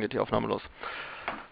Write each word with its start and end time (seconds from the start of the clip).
geht 0.00 0.12
die 0.12 0.18
Aufnahme 0.18 0.48
los. 0.48 0.62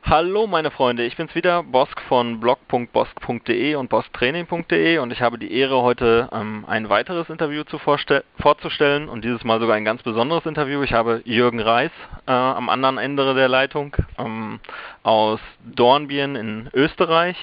Hallo 0.04 0.46
meine 0.46 0.70
Freunde, 0.70 1.04
ich 1.04 1.16
bin's 1.16 1.34
wieder, 1.34 1.62
Bosk 1.62 2.00
von 2.08 2.40
blog.bosk.de 2.40 3.74
und 3.74 3.90
bosktraining.de 3.90 4.98
und 4.98 5.12
ich 5.12 5.20
habe 5.20 5.38
die 5.38 5.52
Ehre, 5.52 5.82
heute 5.82 6.30
ähm, 6.32 6.64
ein 6.66 6.88
weiteres 6.88 7.28
Interview 7.28 7.64
zu 7.64 7.78
vorzustellen 7.78 9.10
und 9.10 9.22
dieses 9.22 9.44
Mal 9.44 9.60
sogar 9.60 9.76
ein 9.76 9.84
ganz 9.84 10.02
besonderes 10.02 10.46
Interview. 10.46 10.82
Ich 10.82 10.94
habe 10.94 11.20
Jürgen 11.26 11.60
Reis 11.60 11.90
äh, 12.26 12.32
am 12.32 12.70
anderen 12.70 12.96
Ende 12.96 13.34
der 13.34 13.48
Leitung 13.48 13.94
ähm, 14.18 14.60
aus 15.02 15.40
Dornbirn 15.64 16.36
in 16.36 16.70
Österreich. 16.72 17.36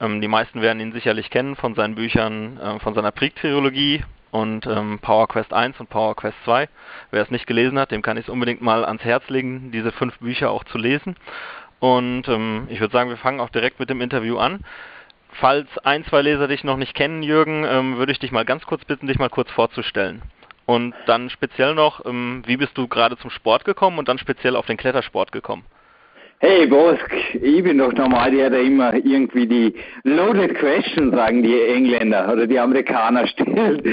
Ähm, 0.00 0.22
die 0.22 0.28
meisten 0.28 0.62
werden 0.62 0.80
ihn 0.80 0.92
sicherlich 0.92 1.28
kennen 1.28 1.54
von 1.54 1.74
seinen 1.74 1.96
Büchern, 1.96 2.58
äh, 2.58 2.78
von 2.78 2.94
seiner 2.94 3.12
Krieg-Trilogie 3.12 4.04
und 4.30 4.66
ähm, 4.66 4.98
Power 5.00 5.28
Quest 5.28 5.52
1 5.52 5.80
und 5.80 5.90
Power 5.90 6.14
Quest 6.14 6.36
2. 6.44 6.68
Wer 7.10 7.22
es 7.22 7.30
nicht 7.30 7.46
gelesen 7.46 7.78
hat, 7.78 7.90
dem 7.90 8.02
kann 8.02 8.16
ich 8.16 8.26
es 8.26 8.28
unbedingt 8.28 8.62
mal 8.62 8.84
ans 8.84 9.04
Herz 9.04 9.28
legen, 9.28 9.70
diese 9.72 9.92
fünf 9.92 10.18
Bücher 10.18 10.50
auch 10.50 10.64
zu 10.64 10.78
lesen. 10.78 11.16
Und 11.80 12.28
ähm, 12.28 12.66
ich 12.68 12.80
würde 12.80 12.92
sagen, 12.92 13.10
wir 13.10 13.16
fangen 13.16 13.40
auch 13.40 13.50
direkt 13.50 13.80
mit 13.80 13.90
dem 13.90 14.00
Interview 14.00 14.38
an. 14.38 14.60
Falls 15.32 15.66
ein, 15.78 16.04
zwei 16.04 16.22
Leser 16.22 16.48
dich 16.48 16.64
noch 16.64 16.76
nicht 16.76 16.94
kennen, 16.94 17.22
Jürgen, 17.22 17.64
ähm, 17.64 17.96
würde 17.96 18.12
ich 18.12 18.18
dich 18.18 18.32
mal 18.32 18.44
ganz 18.44 18.66
kurz 18.66 18.84
bitten, 18.84 19.06
dich 19.06 19.18
mal 19.18 19.30
kurz 19.30 19.50
vorzustellen. 19.50 20.22
Und 20.66 20.94
dann 21.06 21.30
speziell 21.30 21.74
noch, 21.74 22.04
ähm, 22.04 22.42
wie 22.46 22.56
bist 22.56 22.76
du 22.76 22.86
gerade 22.86 23.16
zum 23.16 23.30
Sport 23.30 23.64
gekommen 23.64 23.98
und 23.98 24.08
dann 24.08 24.18
speziell 24.18 24.56
auf 24.56 24.66
den 24.66 24.76
Klettersport 24.76 25.32
gekommen? 25.32 25.64
Hey 26.42 26.66
Bosk, 26.66 27.12
ich 27.34 27.62
bin 27.62 27.76
doch 27.76 27.92
normal 27.92 28.30
der, 28.30 28.48
der 28.48 28.62
immer 28.62 28.94
irgendwie 28.94 29.46
die 29.46 29.74
loaded 30.04 30.54
question, 30.54 31.10
sagen 31.10 31.42
die 31.42 31.60
Engländer 31.60 32.32
oder 32.32 32.46
die 32.46 32.58
Amerikaner 32.58 33.26
stellt. 33.26 33.84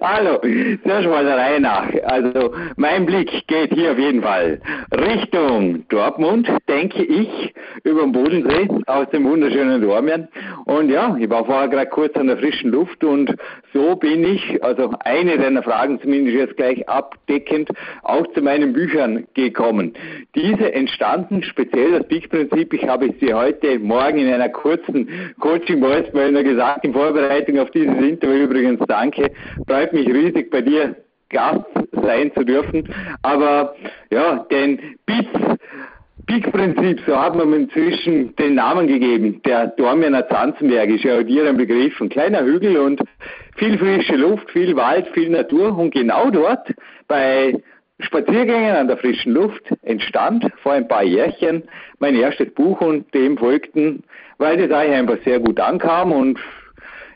Hallo, 0.00 0.38
zuerst 0.84 1.08
mal 1.08 1.24
der 1.24 1.36
Reihe 1.36 1.60
nach. 1.60 1.88
Also 2.04 2.54
mein 2.76 3.04
Blick 3.04 3.48
geht 3.48 3.74
hier 3.74 3.90
auf 3.90 3.98
jeden 3.98 4.22
Fall 4.22 4.60
Richtung 4.92 5.84
Dortmund, 5.88 6.48
denke 6.68 7.02
ich, 7.02 7.52
über 7.82 8.02
den 8.02 8.12
Bodensee 8.12 8.68
aus 8.86 9.10
dem 9.10 9.24
wunderschönen 9.24 9.82
Dormien. 9.82 10.28
Und 10.66 10.88
ja, 10.88 11.16
ich 11.18 11.28
war 11.28 11.46
vorher 11.46 11.66
gerade 11.66 11.90
kurz 11.90 12.14
an 12.14 12.28
der 12.28 12.36
frischen 12.36 12.70
Luft 12.70 13.02
und 13.02 13.34
so 13.74 13.96
bin 13.96 14.22
ich, 14.22 14.62
also 14.62 14.94
eine 15.00 15.36
deiner 15.36 15.64
Fragen 15.64 16.00
zumindest 16.00 16.36
jetzt 16.36 16.56
gleich 16.56 16.88
abdeckend, 16.88 17.70
auch 18.04 18.24
zu 18.34 18.40
meinen 18.40 18.72
Büchern 18.72 19.26
gekommen. 19.34 19.94
Diese 20.36 20.72
entstanden 20.72 21.42
speziell 21.56 21.92
das 21.92 22.06
Peak-Prinzip. 22.08 22.74
Ich 22.74 22.86
habe 22.86 23.06
es 23.06 23.18
dir 23.18 23.34
heute 23.34 23.78
Morgen 23.78 24.18
in 24.18 24.30
einer 24.30 24.50
kurzen 24.50 25.08
Coaching-Voice-Mail 25.40 26.44
gesagt, 26.44 26.84
in 26.84 26.92
Vorbereitung 26.92 27.58
auf 27.58 27.70
dieses 27.70 27.96
Interview 27.96 28.44
übrigens 28.44 28.78
danke. 28.86 29.30
Freut 29.66 29.94
mich 29.94 30.06
riesig 30.06 30.50
bei 30.50 30.60
dir 30.60 30.96
Gast 31.30 31.64
sein 31.92 32.30
zu 32.34 32.44
dürfen. 32.44 32.86
Aber 33.22 33.74
ja, 34.10 34.46
den 34.50 34.96
BITS 35.06 35.30
Peak-Prinzip, 36.26 37.00
so 37.06 37.16
hat 37.16 37.34
man 37.36 37.50
inzwischen 37.54 38.36
den 38.36 38.56
Namen 38.56 38.86
gegeben. 38.86 39.40
Der 39.46 39.68
Dormiener 39.68 40.28
Zanzenberg 40.28 40.90
ist 40.90 41.04
ja 41.04 41.22
dir 41.22 41.48
ein 41.48 41.56
Begriff. 41.56 41.98
Ein 42.02 42.10
kleiner 42.10 42.44
Hügel 42.44 42.76
und 42.76 43.00
viel 43.56 43.78
frische 43.78 44.16
Luft, 44.16 44.50
viel 44.50 44.76
Wald, 44.76 45.08
viel 45.14 45.30
Natur. 45.30 45.78
Und 45.78 45.94
genau 45.94 46.30
dort 46.30 46.74
bei 47.08 47.54
Spaziergängen 48.00 48.76
an 48.76 48.88
der 48.88 48.98
frischen 48.98 49.32
Luft 49.32 49.62
entstand 49.82 50.46
vor 50.62 50.72
ein 50.72 50.86
paar 50.86 51.02
Jährchen 51.02 51.62
mein 51.98 52.14
erstes 52.14 52.52
Buch 52.52 52.80
und 52.82 53.12
dem 53.14 53.38
folgten, 53.38 54.04
weil 54.38 54.58
das 54.58 54.70
eigentlich 54.70 54.98
einfach 54.98 55.24
sehr 55.24 55.40
gut 55.40 55.58
ankam 55.58 56.12
und 56.12 56.38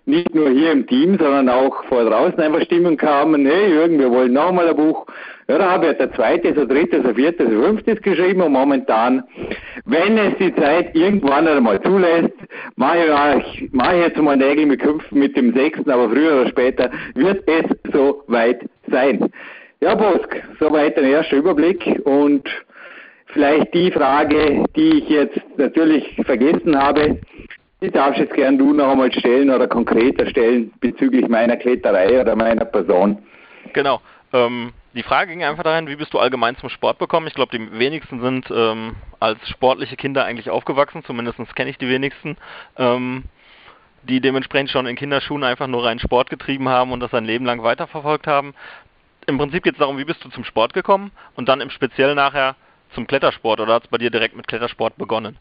nicht 0.07 0.35
nur 0.35 0.49
hier 0.49 0.73
im 0.73 0.87
Team, 0.87 1.19
sondern 1.19 1.51
auch 1.51 1.85
vor 1.85 2.05
draußen 2.05 2.41
einfach 2.41 2.63
Stimmen 2.63 2.97
kamen, 2.97 3.45
hey 3.45 3.71
Jürgen, 3.71 3.99
wir 3.99 4.11
wollen 4.11 4.33
noch 4.33 4.53
mal 4.53 4.69
ein 4.69 4.77
Buch. 4.77 5.07
Ja, 5.49 5.59
da 5.59 5.71
habe 5.73 5.91
ich 5.91 5.99
der 5.99 6.13
zweite, 6.15 6.55
so 6.55 6.65
dritte, 6.65 7.03
so 7.03 7.13
vierte, 7.13 7.45
so 7.45 7.63
fünftes 7.63 8.01
geschrieben 8.01 8.41
und 8.41 8.53
momentan, 8.53 9.23
wenn 9.85 10.17
es 10.17 10.37
die 10.39 10.55
Zeit 10.55 10.95
irgendwann 10.95 11.47
einmal 11.47 11.81
zulässt, 11.83 12.33
mache 12.77 12.99
ich, 13.39 13.71
mache 13.73 13.97
jetzt 13.97 14.17
mal 14.17 14.37
Nägel 14.37 14.67
mit 14.67 14.81
Köpfen 14.81 15.19
mit 15.19 15.37
dem 15.37 15.53
sechsten, 15.53 15.91
aber 15.91 16.09
früher 16.09 16.41
oder 16.41 16.49
später 16.49 16.91
wird 17.15 17.47
es 17.47 17.65
so 17.93 18.23
weit 18.29 18.61
sein. 18.91 19.31
Ja, 19.83 19.95
Bosk, 19.95 20.37
soweit 20.59 20.99
ein 20.99 21.07
erster 21.07 21.37
Überblick 21.37 22.03
und 22.05 22.47
vielleicht 23.29 23.73
die 23.73 23.91
Frage, 23.91 24.65
die 24.77 24.99
ich 24.99 25.09
jetzt 25.09 25.41
natürlich 25.57 26.05
vergessen 26.27 26.79
habe, 26.79 27.19
die 27.81 27.91
darfst 27.91 28.21
jetzt 28.21 28.35
gern 28.35 28.59
du 28.59 28.75
noch 28.75 28.91
einmal 28.91 29.11
stellen 29.11 29.49
oder 29.49 29.67
konkreter 29.67 30.27
stellen 30.27 30.71
bezüglich 30.81 31.27
meiner 31.29 31.57
Kletterei 31.57 32.21
oder 32.21 32.37
meiner 32.37 32.67
Person. 32.67 33.23
Genau. 33.73 34.03
Ähm, 34.35 34.75
die 34.93 35.03
Frage 35.03 35.31
ging 35.31 35.45
einfach 35.45 35.63
dahin, 35.63 35.89
wie 35.89 35.97
bist 35.97 36.13
du 36.13 36.19
allgemein 36.19 36.59
zum 36.59 36.69
Sport 36.69 36.99
bekommen? 36.99 37.27
Ich 37.27 37.35
glaube, 37.35 37.57
die 37.57 37.79
wenigsten 37.79 38.21
sind 38.21 38.51
ähm, 38.55 38.97
als 39.19 39.39
sportliche 39.49 39.97
Kinder 39.97 40.27
eigentlich 40.27 40.51
aufgewachsen, 40.51 41.05
zumindest 41.05 41.39
kenne 41.57 41.71
ich 41.71 41.79
die 41.79 41.89
wenigsten, 41.89 42.37
ähm, 42.77 43.25
die 44.03 44.21
dementsprechend 44.21 44.71
schon 44.71 44.87
in 44.87 44.97
Kinderschuhen 44.97 45.43
einfach 45.43 45.69
nur 45.69 45.85
rein 45.85 46.01
Sport 46.01 46.29
getrieben 46.29 46.69
haben 46.69 46.93
und 46.93 47.01
das 47.01 47.15
ein 47.15 47.25
Leben 47.25 47.47
lang 47.47 47.63
weiterverfolgt 47.63 48.27
haben 48.27 48.55
im 49.31 49.39
Prinzip 49.39 49.63
geht 49.63 49.75
es 49.75 49.79
darum, 49.79 49.99
wie 49.99 50.05
bist 50.05 50.25
du 50.25 50.29
zum 50.29 50.45
Sport 50.45 50.75
gekommen 50.75 51.11
und 51.37 51.49
dann 51.49 51.61
im 51.61 51.71
Speziellen 51.71 52.17
nachher 52.17 52.57
zum 52.95 53.07
Klettersport 53.07 53.61
oder 53.61 53.75
hat 53.75 53.85
es 53.85 53.91
bei 53.91 53.99
dir 53.99 54.11
direkt 54.11 54.37
mit 54.37 54.47
Klettersport 54.49 54.97
begonnen? 54.97 55.39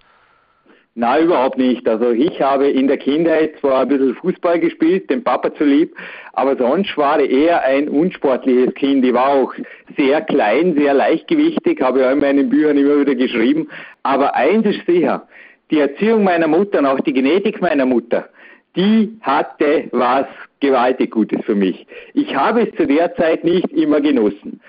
Nein, 0.96 1.26
überhaupt 1.26 1.58
nicht. 1.58 1.88
Also 1.88 2.12
ich 2.12 2.42
habe 2.42 2.68
in 2.68 2.88
der 2.88 2.98
Kindheit 2.98 3.58
zwar 3.60 3.82
ein 3.82 3.88
bisschen 3.88 4.16
Fußball 4.16 4.60
gespielt, 4.60 5.10
dem 5.10 5.24
Papa 5.24 5.54
zu 5.54 5.64
lieb, 5.64 5.96
aber 6.34 6.58
sonst 6.58 6.98
war 6.98 7.20
ich 7.20 7.32
eher 7.32 7.64
ein 7.64 7.88
unsportliches 7.88 8.74
Kind. 8.74 9.06
Ich 9.06 9.14
war 9.14 9.30
auch 9.30 9.54
sehr 9.98 10.22
klein, 10.22 10.76
sehr 10.76 10.94
leichtgewichtig, 10.94 11.82
habe 11.82 12.02
ja 12.02 12.12
in 12.12 12.20
meinen 12.20 12.50
Büchern 12.50 12.78
immer 12.78 13.00
wieder 13.00 13.16
geschrieben. 13.16 13.70
Aber 14.04 14.36
eins 14.36 14.66
ist 14.66 14.86
sicher, 14.86 15.28
die 15.72 15.80
Erziehung 15.80 16.24
meiner 16.24 16.48
Mutter 16.48 16.80
und 16.80 16.86
auch 16.88 17.00
die 17.00 17.14
Genetik 17.14 17.62
meiner 17.62 17.86
Mutter, 17.86 18.28
die 18.76 19.18
hatte 19.22 19.88
was 19.92 20.26
gewaltig 20.59 21.12
Gutes 21.12 21.44
für 21.46 21.56
mich. 21.56 21.86
Ich 22.14 22.36
habe 22.36 22.68
es 22.68 22.75
zu 22.75 22.86
der 22.86 23.16
Zeit 23.16 23.44
nicht 23.44 23.72
immer 23.72 24.02
genossen. 24.02 24.59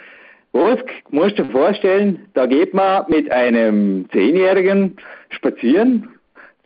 Was 0.53 0.79
musst 1.11 1.39
du 1.39 1.45
dir 1.45 1.51
vorstellen, 1.51 2.27
da 2.35 2.47
geht 2.47 2.75
man 2.75 3.05
mit 3.09 3.31
einem 3.31 4.09
Zehnjährigen 4.11 4.97
spazieren 5.31 6.09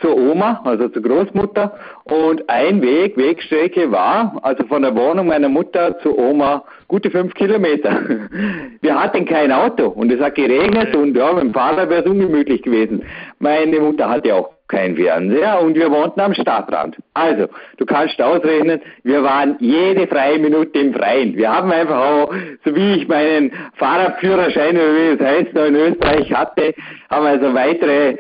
zur 0.01 0.17
Oma, 0.17 0.61
also 0.65 0.89
zur 0.89 1.03
Großmutter, 1.03 1.79
und 2.05 2.49
ein 2.49 2.83
Weg, 2.83 3.17
Wegstrecke 3.17 3.91
war, 3.91 4.39
also 4.43 4.65
von 4.67 4.83
der 4.83 4.95
Wohnung 4.97 5.29
meiner 5.29 5.49
Mutter 5.49 5.99
zur 6.01 6.19
Oma, 6.19 6.65
gute 6.89 7.11
fünf 7.11 7.35
Kilometer. 7.35 8.01
Wir 8.81 9.01
hatten 9.01 9.25
kein 9.27 9.53
Auto 9.53 9.87
und 9.87 10.11
es 10.11 10.21
hat 10.21 10.35
geregnet 10.35 10.97
und 10.97 11.17
ja, 11.17 11.33
mit 11.33 11.45
dem 11.45 11.53
Fahrrad 11.53 11.91
wäre 11.91 12.03
es 12.03 12.11
ungemütlich 12.11 12.63
gewesen. 12.63 13.03
Meine 13.39 13.81
Mutter 13.81 14.09
hatte 14.09 14.35
auch 14.35 14.54
kein 14.69 14.97
Fernseher 14.97 15.61
und 15.61 15.75
wir 15.75 15.91
wohnten 15.91 16.21
am 16.21 16.35
Stadtrand. 16.35 16.97
Also, 17.13 17.49
du 17.77 17.85
kannst 17.85 18.21
ausrechnen, 18.21 18.81
wir 19.03 19.23
waren 19.23 19.57
jede 19.61 20.07
freie 20.07 20.39
Minute 20.39 20.79
im 20.79 20.95
Freien. 20.95 21.37
Wir 21.37 21.53
haben 21.53 21.71
einfach 21.71 21.99
auch, 21.99 22.35
so 22.65 22.75
wie 22.75 22.95
ich 22.95 23.09
meinen 23.09 23.53
Fahrradführerschein, 23.75 24.77
wie 24.77 25.15
es 25.15 25.21
heißt, 25.21 25.55
noch 25.55 25.67
in 25.67 25.77
Österreich 25.77 26.33
hatte, 26.33 26.75
haben 27.11 27.27
also 27.27 27.55
weitere 27.55 28.17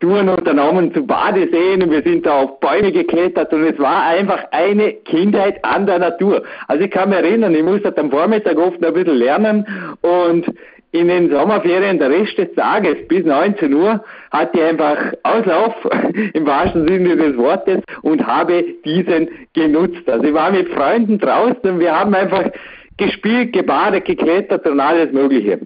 Touren 0.00 0.28
unternommen 0.28 0.94
zu 0.94 1.04
Badeseen 1.04 1.82
und 1.82 1.90
wir 1.90 2.02
sind 2.02 2.24
da 2.24 2.42
auf 2.42 2.60
Bäume 2.60 2.92
geklettert 2.92 3.52
und 3.52 3.64
es 3.64 3.78
war 3.80 4.04
einfach 4.04 4.44
eine 4.52 4.92
Kindheit 4.92 5.64
an 5.64 5.86
der 5.86 5.98
Natur. 5.98 6.44
Also 6.68 6.84
ich 6.84 6.90
kann 6.92 7.08
mich 7.08 7.18
erinnern, 7.18 7.52
ich 7.52 7.64
musste 7.64 7.96
am 7.98 8.10
Vormittag 8.10 8.56
oft 8.58 8.84
ein 8.84 8.94
bisschen 8.94 9.16
lernen 9.16 9.66
und 10.02 10.46
in 10.92 11.08
den 11.08 11.30
Sommerferien 11.30 11.98
der 11.98 12.10
Rest 12.10 12.38
des 12.38 12.54
Tages 12.54 12.96
bis 13.08 13.24
19 13.24 13.74
Uhr 13.74 14.02
hatte 14.30 14.58
ich 14.58 14.64
einfach 14.64 14.96
Auslauf 15.22 15.74
im 16.32 16.46
wahrsten 16.46 16.88
Sinne 16.88 17.16
des 17.16 17.36
Wortes 17.36 17.82
und 18.02 18.26
habe 18.26 18.64
diesen 18.84 19.28
genutzt. 19.52 20.08
Also 20.08 20.24
ich 20.24 20.34
war 20.34 20.50
mit 20.50 20.68
Freunden 20.68 21.18
draußen 21.18 21.70
und 21.70 21.80
wir 21.80 21.98
haben 21.98 22.14
einfach 22.14 22.50
gespielt, 22.96 23.52
gebadet, 23.52 24.06
geklettert 24.06 24.66
und 24.66 24.80
alles 24.80 25.12
Mögliche. 25.12 25.60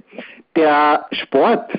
Der 0.56 1.06
Sport, 1.12 1.71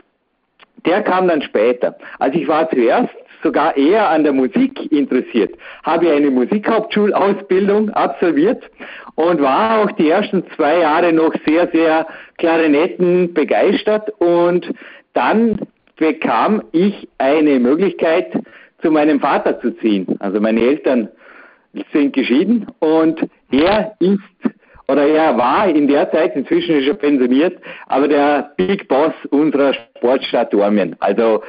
der 0.86 1.02
kam 1.04 1.28
dann 1.28 1.42
später. 1.42 1.96
Also 2.20 2.40
ich 2.40 2.48
war 2.48 2.70
zuerst 2.70 3.14
sogar 3.44 3.76
eher 3.76 4.10
an 4.10 4.24
der 4.24 4.34
Musik 4.34 4.92
interessiert. 4.92 5.56
Habe 5.84 6.12
eine 6.12 6.32
Musikhauptschulausbildung 6.32 7.90
absolviert 7.90 8.64
und 9.16 9.42
war 9.42 9.80
auch 9.80 9.92
die 9.94 10.10
ersten 10.10 10.44
zwei 10.56 10.80
Jahre 10.80 11.14
noch 11.14 11.34
sehr, 11.46 11.70
sehr 11.72 12.08
Klarinetten 12.38 13.34
begeistert 13.34 14.10
und 14.20 14.74
dann 15.14 15.60
bekam 15.98 16.64
ich 16.72 17.08
eine 17.18 17.60
Möglichkeit, 17.60 18.34
zu 18.82 18.92
meinem 18.92 19.20
Vater 19.20 19.60
zu 19.62 19.72
ziehen. 19.78 20.08
Also 20.20 20.42
meine 20.42 20.60
Eltern 20.60 21.10
sind 21.94 22.14
geschieden 22.14 22.68
und 22.80 23.22
er 23.52 23.96
ist 24.00 24.20
oder 24.88 25.08
er 25.08 25.38
war 25.38 25.68
in 25.70 25.88
der 25.88 26.12
Zeit, 26.12 26.36
inzwischen 26.36 26.76
ist 26.76 26.88
er 26.88 26.96
pensioniert, 26.96 27.58
aber 27.88 28.08
der 28.08 28.52
Big 28.58 28.88
Boss 28.88 29.14
unserer 29.30 29.74
Sportstadt 29.74 30.54
Dormien. 30.54 30.96
Also 31.00 31.42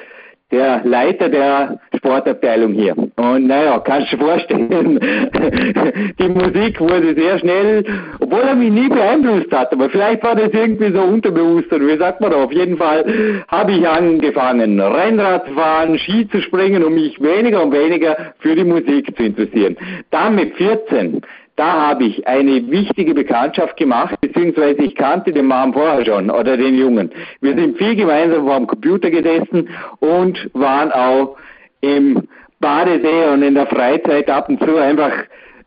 der 0.54 0.82
Leiter 0.84 1.28
der 1.28 1.80
Sportabteilung 1.96 2.72
hier. 2.72 2.96
Und 2.96 3.46
naja, 3.46 3.78
kannst 3.80 4.12
du 4.12 4.16
dir 4.16 4.24
vorstellen, 4.24 5.00
die 6.18 6.28
Musik 6.28 6.80
wurde 6.80 7.14
sehr 7.14 7.38
schnell, 7.40 7.84
obwohl 8.20 8.42
er 8.42 8.54
mich 8.54 8.70
nie 8.70 8.88
beeinflusst 8.88 9.52
hat, 9.52 9.72
aber 9.72 9.90
vielleicht 9.90 10.22
war 10.22 10.36
das 10.36 10.50
irgendwie 10.52 10.92
so 10.92 11.02
unterbewusst 11.02 11.72
oder 11.72 11.86
wie 11.86 11.98
sagt 11.98 12.20
man 12.20 12.30
da, 12.30 12.36
auf 12.44 12.52
jeden 12.52 12.76
Fall 12.76 13.04
habe 13.48 13.72
ich 13.72 13.86
angefangen, 13.86 14.80
Rennrad 14.80 15.48
zu 15.48 15.54
fahren, 15.54 15.98
Ski 15.98 16.28
zu 16.28 16.40
springen, 16.40 16.84
um 16.84 16.94
mich 16.94 17.20
weniger 17.20 17.64
und 17.64 17.72
weniger 17.72 18.16
für 18.38 18.54
die 18.54 18.64
Musik 18.64 19.16
zu 19.16 19.24
interessieren. 19.24 19.76
Dann 20.10 20.36
mit 20.36 20.54
14 20.54 21.20
da 21.56 21.88
habe 21.88 22.04
ich 22.04 22.26
eine 22.26 22.68
wichtige 22.70 23.14
Bekanntschaft 23.14 23.76
gemacht, 23.76 24.20
beziehungsweise 24.20 24.82
ich 24.82 24.94
kannte 24.96 25.32
den 25.32 25.46
Mann 25.46 25.72
vorher 25.72 26.04
schon 26.04 26.30
oder 26.30 26.56
den 26.56 26.76
Jungen. 26.76 27.10
Wir 27.40 27.54
sind 27.54 27.78
viel 27.78 27.94
gemeinsam 27.94 28.44
vor 28.44 28.56
dem 28.56 28.66
Computer 28.66 29.10
gesessen 29.10 29.68
und 30.00 30.50
waren 30.52 30.90
auch 30.90 31.36
im 31.80 32.26
Badesee 32.60 33.28
und 33.32 33.42
in 33.42 33.54
der 33.54 33.66
Freizeit 33.66 34.28
ab 34.28 34.48
und 34.48 34.58
zu 34.64 34.76
einfach 34.76 35.12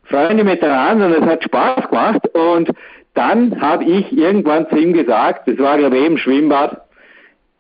Freunde 0.03 0.43
miteinander 0.43 1.07
und 1.07 1.23
es 1.23 1.25
hat 1.25 1.43
Spaß 1.43 1.89
gemacht 1.89 2.27
und 2.33 2.71
dann 3.13 3.59
habe 3.61 3.83
ich 3.85 4.11
irgendwann 4.11 4.67
zu 4.69 4.77
ihm 4.77 4.93
gesagt, 4.93 5.47
das 5.47 5.57
war 5.57 5.77
glaube 5.77 5.97
ich 5.97 6.05
im 6.05 6.17
Schwimmbad, 6.17 6.81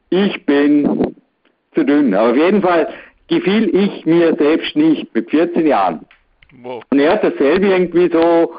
ich 0.09 0.45
bin 0.45 1.15
zu 1.73 1.83
dünn. 1.83 2.13
Aber 2.13 2.31
auf 2.31 2.37
jeden 2.37 2.61
Fall 2.61 2.89
gefiel 3.27 3.73
ich 3.75 4.05
mir 4.05 4.35
selbst 4.35 4.75
nicht 4.75 5.13
mit 5.13 5.29
14 5.29 5.65
Jahren. 5.65 6.05
Wow. 6.61 6.83
Und 6.89 6.99
er 6.99 7.13
hat 7.13 7.23
dasselbe 7.23 7.67
irgendwie 7.67 8.09
so 8.11 8.55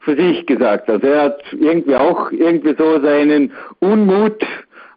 für 0.00 0.16
sich 0.16 0.46
gesagt. 0.46 0.88
Also 0.88 1.06
er 1.06 1.22
hat 1.22 1.42
irgendwie 1.52 1.96
auch 1.96 2.30
irgendwie 2.30 2.74
so 2.78 3.00
seinen 3.00 3.52
Unmut, 3.80 4.44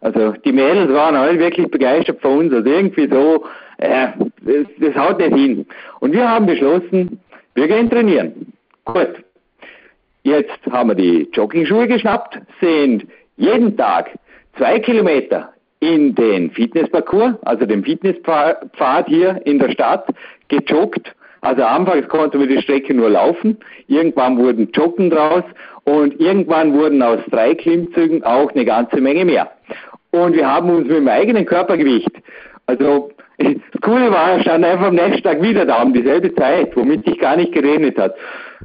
also 0.00 0.32
die 0.44 0.52
Mädels 0.52 0.92
waren 0.92 1.16
alle 1.16 1.38
wirklich 1.38 1.68
begeistert 1.70 2.20
von 2.20 2.38
uns, 2.38 2.54
also 2.54 2.68
irgendwie 2.68 3.08
so, 3.08 3.44
äh, 3.78 4.08
das, 4.42 4.66
das 4.78 4.94
haut 4.94 5.18
nicht 5.18 5.34
hin. 5.34 5.66
Und 6.00 6.12
wir 6.12 6.28
haben 6.28 6.46
beschlossen, 6.46 7.20
wir 7.54 7.66
gehen 7.66 7.90
trainieren. 7.90 8.52
Gut. 8.84 9.24
Jetzt 10.22 10.60
haben 10.70 10.90
wir 10.90 10.94
die 10.94 11.28
Jogging-Schuhe 11.32 11.86
geschnappt, 11.88 12.38
sind 12.60 13.06
jeden 13.36 13.76
Tag 13.76 14.10
zwei 14.56 14.78
Kilometer 14.78 15.52
in 15.80 16.14
den 16.14 16.50
Fitnessparcours, 16.52 17.34
also 17.42 17.66
den 17.66 17.84
Fitnesspfad 17.84 19.06
hier 19.06 19.40
in 19.44 19.58
der 19.58 19.70
Stadt, 19.70 20.06
gejoggt 20.48 21.14
also 21.44 21.62
anfangs 21.62 22.08
konnten 22.08 22.40
wir 22.40 22.46
die 22.46 22.62
Strecke 22.62 22.94
nur 22.94 23.10
laufen, 23.10 23.58
irgendwann 23.86 24.38
wurden 24.38 24.70
Joggen 24.72 25.10
draus 25.10 25.44
und 25.84 26.18
irgendwann 26.18 26.72
wurden 26.72 27.02
aus 27.02 27.20
drei 27.30 27.54
Klimmzügen 27.54 28.24
auch 28.24 28.50
eine 28.52 28.64
ganze 28.64 29.00
Menge 29.00 29.26
mehr. 29.26 29.50
Und 30.10 30.34
wir 30.34 30.50
haben 30.50 30.70
uns 30.70 30.88
mit 30.88 30.96
dem 30.96 31.08
eigenen 31.08 31.44
Körpergewicht, 31.44 32.10
also 32.66 33.10
das 33.38 33.80
Coole 33.82 34.10
war, 34.10 34.40
stand 34.40 34.64
einfach 34.64 34.86
am 34.86 34.94
nächsten 34.94 35.22
Tag 35.22 35.42
wieder 35.42 35.66
da 35.66 35.82
um 35.82 35.92
dieselbe 35.92 36.34
Zeit, 36.34 36.74
womit 36.76 37.06
ich 37.06 37.18
gar 37.18 37.36
nicht 37.36 37.52
geredet 37.52 37.98
hat. 37.98 38.14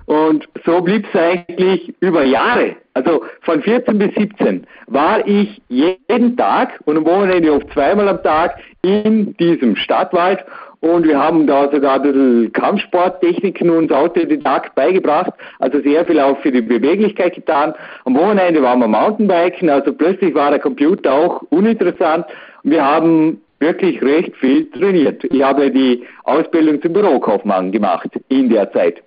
Und 0.05 0.47
so 0.65 0.81
blieb 0.81 1.05
es 1.11 1.19
eigentlich 1.19 1.93
über 1.99 2.23
Jahre. 2.23 2.77
Also 2.93 3.25
von 3.41 3.61
14 3.61 3.99
bis 3.99 4.15
17 4.15 4.65
war 4.87 5.27
ich 5.27 5.61
jeden 5.67 6.37
Tag 6.37 6.79
und 6.85 6.97
am 6.97 7.05
Wochenende 7.05 7.51
oft 7.51 7.69
zweimal 7.73 8.07
am 8.07 8.23
Tag 8.23 8.57
in 8.81 9.35
diesem 9.37 9.75
Stadtwald 9.75 10.45
und 10.81 11.05
wir 11.05 11.19
haben 11.19 11.45
da 11.45 11.69
sogar 11.71 11.95
ein 11.95 12.01
bisschen 12.03 12.53
Kampfsporttechniken 12.53 13.69
uns 13.69 13.91
Autodidakt 13.91 14.75
beigebracht, 14.75 15.33
also 15.59 15.81
sehr 15.81 16.05
viel 16.05 16.19
auch 16.19 16.39
für 16.39 16.51
die 16.51 16.61
Beweglichkeit 16.61 17.35
getan. 17.35 17.73
Am 18.05 18.15
Wochenende 18.15 18.61
waren 18.61 18.79
wir 18.79 18.87
Mountainbiken, 18.87 19.69
also 19.69 19.93
plötzlich 19.93 20.33
war 20.33 20.51
der 20.51 20.59
Computer 20.59 21.13
auch 21.13 21.41
uninteressant. 21.49 22.25
Wir 22.63 22.85
haben 22.85 23.41
wirklich 23.59 24.01
recht 24.01 24.35
viel 24.37 24.69
trainiert. 24.71 25.23
Ich 25.25 25.43
habe 25.43 25.69
die 25.69 26.05
Ausbildung 26.23 26.81
zum 26.81 26.93
Bürokaufmann 26.93 27.71
gemacht 27.71 28.09
in 28.29 28.49
der 28.49 28.71
Zeit. 28.71 29.03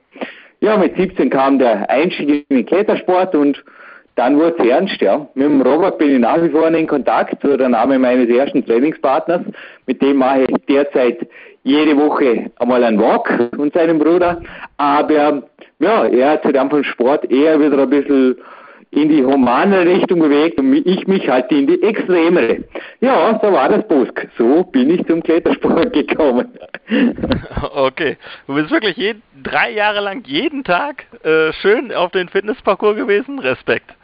Ja, 0.60 0.76
mit 0.76 0.96
17 0.96 1.30
kam 1.30 1.58
der 1.58 1.88
Einstieg 1.90 2.44
in 2.48 2.56
den 2.56 2.66
Klettersport 2.66 3.34
und 3.34 3.64
dann 4.14 4.38
wurde 4.38 4.56
es 4.58 4.68
ernst, 4.68 5.00
ja. 5.00 5.26
Mit 5.34 5.46
dem 5.46 5.62
Robert 5.62 5.98
bin 5.98 6.10
ich 6.10 6.18
nach 6.18 6.42
wie 6.42 6.50
vor 6.50 6.68
in 6.68 6.86
Kontakt, 6.86 7.42
so 7.42 7.56
der 7.56 7.70
Name 7.70 7.98
meines 7.98 8.28
ersten 8.28 8.64
Trainingspartners. 8.64 9.40
Mit 9.86 10.02
dem 10.02 10.18
mache 10.18 10.42
ich 10.42 10.66
derzeit 10.68 11.26
jede 11.64 11.96
Woche 11.96 12.50
einmal 12.58 12.84
einen 12.84 13.00
Walk 13.00 13.50
und 13.56 13.72
seinem 13.72 13.98
Bruder. 13.98 14.40
Aber 14.76 15.42
ja, 15.78 16.04
er 16.06 16.30
hat 16.30 16.42
sich 16.42 16.52
dann 16.52 16.70
vom 16.70 16.84
Sport 16.84 17.30
eher 17.30 17.60
wieder 17.60 17.78
ein 17.78 17.90
bisschen 17.90 18.36
in 18.92 19.08
die 19.08 19.24
humane 19.24 19.86
Richtung 19.86 20.20
bewegt 20.20 20.58
und 20.58 20.74
ich 20.74 21.06
mich 21.06 21.26
halt 21.28 21.50
in 21.50 21.66
die 21.66 21.82
extremere. 21.82 22.58
Ja, 23.00 23.40
so 23.42 23.50
war 23.50 23.70
das 23.70 23.88
Busk. 23.88 24.28
So 24.36 24.64
bin 24.64 24.90
ich 24.90 25.06
zum 25.06 25.22
Klettersport 25.22 25.92
gekommen. 25.92 26.48
Okay, 27.74 28.18
du 28.46 28.54
bist 28.54 28.70
wirklich 28.70 28.96
jeden, 28.96 29.22
drei 29.42 29.70
Jahre 29.70 30.00
lang 30.00 30.24
jeden 30.26 30.64
Tag 30.64 31.04
äh, 31.22 31.52
schön 31.54 31.92
auf 31.92 32.10
den 32.10 32.28
Fitnessparcours 32.28 32.96
gewesen. 32.96 33.38
Respekt. 33.38 33.94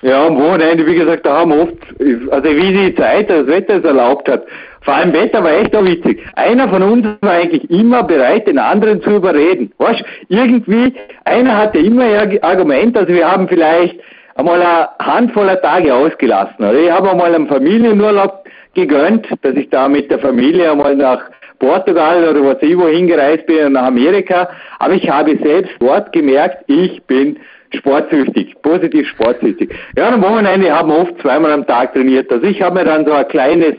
Ja, 0.00 0.26
am 0.26 0.36
Wochenende, 0.36 0.84
wie 0.86 0.96
gesagt, 0.96 1.24
da 1.24 1.40
haben 1.40 1.50
wir 1.52 1.62
oft, 1.62 2.32
also 2.32 2.56
wie 2.56 2.72
die 2.72 2.94
Zeit, 2.96 3.30
das 3.30 3.46
Wetter 3.46 3.76
es 3.76 3.84
erlaubt 3.84 4.28
hat. 4.28 4.44
Vor 4.82 4.94
allem 4.94 5.12
Wetter 5.12 5.42
war 5.42 5.52
echt 5.52 5.74
auch 5.74 5.84
witzig. 5.84 6.24
Einer 6.34 6.68
von 6.68 6.82
uns 6.82 7.06
war 7.20 7.32
eigentlich 7.32 7.70
immer 7.70 8.02
bereit, 8.02 8.46
den 8.46 8.58
anderen 8.58 9.00
zu 9.02 9.10
überreden. 9.10 9.72
Weißt, 9.78 10.04
irgendwie, 10.28 10.94
einer 11.24 11.56
hatte 11.56 11.78
immer 11.78 12.04
ein 12.04 12.42
Argument, 12.42 12.96
also 12.96 13.12
wir 13.12 13.30
haben 13.30 13.48
vielleicht 13.48 13.98
einmal 14.34 14.60
eine 14.60 14.88
Handvoller 15.00 15.60
Tage 15.60 15.94
ausgelassen. 15.94 16.64
Oder? 16.64 16.74
Ich 16.74 16.90
habe 16.90 17.10
einmal 17.10 17.34
einen 17.34 17.46
Familienurlaub 17.46 18.44
gegönnt, 18.74 19.28
dass 19.42 19.54
ich 19.54 19.68
da 19.70 19.88
mit 19.88 20.10
der 20.10 20.18
Familie 20.18 20.70
einmal 20.72 20.96
nach 20.96 21.22
Portugal 21.58 22.28
oder 22.28 22.44
was 22.44 22.62
ich 22.62 22.76
wo 22.76 22.88
hingereist 22.88 23.46
bin, 23.46 23.72
nach 23.72 23.84
Amerika. 23.84 24.48
Aber 24.80 24.94
ich 24.94 25.08
habe 25.08 25.38
selbst 25.42 25.72
dort 25.78 26.12
gemerkt, 26.12 26.64
ich 26.66 27.00
bin 27.04 27.38
sportsüchtig, 27.74 28.54
positiv 28.62 29.08
sportsüchtig. 29.08 29.72
Ja, 29.96 30.08
am 30.08 30.22
Wochenende 30.22 30.70
haben 30.72 30.88
wir 30.88 30.98
oft 30.98 31.20
zweimal 31.20 31.52
am 31.52 31.66
Tag 31.66 31.94
trainiert. 31.94 32.30
Also 32.30 32.46
ich 32.46 32.60
habe 32.60 32.80
mir 32.80 32.84
dann 32.84 33.06
so 33.06 33.12
ein 33.12 33.28
kleines, 33.28 33.74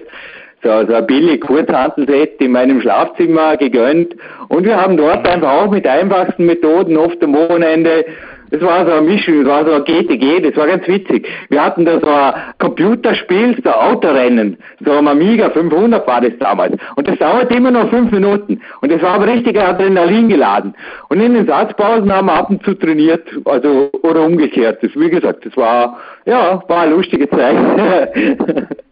so, 0.63 0.85
so 0.87 0.93
ein 0.93 1.05
billig 1.07 1.41
Kurzhantelset 1.41 2.41
in 2.41 2.51
meinem 2.51 2.81
Schlafzimmer 2.81 3.57
gegönnt 3.57 4.15
und 4.49 4.65
wir 4.65 4.79
haben 4.79 4.97
dort 4.97 5.27
einfach 5.27 5.51
auch 5.51 5.71
mit 5.71 5.85
einfachsten 5.85 6.45
Methoden 6.45 6.97
oft 6.97 7.23
am 7.23 7.33
Wochenende 7.33 8.05
das 8.53 8.61
war 8.61 8.85
so 8.85 8.91
eine 8.91 9.01
Mischung, 9.01 9.43
das 9.43 9.47
war 9.47 9.65
so 9.65 9.73
ein 9.73 9.83
GTG, 9.83 10.39
das 10.41 10.55
war 10.55 10.67
ganz 10.67 10.87
witzig. 10.87 11.27
Wir 11.49 11.65
hatten 11.65 11.85
da 11.85 11.99
so 11.99 12.07
ein 12.07 12.33
Computerspiel, 12.59 13.57
so 13.63 13.71
Autorennen, 13.71 14.57
so 14.85 14.91
ein 14.91 15.07
Amiga 15.07 15.49
500 15.49 16.05
war 16.05 16.21
das 16.21 16.33
damals. 16.37 16.75
Und 16.95 17.07
das 17.07 17.17
dauerte 17.17 17.55
immer 17.55 17.71
noch 17.71 17.89
fünf 17.89 18.11
Minuten. 18.11 18.61
Und 18.81 18.91
das 18.91 19.01
war 19.01 19.15
aber 19.15 19.25
richtig 19.25 19.59
Adrenalin 19.59 20.29
geladen. 20.29 20.75
Und 21.09 21.19
in 21.19 21.33
den 21.33 21.47
Satzpausen 21.47 22.13
haben 22.13 22.27
wir 22.27 22.33
ab 22.33 22.51
und 22.51 22.63
zu 22.63 22.75
trainiert, 22.75 23.27
also, 23.45 23.89
oder 24.03 24.21
umgekehrt. 24.21 24.83
Das, 24.83 24.91
wie 24.93 25.09
gesagt, 25.09 25.47
das 25.47 25.57
war, 25.57 25.97
ja, 26.27 26.61
war 26.67 26.81
eine 26.81 26.93
lustige 26.93 27.27
Zeit. 27.27 27.57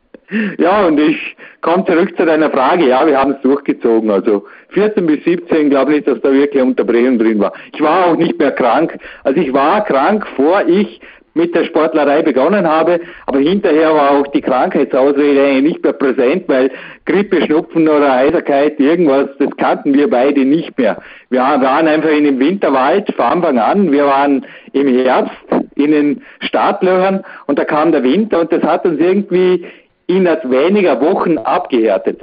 Ja, 0.58 0.86
und 0.86 1.00
ich 1.00 1.36
komme 1.62 1.86
zurück 1.86 2.16
zu 2.18 2.26
deiner 2.26 2.50
Frage. 2.50 2.88
Ja, 2.88 3.06
wir 3.06 3.20
haben 3.20 3.34
es 3.34 3.42
durchgezogen. 3.42 4.10
Also 4.10 4.46
14 4.70 5.06
bis 5.06 5.24
17 5.24 5.70
glaube 5.70 5.96
ich, 5.96 6.06
dass 6.06 6.22
da 6.22 6.32
wirklich 6.32 6.62
Unterbrechung 6.64 7.20
drin 7.20 7.40
war. 7.40 7.54
Ich 7.74 7.82
war 7.82 8.08
auch 8.08 8.16
nicht 8.16 8.38
mehr 8.40 8.52
krank. 8.52 8.98
Also 9.24 9.40
ich 9.40 9.54
war 9.54 9.84
krank, 9.84 10.26
vor 10.36 10.64
ich 10.68 11.02
mit 11.34 11.56
der 11.56 11.64
Sportlerei 11.66 12.22
begonnen 12.22 12.68
habe, 12.68 13.00
aber 13.26 13.40
hinterher 13.40 13.94
war 13.94 14.12
auch 14.12 14.28
die 14.28 14.42
Krankheitsausrede 14.42 15.62
nicht 15.62 15.82
mehr 15.84 15.94
präsent, 15.94 16.44
weil 16.48 16.72
Grippe, 17.06 17.42
Schnupfen 17.44 17.88
oder 17.88 18.14
Heiserkeit, 18.14 18.80
irgendwas, 18.80 19.30
das 19.40 19.50
kannten 19.58 19.94
wir 19.94 20.10
beide 20.10 20.44
nicht 20.44 20.78
mehr. 20.78 20.98
Wir 21.30 21.40
waren 21.40 21.88
einfach 21.88 22.10
in 22.10 22.26
dem 22.26 22.40
Winterwald 22.40 23.14
von 23.16 23.26
Anfang 23.26 23.60
an, 23.60 23.92
wir 23.92 24.06
waren 24.06 24.46
im 24.74 24.88
Herbst 24.88 25.38
in 25.76 25.92
den 25.92 26.22
Startlöchern 26.42 27.24
und 27.48 27.58
da 27.58 27.66
kam 27.66 27.92
der 27.92 28.04
Winter 28.04 28.42
und 28.42 28.52
das 28.52 28.64
hat 28.64 28.86
uns 28.86 29.00
irgendwie 29.00 29.66
innerhalb 30.08 30.50
weniger 30.50 31.00
Wochen 31.02 31.38
abgehärtet. 31.38 32.22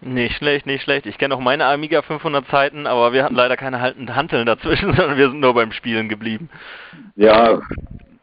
Nicht 0.00 0.36
schlecht, 0.36 0.66
nicht 0.66 0.82
schlecht. 0.82 1.06
Ich 1.06 1.18
kenne 1.18 1.34
auch 1.34 1.40
meine 1.40 1.64
Amiga 1.64 2.02
500 2.02 2.46
Zeiten, 2.48 2.86
aber 2.86 3.12
wir 3.12 3.24
hatten 3.24 3.34
leider 3.34 3.56
keine 3.56 3.80
Hanteln 3.80 4.46
dazwischen, 4.46 4.92
sondern 4.96 5.16
wir 5.16 5.30
sind 5.30 5.40
nur 5.40 5.54
beim 5.54 5.72
Spielen 5.72 6.08
geblieben. 6.08 6.48
Ja, 7.16 7.60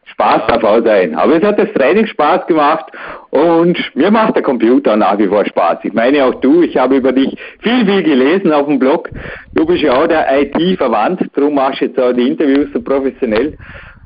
Spaß 0.05 0.47
darf 0.47 0.63
auch 0.63 0.83
sein. 0.85 1.15
Aber 1.15 1.35
es 1.35 1.43
hat 1.43 1.59
das 1.59 1.71
Training 1.73 2.07
Spaß 2.07 2.47
gemacht 2.47 2.85
und 3.31 3.77
mir 3.95 4.11
macht 4.11 4.35
der 4.35 4.43
Computer 4.43 4.95
nach 4.95 5.17
wie 5.17 5.27
vor 5.27 5.45
Spaß. 5.45 5.79
Ich 5.83 5.93
meine 5.93 6.23
auch 6.23 6.35
du, 6.35 6.61
ich 6.61 6.77
habe 6.77 6.97
über 6.97 7.11
dich 7.11 7.35
viel, 7.59 7.85
viel 7.85 8.03
gelesen 8.03 8.53
auf 8.53 8.67
dem 8.67 8.79
Blog. 8.79 9.09
Du 9.53 9.65
bist 9.65 9.81
ja 9.81 9.93
auch 9.93 10.07
der 10.07 10.25
IT 10.39 10.77
verwandt, 10.77 11.21
darum 11.33 11.55
machst 11.55 11.81
du 11.81 11.85
jetzt 11.85 11.99
auch 11.99 12.13
die 12.13 12.27
Interviews 12.27 12.69
so 12.73 12.81
professionell. 12.81 13.57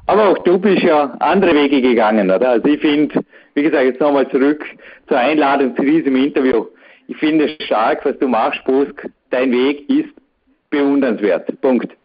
Aber 0.10 0.30
auch 0.30 0.40
du 0.40 0.58
bist 0.58 0.82
ja 0.82 1.16
andere 1.20 1.54
Wege 1.54 1.84
gegangen, 1.84 2.32
oder? 2.32 2.50
Also 2.50 2.68
ich 2.68 2.82
finde, 2.82 3.24
wie 3.54 3.62
gesagt, 3.62 3.84
jetzt 3.84 4.00
nochmal 4.00 4.28
zurück 4.32 4.66
zur 5.08 5.20
Einladung 5.20 5.76
zu 5.76 5.84
diesem 5.84 6.16
Interview. 6.16 6.66
Ich 7.08 7.18
finde 7.18 7.46
es 7.46 7.66
stark, 7.68 8.04
was 8.06 8.18
du 8.18 8.28
machst, 8.28 8.64
Busk. 8.66 9.08
Dein 9.30 9.52
Weg 9.52 9.88
ist 9.88 10.10
bewundernswert. 10.72 11.62
Punkt. 11.62 11.96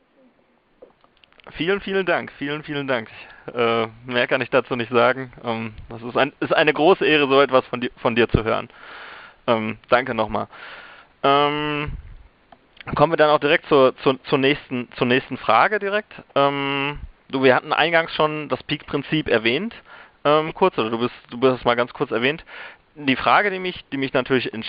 Vielen, 1.53 1.81
vielen 1.81 2.05
Dank. 2.05 2.31
Vielen, 2.33 2.63
vielen 2.63 2.87
Dank. 2.87 3.09
Äh, 3.55 3.87
mehr 4.05 4.27
kann 4.27 4.43
ich 4.43 4.51
dazu 4.51 4.77
nicht 4.77 4.93
sagen. 4.93 5.33
Ähm, 5.43 5.73
das 5.89 6.03
ist, 6.03 6.19
ein, 6.19 6.35
ist 6.41 6.55
eine 6.55 6.75
große 6.75 7.07
Ehre, 7.07 7.27
so 7.27 7.41
etwas 7.41 7.65
von 7.69 7.81
dir, 7.81 7.91
von 7.97 8.15
dir 8.15 8.29
zu 8.29 8.45
hören. 8.45 8.69
Ähm, 9.47 9.79
danke 9.89 10.15
nochmal. 10.15 10.49
Ähm, 11.23 11.93
kommen 12.97 13.13
wir 13.15 13.17
dann 13.17 13.31
auch 13.31 13.41
direkt 13.41 13.65
zur, 13.69 13.97
zur, 14.03 14.23
zur, 14.25 14.37
nächsten, 14.37 14.89
zur 14.93 15.07
nächsten 15.07 15.39
Frage 15.39 15.79
direkt. 15.79 16.13
Ähm, 16.35 16.99
du, 17.29 17.43
wir 17.43 17.55
hatten 17.55 17.73
eingangs 17.73 18.13
schon 18.13 18.49
das 18.49 18.63
Peak-Prinzip 18.63 19.29
erwähnt, 19.29 19.75
ähm, 20.25 20.55
kurz, 20.55 20.79
oder 20.79 20.91
du 20.91 20.99
bist, 20.99 21.15
du 21.31 21.39
bist 21.39 21.59
es 21.59 21.65
mal 21.65 21.75
ganz 21.75 21.93
kurz 21.93 22.11
erwähnt. 22.11 22.45
Die 22.95 23.17
Frage, 23.17 23.51
die 23.51 23.59
mich, 23.59 23.85
die 23.93 23.97
mich 23.97 24.13
natürlich 24.13 24.53
in, 24.53 24.65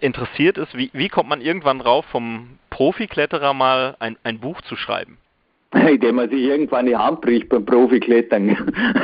interessiert 0.00 0.58
ist, 0.58 0.76
wie, 0.76 0.90
wie 0.92 1.08
kommt 1.08 1.28
man 1.28 1.40
irgendwann 1.40 1.78
drauf, 1.78 2.04
vom 2.06 2.58
Profikletterer 2.70 3.54
mal 3.54 3.96
ein, 4.00 4.16
ein 4.24 4.38
Buch 4.38 4.60
zu 4.62 4.76
schreiben? 4.76 5.16
Indem 5.88 6.16
man 6.16 6.30
sich 6.30 6.40
irgendwann 6.40 6.86
die 6.86 6.96
Hand 6.96 7.22
bricht 7.22 7.48
beim 7.48 7.64
Profiklettern. 7.64 8.54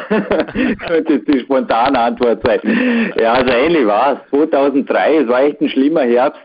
Könnte 0.87 1.21
die 1.21 1.41
spontane 1.41 1.99
Antwort 1.99 2.43
sein. 2.45 3.13
Ja, 3.17 3.35
also 3.35 3.51
ähnlich 3.51 3.87
war 3.87 4.15
es. 4.15 4.31
2003, 4.31 5.17
es 5.17 5.29
war 5.29 5.43
echt 5.43 5.61
ein 5.61 5.69
schlimmer 5.69 6.03
Herbst. 6.03 6.43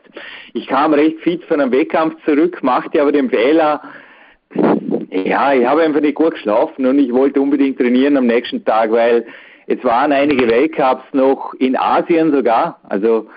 Ich 0.54 0.68
kam 0.68 0.94
recht 0.94 1.20
fit 1.20 1.44
von 1.46 1.62
einem 1.62 1.72
Wettkampf 1.72 2.16
zurück, 2.26 2.64
machte 2.64 3.02
aber 3.02 3.12
den 3.12 3.30
Fehler, 3.30 3.82
ja, 5.10 5.54
ich 5.54 5.66
habe 5.66 5.84
einfach 5.84 6.02
nicht 6.02 6.16
gut 6.16 6.32
geschlafen 6.34 6.86
und 6.86 7.00
ich 7.00 7.14
wollte 7.14 7.42
unbedingt 7.42 7.78
trainieren 7.78 8.18
am 8.18 8.28
nächsten 8.28 8.64
Tag, 8.66 8.92
weil 8.92 9.26
es 9.68 9.84
waren 9.84 10.12
einige 10.12 10.48
Weltcups 10.48 11.04
noch 11.14 11.54
in 11.56 11.78
Asien 11.78 12.32
sogar. 12.32 12.80
Also 12.88 13.28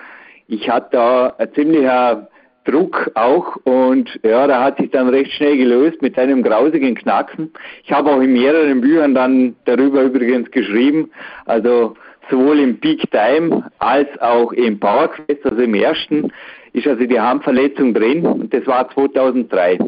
ich 0.48 0.68
hatte 0.68 0.88
da 0.92 1.34
ein 1.38 1.52
ziemlicher 1.54 2.28
Druck 2.64 3.10
auch 3.14 3.56
und 3.64 4.20
ja, 4.22 4.46
da 4.46 4.62
hat 4.62 4.78
sich 4.78 4.90
dann 4.90 5.08
recht 5.08 5.32
schnell 5.32 5.56
gelöst 5.56 6.02
mit 6.02 6.18
einem 6.18 6.42
grausigen 6.42 6.94
Knacken. 6.94 7.52
Ich 7.84 7.92
habe 7.92 8.10
auch 8.10 8.20
in 8.20 8.32
mehreren 8.32 8.80
Büchern 8.80 9.14
dann 9.14 9.56
darüber 9.64 10.02
übrigens 10.02 10.50
geschrieben, 10.50 11.10
also 11.46 11.96
sowohl 12.30 12.60
im 12.60 12.78
Peak 12.78 13.10
Time 13.10 13.70
als 13.78 14.08
auch 14.20 14.52
im 14.52 14.78
Power 14.78 15.08
Quest, 15.08 15.44
also 15.44 15.62
im 15.62 15.74
ersten, 15.74 16.32
ist 16.72 16.86
also 16.86 17.04
die 17.04 17.18
Handverletzung 17.18 17.94
drin 17.94 18.24
und 18.26 18.52
das 18.54 18.66
war 18.66 18.88
2003. 18.90 19.78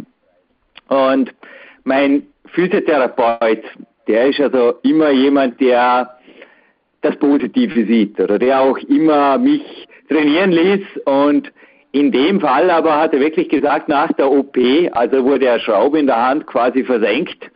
Und 0.89 1.33
mein 1.85 2.27
Physiotherapeut, 2.47 3.65
der 4.09 4.27
ist 4.29 4.41
also 4.41 4.75
immer 4.83 5.11
jemand, 5.11 5.61
der 5.61 6.17
das 7.03 7.17
Positive 7.17 7.87
sieht 7.87 8.21
oder 8.21 8.39
der 8.39 8.61
auch 8.61 8.79
immer 8.79 9.39
mich 9.39 9.89
trainieren 10.09 10.53
ließ 10.53 10.81
und 11.05 11.53
in 11.93 12.11
dem 12.11 12.41
Fall 12.41 12.71
aber 12.71 12.99
hat 12.99 13.13
er 13.13 13.21
wirklich 13.21 13.49
gesagt, 13.49 13.89
nach 13.89 14.13
der 14.13 14.31
OP, 14.31 14.57
also 14.93 15.25
wurde 15.25 15.47
er 15.47 15.61
Schraube 15.61 15.99
in 15.99 16.07
der 16.07 16.25
Hand 16.25 16.47
quasi 16.47 16.85
versenkt, 16.85 17.51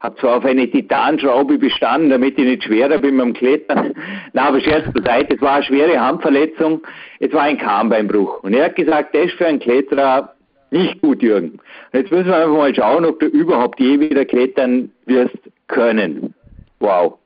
habe 0.00 0.16
zwar 0.16 0.36
auf 0.36 0.44
eine 0.44 0.70
Titanschraube 0.70 1.58
bestanden, 1.58 2.10
damit 2.10 2.38
ich 2.38 2.44
nicht 2.44 2.64
schwerer 2.64 2.98
bin 2.98 3.16
beim 3.16 3.32
Klettern. 3.32 3.94
Na, 4.32 4.48
aber 4.48 4.60
Scherz 4.60 4.92
beiseite, 4.92 5.34
es 5.34 5.40
war 5.40 5.54
eine 5.54 5.64
schwere 5.64 5.98
Handverletzung, 5.98 6.82
es 7.18 7.32
war 7.32 7.42
ein 7.42 7.58
Karnbeinbruch. 7.58 8.42
Und 8.42 8.52
er 8.54 8.66
hat 8.66 8.76
gesagt, 8.76 9.14
das 9.14 9.26
ist 9.26 9.34
für 9.34 9.46
einen 9.46 9.58
Kletterer 9.58 10.34
nicht 10.70 11.00
gut, 11.00 11.22
Jürgen. 11.22 11.58
Jetzt 11.92 12.10
müssen 12.10 12.26
wir 12.26 12.36
einfach 12.36 12.56
mal 12.56 12.74
schauen, 12.74 13.04
ob 13.04 13.20
du 13.20 13.26
überhaupt 13.26 13.80
je 13.80 14.00
wieder 14.00 14.24
klettern 14.24 14.90
wirst 15.06 15.38
können. 15.68 16.34
Wow. 16.80 17.18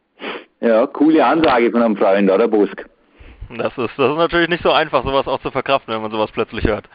Ja, 0.61 0.87
coole 0.87 1.25
Ansage 1.25 1.71
von 1.71 1.83
einem 1.83 1.97
Freund, 1.97 2.31
oder 2.31 2.47
Busk? 2.49 2.85
Das 3.59 3.77
ist, 3.77 3.99
das 3.99 4.11
ist 4.11 4.17
natürlich 4.17 4.49
nicht 4.49 4.63
so 4.63 4.71
einfach, 4.71 5.05
sowas 5.05 5.27
auch 5.27 5.41
zu 5.41 5.51
verkraften, 5.51 5.93
wenn 5.93 6.03
man 6.03 6.11
sowas 6.11 6.31
plötzlich 6.33 6.65
hört. 6.65 6.89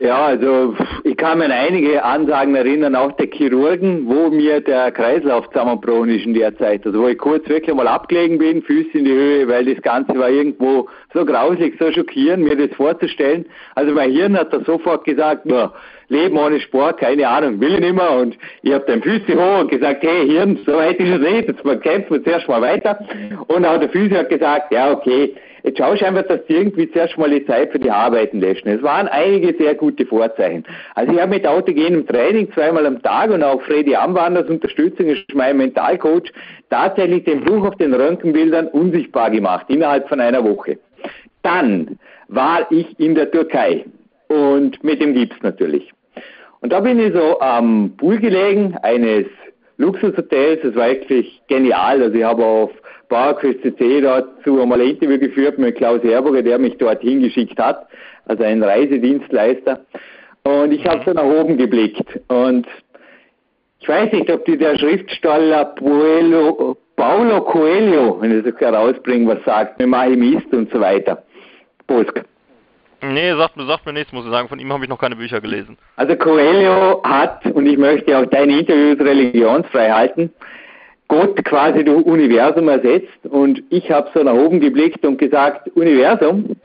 Ja, 0.00 0.28
also 0.28 0.74
ich 1.04 1.14
kann 1.18 1.38
mir 1.38 1.44
an 1.44 1.52
einige 1.52 2.02
Ansagen 2.02 2.54
erinnern, 2.54 2.96
auch 2.96 3.12
der 3.12 3.26
Chirurgen, 3.26 4.06
wo 4.06 4.30
mir 4.30 4.62
der 4.62 4.90
Kreislauf 4.92 5.46
zusammengebrochen 5.50 6.08
ist 6.08 6.24
in 6.24 6.32
der 6.32 6.56
Zeit. 6.56 6.86
Also 6.86 7.02
wo 7.02 7.08
ich 7.08 7.18
kurz 7.18 7.46
wirklich 7.50 7.76
mal 7.76 7.86
abgelegen 7.86 8.38
bin, 8.38 8.62
Füße 8.62 8.96
in 8.96 9.04
die 9.04 9.12
Höhe, 9.12 9.46
weil 9.46 9.66
das 9.66 9.82
Ganze 9.82 10.18
war 10.18 10.30
irgendwo 10.30 10.88
so 11.12 11.26
grausig, 11.26 11.74
so 11.78 11.92
schockierend, 11.92 12.44
mir 12.44 12.56
das 12.56 12.74
vorzustellen. 12.78 13.44
Also 13.74 13.92
mein 13.92 14.10
Hirn 14.10 14.38
hat 14.38 14.54
da 14.54 14.64
sofort 14.64 15.04
gesagt, 15.04 15.44
nur 15.44 15.74
Leben 16.08 16.38
ohne 16.38 16.60
Sport, 16.60 17.00
keine 17.00 17.28
Ahnung, 17.28 17.60
will 17.60 17.74
ich 17.74 17.80
nicht 17.80 17.94
mehr. 17.94 18.12
Und 18.12 18.38
ich 18.62 18.72
habe 18.72 18.86
den 18.86 19.02
Füße 19.02 19.34
hoch 19.34 19.60
und 19.60 19.70
gesagt, 19.70 20.02
hey 20.02 20.26
Hirn, 20.26 20.60
so 20.64 20.72
weit 20.76 20.98
ist 20.98 21.10
es 21.10 21.20
nicht, 21.20 21.48
jetzt 21.48 21.82
kämpfen 21.82 22.10
wir 22.14 22.24
zuerst 22.24 22.48
mal 22.48 22.62
weiter. 22.62 22.98
Und 23.48 23.66
auch 23.66 23.78
der 23.78 23.90
Füße 23.90 24.16
hat 24.16 24.30
gesagt, 24.30 24.72
ja 24.72 24.92
okay, 24.92 25.34
Jetzt 25.62 25.78
schaust 25.78 26.00
du 26.02 26.06
einfach, 26.06 26.24
dass 26.24 26.40
irgendwie 26.48 26.90
zuerst 26.90 27.16
mal 27.18 27.30
die 27.30 27.44
Zeit 27.46 27.72
für 27.72 27.78
die 27.78 27.90
Arbeiten 27.90 28.40
lässt. 28.40 28.66
Es 28.66 28.82
waren 28.82 29.08
einige 29.08 29.54
sehr 29.58 29.74
gute 29.74 30.06
Vorzeichen. 30.06 30.64
Also 30.94 31.12
ich 31.12 31.20
habe 31.20 31.30
mit 31.30 31.46
autogenem 31.46 32.06
Training 32.06 32.50
zweimal 32.52 32.86
am 32.86 33.02
Tag 33.02 33.30
und 33.30 33.42
auch 33.42 33.60
Freddy 33.62 33.94
Amwanders 33.94 34.48
Unterstützung 34.48 35.06
ist 35.06 35.34
mein 35.34 35.56
Mentalcoach 35.56 36.32
tatsächlich 36.70 37.24
den 37.24 37.44
Bruch 37.44 37.66
auf 37.66 37.76
den 37.76 37.94
Röntgenbildern 37.94 38.68
unsichtbar 38.68 39.30
gemacht, 39.30 39.66
innerhalb 39.68 40.08
von 40.08 40.20
einer 40.20 40.44
Woche. 40.44 40.78
Dann 41.42 41.98
war 42.28 42.70
ich 42.70 42.98
in 42.98 43.14
der 43.14 43.30
Türkei 43.30 43.84
und 44.28 44.82
mit 44.84 45.00
dem 45.00 45.14
Gips 45.14 45.36
natürlich. 45.42 45.92
Und 46.60 46.72
da 46.72 46.80
bin 46.80 46.98
ich 46.98 47.12
so 47.14 47.40
am 47.40 47.94
Pool 47.96 48.18
gelegen 48.18 48.76
eines 48.82 49.26
Luxushotels. 49.78 50.60
Das 50.62 50.74
war 50.74 50.88
wirklich 50.88 51.40
genial. 51.48 52.02
Also 52.02 52.16
ich 52.16 52.24
habe 52.24 52.44
auf 52.44 52.70
CC 53.10 54.00
dazu 54.00 54.60
einmal 54.60 54.80
ein 54.80 54.90
Interview 54.90 55.18
geführt 55.18 55.58
mit 55.58 55.76
Klaus 55.76 56.02
Herburger, 56.02 56.42
der 56.42 56.58
mich 56.58 56.76
dorthin 56.78 57.22
geschickt 57.22 57.58
hat, 57.58 57.86
also 58.26 58.42
ein 58.44 58.62
Reisedienstleister. 58.62 59.80
Und 60.44 60.72
ich 60.72 60.86
habe 60.86 61.02
so 61.04 61.12
nach 61.12 61.24
oben 61.24 61.58
geblickt 61.58 62.20
und 62.28 62.66
ich 63.80 63.88
weiß 63.88 64.12
nicht, 64.12 64.30
ob 64.30 64.44
die 64.44 64.58
der 64.58 64.78
Schriftsteller 64.78 65.64
Puelo, 65.64 66.76
Paulo 66.96 67.40
Coelho, 67.42 68.20
wenn 68.20 68.38
ich 68.38 68.44
das 68.44 68.60
herausbringen, 68.60 69.26
was 69.26 69.42
sagt, 69.44 69.78
mit 69.78 69.88
Mahimist 69.88 70.52
und 70.52 70.70
so 70.70 70.80
weiter. 70.80 71.22
Bosk. 71.86 72.22
Nee, 73.02 73.32
sagt, 73.34 73.54
sagt 73.56 73.86
mir 73.86 73.94
nichts, 73.94 74.12
muss 74.12 74.26
ich 74.26 74.30
sagen. 74.30 74.48
Von 74.48 74.58
ihm 74.58 74.70
habe 74.72 74.84
ich 74.84 74.90
noch 74.90 74.98
keine 74.98 75.16
Bücher 75.16 75.40
gelesen. 75.40 75.78
Also 75.96 76.14
Coelho 76.16 77.02
hat, 77.02 77.46
und 77.46 77.64
ich 77.64 77.78
möchte 77.78 78.16
auch 78.18 78.26
deine 78.26 78.60
Interviews 78.60 79.00
religionsfrei 79.00 79.90
halten, 79.90 80.30
Gott 81.10 81.44
quasi 81.44 81.84
durch 81.84 82.06
Universum 82.06 82.68
ersetzt 82.68 83.26
und 83.28 83.64
ich 83.70 83.90
habe 83.90 84.08
so 84.14 84.22
nach 84.22 84.34
oben 84.34 84.60
geblickt 84.60 85.04
und 85.04 85.18
gesagt, 85.18 85.68
Universum, 85.74 86.56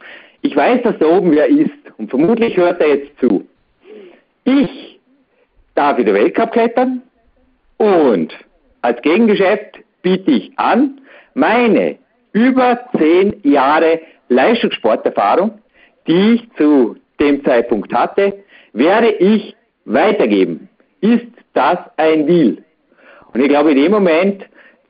ich 0.43 0.55
weiß, 0.55 0.83
dass 0.83 0.99
da 0.99 1.07
oben 1.07 1.31
wer 1.31 1.47
ist 1.47 1.71
und 1.97 2.11
vermutlich 2.11 2.55
hört 2.55 2.79
er 2.79 2.89
jetzt 2.89 3.19
zu. 3.19 3.47
Ich 4.43 4.99
darf 5.73 5.97
wieder 5.97 6.13
Weltcup 6.13 6.51
klettern 6.51 7.01
und 7.77 8.37
als 8.83 9.01
Gegengeschäft 9.01 9.79
biete 10.03 10.29
ich 10.29 10.51
an, 10.57 11.01
meine 11.33 11.97
über 12.31 12.79
zehn 12.99 13.37
Jahre 13.41 13.99
Leistungssporterfahrung, 14.29 15.57
die 16.07 16.35
ich 16.35 16.53
zu 16.55 16.97
dem 17.19 17.43
Zeitpunkt 17.43 17.91
hatte, 17.91 18.43
werde 18.73 19.09
ich 19.09 19.55
weitergeben. 19.85 20.69
Ist 21.01 21.25
das 21.53 21.79
ein 21.97 22.27
Deal? 22.27 22.64
Und 23.35 23.41
ich 23.41 23.49
glaube, 23.49 23.71
in 23.71 23.77
dem 23.77 23.91
Moment 23.91 24.45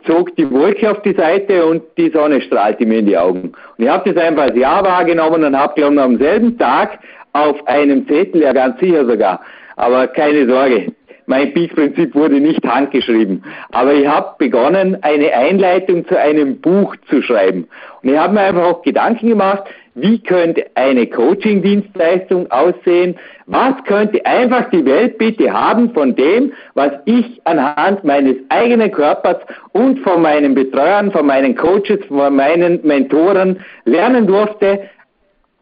zog 0.05 0.35
die 0.35 0.49
Wolke 0.51 0.91
auf 0.91 1.01
die 1.01 1.15
Seite 1.15 1.65
und 1.65 1.81
die 1.97 2.11
Sonne 2.11 2.39
strahlte 2.41 2.85
mir 2.85 2.99
in 2.99 3.07
die 3.07 3.17
Augen. 3.17 3.53
Und 3.77 3.83
ich 3.83 3.89
habe 3.89 4.13
das 4.13 4.23
einfach 4.23 4.43
als 4.43 4.55
Ja 4.55 4.83
wahrgenommen 4.83 5.43
und 5.43 5.57
habe, 5.57 5.73
glaube 5.73 5.95
ich, 5.95 5.99
am 5.99 6.17
selben 6.19 6.55
Tag 6.59 6.99
auf 7.33 7.67
einem 7.67 8.07
Zettel, 8.07 8.43
ja 8.43 8.53
ganz 8.53 8.79
sicher 8.79 9.03
sogar, 9.07 9.41
aber 9.77 10.05
keine 10.07 10.47
Sorge, 10.47 10.93
mein 11.25 11.55
Peak-Prinzip 11.55 12.13
wurde 12.13 12.39
nicht 12.39 12.63
handgeschrieben. 12.63 13.43
Aber 13.71 13.95
ich 13.95 14.07
habe 14.07 14.35
begonnen, 14.37 14.95
eine 15.01 15.33
Einleitung 15.33 16.07
zu 16.07 16.15
einem 16.15 16.61
Buch 16.61 16.95
zu 17.09 17.23
schreiben. 17.23 17.67
Und 18.03 18.09
ich 18.09 18.17
habe 18.17 18.35
mir 18.35 18.41
einfach 18.41 18.63
auch 18.63 18.81
Gedanken 18.83 19.29
gemacht, 19.29 19.63
wie 19.95 20.21
könnte 20.21 20.65
eine 20.75 21.07
Coaching-Dienstleistung 21.07 22.51
aussehen? 22.51 23.15
Was 23.45 23.81
könnte 23.85 24.25
einfach 24.25 24.69
die 24.69 24.85
Welt 24.85 25.17
bitte 25.17 25.51
haben 25.51 25.93
von 25.93 26.15
dem, 26.15 26.51
was 26.73 26.91
ich 27.05 27.41
anhand 27.45 28.03
meines 28.03 28.35
eigenen 28.49 28.91
Körpers 28.91 29.37
und 29.71 29.99
von 29.99 30.21
meinen 30.21 30.53
Betreuern, 30.53 31.11
von 31.11 31.25
meinen 31.25 31.55
Coaches, 31.55 32.05
von 32.07 32.35
meinen 32.35 32.85
Mentoren 32.85 33.61
lernen 33.85 34.27
durfte 34.27 34.81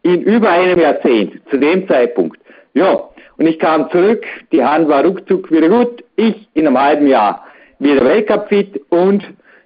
in 0.02 0.22
über 0.22 0.50
einem 0.50 0.80
Jahrzehnt, 0.80 1.40
zu 1.48 1.56
dem 1.56 1.86
Zeitpunkt. 1.86 2.38
Ja, 2.74 3.08
und 3.38 3.46
ich 3.46 3.58
kam 3.60 3.88
zurück, 3.90 4.24
die 4.50 4.64
Hand 4.64 4.88
war 4.88 5.04
ruckzuck 5.04 5.50
wieder 5.50 5.68
gut, 5.68 6.04
ich 6.16 6.48
in 6.54 6.66
einem 6.66 6.80
halben 6.80 7.06
Jahr 7.06 7.44
wieder 7.78 8.04
Weltcup-fit 8.04 8.80
und 8.90 9.24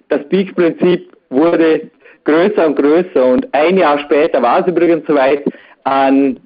das 0.09 0.27
Peak-Prinzip 0.29 1.11
wurde 1.29 1.89
größer 2.29 2.67
und 2.67 2.75
größer. 2.75 3.25
Und 3.25 3.47
ein 3.53 3.77
Jahr 3.77 3.99
später 3.99 4.41
war 4.41 4.61
es 4.61 4.67
übrigens 4.67 5.05
soweit, 5.07 5.43
an 5.83 6.39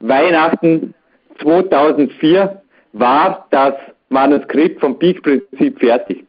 Weihnachten 0.00 0.94
2004 1.42 2.62
war 2.92 3.46
das 3.50 3.74
Manuskript 4.08 4.80
vom 4.80 4.98
Peak-Prinzip 4.98 5.78
fertig. 5.78 6.24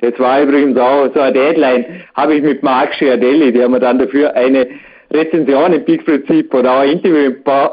Das 0.00 0.18
war 0.18 0.42
übrigens 0.42 0.78
auch 0.78 1.08
so 1.14 1.20
eine 1.20 1.32
Deadline, 1.32 2.04
habe 2.14 2.34
ich 2.34 2.42
mit 2.42 2.62
Marc 2.62 2.94
Schiardelli, 2.94 3.52
der 3.52 3.68
mir 3.68 3.80
dann 3.80 3.98
dafür 3.98 4.34
eine 4.34 4.68
Rezension 5.12 5.72
im 5.72 5.84
Peak-Prinzip 5.84 6.52
oder 6.52 6.72
auch 6.74 6.80
ein 6.80 6.90
Interview 6.90 7.32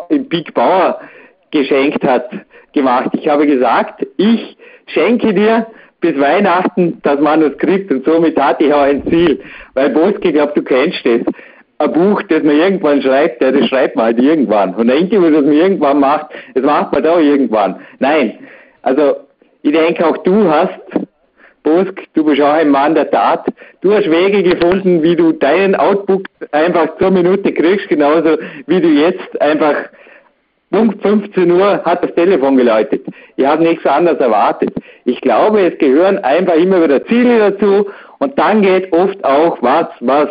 im 0.09 0.29
Peak 0.29 0.53
Bauer 0.53 0.99
geschenkt 1.51 2.03
hat, 2.03 2.29
gemacht. 2.73 3.09
Ich 3.13 3.27
habe 3.27 3.45
gesagt, 3.45 4.07
ich 4.17 4.57
schenke 4.87 5.33
dir 5.33 5.67
bis 6.03 6.19
Weihnachten 6.19 6.99
das 7.03 7.19
Manuskript 7.19 7.89
und 7.89 8.03
somit 8.03 8.37
hatte 8.39 8.65
ich 8.65 8.73
auch 8.73 8.81
ein 8.81 9.07
Ziel. 9.07 9.39
Weil 9.73 9.89
Boske, 9.91 10.27
ich 10.27 10.33
glaube, 10.33 10.51
du 10.53 10.61
kennst 10.61 10.99
das. 11.05 11.21
ein 11.77 11.93
Buch, 11.93 12.21
das 12.23 12.43
man 12.43 12.57
irgendwann 12.57 13.01
schreibt, 13.01 13.41
das 13.41 13.55
schreibt 13.69 13.95
man 13.95 14.07
halt 14.07 14.19
irgendwann. 14.19 14.75
Und 14.75 14.91
ein 14.91 14.97
Interview, 14.97 15.29
das 15.29 15.43
man 15.43 15.53
irgendwann 15.53 15.99
macht, 16.01 16.27
das 16.53 16.63
macht 16.63 16.91
man 16.91 17.03
da 17.03 17.19
irgendwann. 17.19 17.79
Nein, 17.99 18.37
also 18.81 19.15
ich 19.61 19.71
denke 19.71 20.05
auch 20.05 20.17
du 20.17 20.49
hast, 20.49 20.77
Bosk, 21.63 22.03
du 22.13 22.25
bist 22.25 22.41
auch 22.41 22.51
ein 22.51 22.69
Mann 22.69 22.95
der 22.95 23.09
Tat. 23.09 23.47
Du 23.79 23.93
hast 23.93 24.11
Wege 24.11 24.43
gefunden, 24.43 25.01
wie 25.03 25.15
du 25.15 25.31
deinen 25.31 25.75
Output 25.75 26.27
einfach 26.51 26.97
zur 26.97 27.11
Minute 27.11 27.53
kriegst, 27.53 27.87
genauso 27.87 28.37
wie 28.67 28.81
du 28.81 28.89
jetzt 28.89 29.41
einfach 29.41 29.75
Punkt 30.73 31.03
15 31.03 31.51
Uhr 31.51 31.83
hat 31.85 32.03
das 32.03 32.15
Telefon 32.15 32.57
geläutet. 32.57 33.05
Ich 33.35 33.45
habe 33.45 33.61
nichts 33.61 33.85
anderes 33.85 34.19
erwartet. 34.19 34.73
Ich 35.05 35.21
glaube, 35.21 35.61
es 35.61 35.77
gehören 35.77 36.17
einfach 36.17 36.55
immer 36.55 36.83
wieder 36.83 37.05
Ziele 37.05 37.51
dazu 37.51 37.87
und 38.17 38.39
dann 38.39 38.63
geht 38.63 38.91
oft 38.91 39.23
auch 39.23 39.61
was, 39.61 39.87
was 39.99 40.29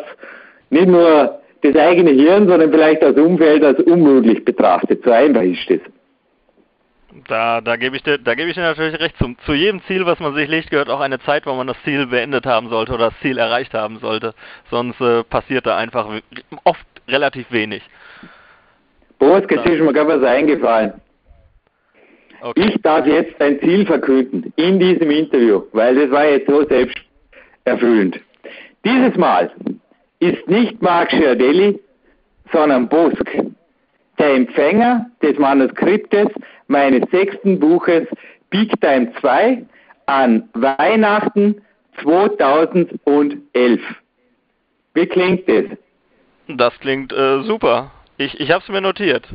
nicht 0.71 0.89
nur 0.89 1.39
das 1.63 1.77
eigene 1.77 2.11
Hirn, 2.11 2.49
sondern 2.49 2.73
vielleicht 2.73 3.05
das 3.05 3.17
Umfeld 3.17 3.63
als 3.63 3.79
unmöglich 3.85 4.45
betrachtet. 4.45 5.05
So 5.05 5.13
einfach 5.13 5.43
ist 5.43 5.71
es. 5.71 5.81
Da, 7.29 7.61
da 7.61 7.77
gebe 7.77 7.95
ich 7.95 8.03
dir, 8.03 8.19
da 8.19 8.35
gebe 8.35 8.49
ich 8.49 8.57
dir 8.57 8.63
natürlich 8.63 8.99
recht. 8.99 9.17
Zum, 9.19 9.37
zu 9.47 9.53
jedem 9.53 9.81
Ziel, 9.85 10.07
was 10.07 10.19
man 10.19 10.35
sich 10.35 10.49
legt, 10.49 10.71
gehört 10.71 10.91
auch 10.91 11.01
eine 11.01 11.21
Zeit, 11.21 11.47
wo 11.47 11.55
man 11.55 11.69
das 11.69 11.77
Ziel 11.85 12.09
beendet 12.09 12.47
haben 12.47 12.69
sollte 12.69 12.95
oder 12.95 13.11
das 13.11 13.21
Ziel 13.21 13.39
erreicht 13.39 13.75
haben 13.75 13.99
sollte. 14.01 14.35
Sonst 14.71 15.01
äh, 15.01 15.23
passiert 15.23 15.67
da 15.67 15.77
einfach 15.77 16.09
oft 16.65 16.85
relativ 17.07 17.47
wenig. 17.53 17.83
Boris, 19.23 19.45
jetzt 19.49 19.67
ist 19.67 19.81
mir 19.81 19.93
gerade 19.93 20.21
was 20.21 20.29
eingefallen. 20.29 20.95
Okay. 22.41 22.61
Ich 22.67 22.83
darf 22.83 23.07
jetzt 23.07 23.41
ein 23.41 23.61
Ziel 23.61 23.87
verkünden 23.87 24.53
in 24.57 24.81
diesem 24.81 25.13
Interview, 25.13 25.63
weil 25.71 25.95
das 25.95 26.11
war 26.11 26.27
jetzt 26.27 26.51
so 26.51 26.67
selbsterfüllend. 26.67 28.19
Dieses 28.85 29.17
Mal 29.17 29.53
ist 30.19 30.49
nicht 30.49 30.83
Mark 30.83 31.13
Schiardelli, 31.13 31.79
sondern 32.53 32.89
Bosk, 32.89 33.25
der 34.19 34.35
Empfänger 34.35 35.07
des 35.23 35.39
Manuskriptes 35.39 36.27
meines 36.67 37.09
sechsten 37.13 37.61
Buches 37.61 38.09
Big 38.51 38.73
Time 38.81 39.13
2 39.21 39.65
an 40.07 40.49
Weihnachten 40.55 41.63
2011. 42.03 43.81
Wie 44.95 45.07
klingt 45.07 45.49
das? 45.49 45.67
Das 46.49 46.77
klingt 46.81 47.13
äh, 47.13 47.43
super. 47.45 47.93
Ich, 48.25 48.39
ich 48.39 48.51
habe 48.53 48.63
es 48.63 48.69
mir 48.69 48.81
notiert. 48.81 49.27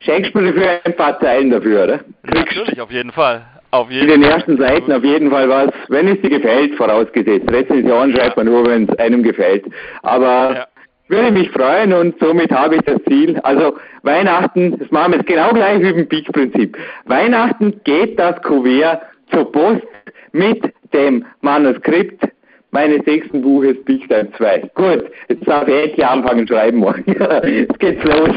Schenkst 0.00 0.34
du 0.34 0.40
mir 0.40 0.52
dafür 0.52 0.80
ein 0.84 0.96
paar 0.96 1.20
Zeilen 1.20 1.50
dafür, 1.50 1.84
oder? 1.84 1.98
Kriegst 2.26 2.56
Natürlich, 2.56 2.80
auf 2.80 2.90
jeden 2.90 3.12
Fall. 3.12 3.46
Auf 3.70 3.90
jeden 3.90 4.08
in 4.08 4.20
den 4.20 4.30
ersten 4.30 4.56
Seiten 4.56 4.90
auf 4.92 5.04
jeden 5.04 5.30
Fall 5.30 5.48
was, 5.48 5.70
wenn 5.88 6.08
es 6.08 6.20
dir 6.20 6.30
gefällt, 6.30 6.74
vorausgesetzt. 6.74 7.50
Rezension 7.52 8.12
schreibt 8.12 8.36
man 8.36 8.46
nur, 8.46 8.66
wenn 8.66 8.88
es 8.88 8.98
einem 8.98 9.22
gefällt. 9.22 9.66
Aber 10.02 10.54
ja. 10.56 10.66
würde 11.08 11.30
mich 11.30 11.50
freuen 11.50 11.92
und 11.92 12.18
somit 12.18 12.50
habe 12.50 12.76
ich 12.76 12.82
das 12.82 13.00
Ziel. 13.08 13.38
Also 13.40 13.76
Weihnachten, 14.02 14.78
das 14.78 14.90
machen 14.90 15.12
wir 15.12 15.18
jetzt 15.18 15.28
genau 15.28 15.50
gleich 15.50 15.80
wie 15.82 15.90
im 15.90 16.08
Peak-Prinzip. 16.08 16.76
Weihnachten 17.04 17.80
geht 17.84 18.18
das 18.18 18.40
Kuvert 18.42 19.02
zur 19.30 19.52
Post 19.52 19.86
mit 20.32 20.72
dem 20.92 21.24
Manuskript 21.42 22.24
meines 22.70 23.04
sechsten 23.04 23.42
Buches 23.42 23.76
Big 23.84 24.08
Time 24.08 24.30
2. 24.36 24.70
Gut, 24.74 25.04
jetzt 25.28 25.46
darf 25.46 25.66
ich 25.68 25.74
endlich 25.74 26.06
anfangen 26.06 26.46
schreiben 26.46 26.78
morgen. 26.78 27.04
jetzt 27.46 27.78
geht's 27.78 28.04
los. 28.04 28.30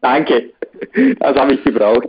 Danke. 0.00 0.50
Das 1.20 1.36
habe 1.36 1.54
ich 1.54 1.64
gebraucht. 1.64 2.08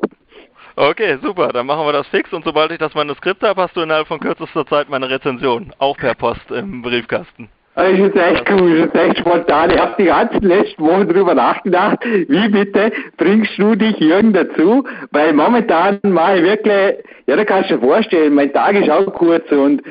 Okay, 0.75 1.17
super. 1.21 1.49
Dann 1.53 1.65
machen 1.67 1.85
wir 1.85 1.93
das 1.93 2.07
fix 2.07 2.31
und 2.33 2.43
sobald 2.43 2.71
ich 2.71 2.77
das 2.77 2.93
Manuskript 2.93 3.41
habe, 3.43 3.61
hast 3.61 3.75
du 3.77 3.81
innerhalb 3.81 4.07
von 4.07 4.19
kürzester 4.19 4.65
Zeit 4.65 4.89
meine 4.89 5.09
Rezension. 5.09 5.71
Auch 5.79 5.97
per 5.97 6.15
Post 6.15 6.51
im 6.51 6.81
Briefkasten. 6.81 7.49
Das 7.75 7.91
ist 7.91 8.15
echt 8.15 8.49
cool, 8.51 8.77
das 8.79 8.87
ist 8.87 8.95
echt 8.95 9.19
spontan. 9.19 9.69
Ich 9.69 9.77
habe 9.77 9.95
die 9.99 10.05
ganzen 10.05 10.41
letzten 10.43 10.81
Wochen 10.81 11.09
drüber 11.09 11.33
nachgedacht, 11.33 11.99
wie 12.05 12.47
bitte 12.47 12.89
bringst 13.17 13.51
du 13.57 13.75
dich 13.75 13.99
Jürgen 13.99 14.31
dazu? 14.31 14.85
Weil 15.11 15.33
momentan 15.33 15.99
mache 16.03 16.37
ich 16.37 16.43
wirklich, 16.43 16.95
ja, 17.27 17.35
da 17.35 17.43
kannst 17.43 17.69
du 17.69 17.75
dir 17.75 17.85
vorstellen, 17.85 18.33
mein 18.33 18.53
Tag 18.53 18.75
ist 18.75 18.89
auch 18.89 19.05
kurz 19.13 19.51
und 19.51 19.81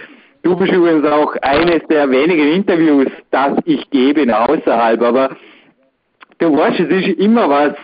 du 0.44 0.56
bist 0.56 0.72
übrigens 0.72 1.04
auch 1.06 1.34
eines 1.42 1.82
der 1.88 2.08
wenigen 2.10 2.52
Interviews, 2.52 3.08
das 3.30 3.58
ich 3.64 3.88
gebe 3.90 4.24
außerhalb, 4.36 5.02
aber 5.02 5.36
du 6.38 6.56
weißt, 6.56 6.80
es 6.80 6.90
ist 6.90 7.18
immer 7.18 7.48
was, 7.48 7.74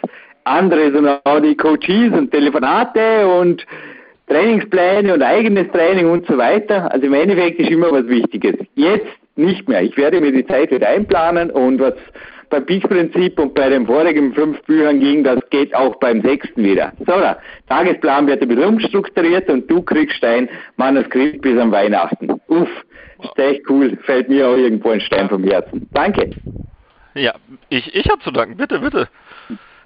andere, 0.44 0.92
sondern 0.92 1.18
auch 1.24 1.40
die 1.40 1.56
Coaches 1.56 2.12
und 2.12 2.30
Telefonate 2.30 3.26
und 3.26 3.66
Trainingspläne 4.28 5.14
und 5.14 5.22
eigenes 5.22 5.70
Training 5.72 6.10
und 6.10 6.26
so 6.26 6.38
weiter. 6.38 6.90
Also 6.92 7.06
im 7.06 7.14
Endeffekt 7.14 7.58
ist 7.60 7.70
immer 7.70 7.90
was 7.90 8.06
Wichtiges. 8.06 8.54
Jetzt 8.74 9.06
nicht 9.36 9.68
mehr. 9.68 9.82
Ich 9.82 9.96
werde 9.96 10.20
mir 10.20 10.32
die 10.32 10.46
Zeit 10.46 10.70
wieder 10.70 10.88
einplanen 10.88 11.50
und 11.50 11.80
was 11.80 11.94
beim 12.50 12.66
Peak-Prinzip 12.66 13.38
und 13.38 13.54
bei 13.54 13.68
den 13.68 13.86
vorigen 13.86 14.34
fünf 14.34 14.60
Büchern 14.64 15.00
ging, 15.00 15.24
das 15.24 15.40
geht 15.50 15.74
auch 15.74 15.96
beim 15.96 16.20
sechsten 16.22 16.62
wieder. 16.62 16.92
So, 16.98 17.18
der 17.18 17.38
Tagesplan 17.68 18.26
wird 18.26 18.42
ein 18.42 18.48
bisschen 18.48 18.64
umstrukturiert 18.64 19.48
und 19.48 19.70
du 19.70 19.82
kriegst 19.82 20.22
dein 20.22 20.48
Manuskript 20.76 21.42
bis 21.42 21.58
am 21.58 21.72
Weihnachten. 21.72 22.30
Uff, 22.48 22.68
ist 23.22 23.38
echt 23.38 23.62
cool. 23.70 23.96
Fällt 24.02 24.28
mir 24.28 24.48
auch 24.48 24.56
irgendwo 24.56 24.90
ein 24.90 25.00
Stein 25.00 25.28
vom 25.28 25.44
Herzen. 25.44 25.88
Danke. 25.92 26.30
Ja, 27.14 27.34
ich, 27.68 27.94
ich 27.94 28.08
habe 28.08 28.20
zu 28.22 28.30
danken. 28.30 28.56
Bitte, 28.56 28.78
bitte 28.80 29.08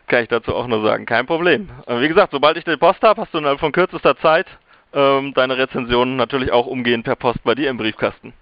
kann 0.07 0.23
ich 0.23 0.29
dazu 0.29 0.55
auch 0.55 0.67
nur 0.67 0.83
sagen. 0.83 1.07
Kein 1.07 1.27
Problem. 1.27 1.69
Wie 1.87 2.09
gesagt, 2.09 2.33
sobald 2.33 2.57
ich 2.57 2.65
die 2.65 2.77
Post 2.77 3.03
habe, 3.03 3.21
hast 3.21 3.33
du 3.33 3.39
innerhalb 3.39 3.61
von 3.61 3.73
kürzester 3.73 4.17
Zeit 4.19 4.47
ähm, 4.93 5.33
deine 5.35 5.59
Rezensionen 5.59 6.17
natürlich 6.17 6.53
auch 6.53 6.67
umgehend 6.67 7.05
per 7.05 7.17
Post 7.17 7.43
bei 7.45 7.55
dir 7.55 7.71
im 7.71 7.79
Briefkasten. 7.79 8.33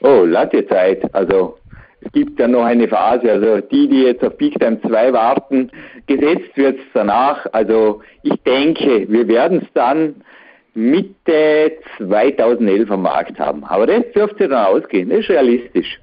Oh, 0.00 0.24
latte 0.24 0.66
Zeit. 0.66 1.02
Also 1.14 1.58
es 2.00 2.12
gibt 2.12 2.38
ja 2.38 2.48
noch 2.48 2.64
eine 2.64 2.88
Phase. 2.88 3.30
Also 3.30 3.60
die, 3.60 3.88
die 3.88 4.02
jetzt 4.02 4.24
auf 4.24 4.36
Big 4.36 4.58
Time 4.58 4.80
2 4.80 5.12
warten, 5.12 5.70
gesetzt 6.06 6.56
wird 6.56 6.78
es 6.78 6.84
danach. 6.94 7.46
Also 7.52 8.02
ich 8.22 8.40
denke, 8.44 9.06
wir 9.08 9.26
werden 9.28 9.62
es 9.62 9.72
dann 9.74 10.16
Mitte 10.74 11.72
2011 11.96 12.90
am 12.90 13.02
Markt 13.02 13.38
haben. 13.40 13.64
Aber 13.64 13.86
das 13.86 14.04
dürfte 14.14 14.48
dann 14.48 14.66
ausgehen. 14.66 15.08
Das 15.08 15.20
ist 15.20 15.30
realistisch. 15.30 15.98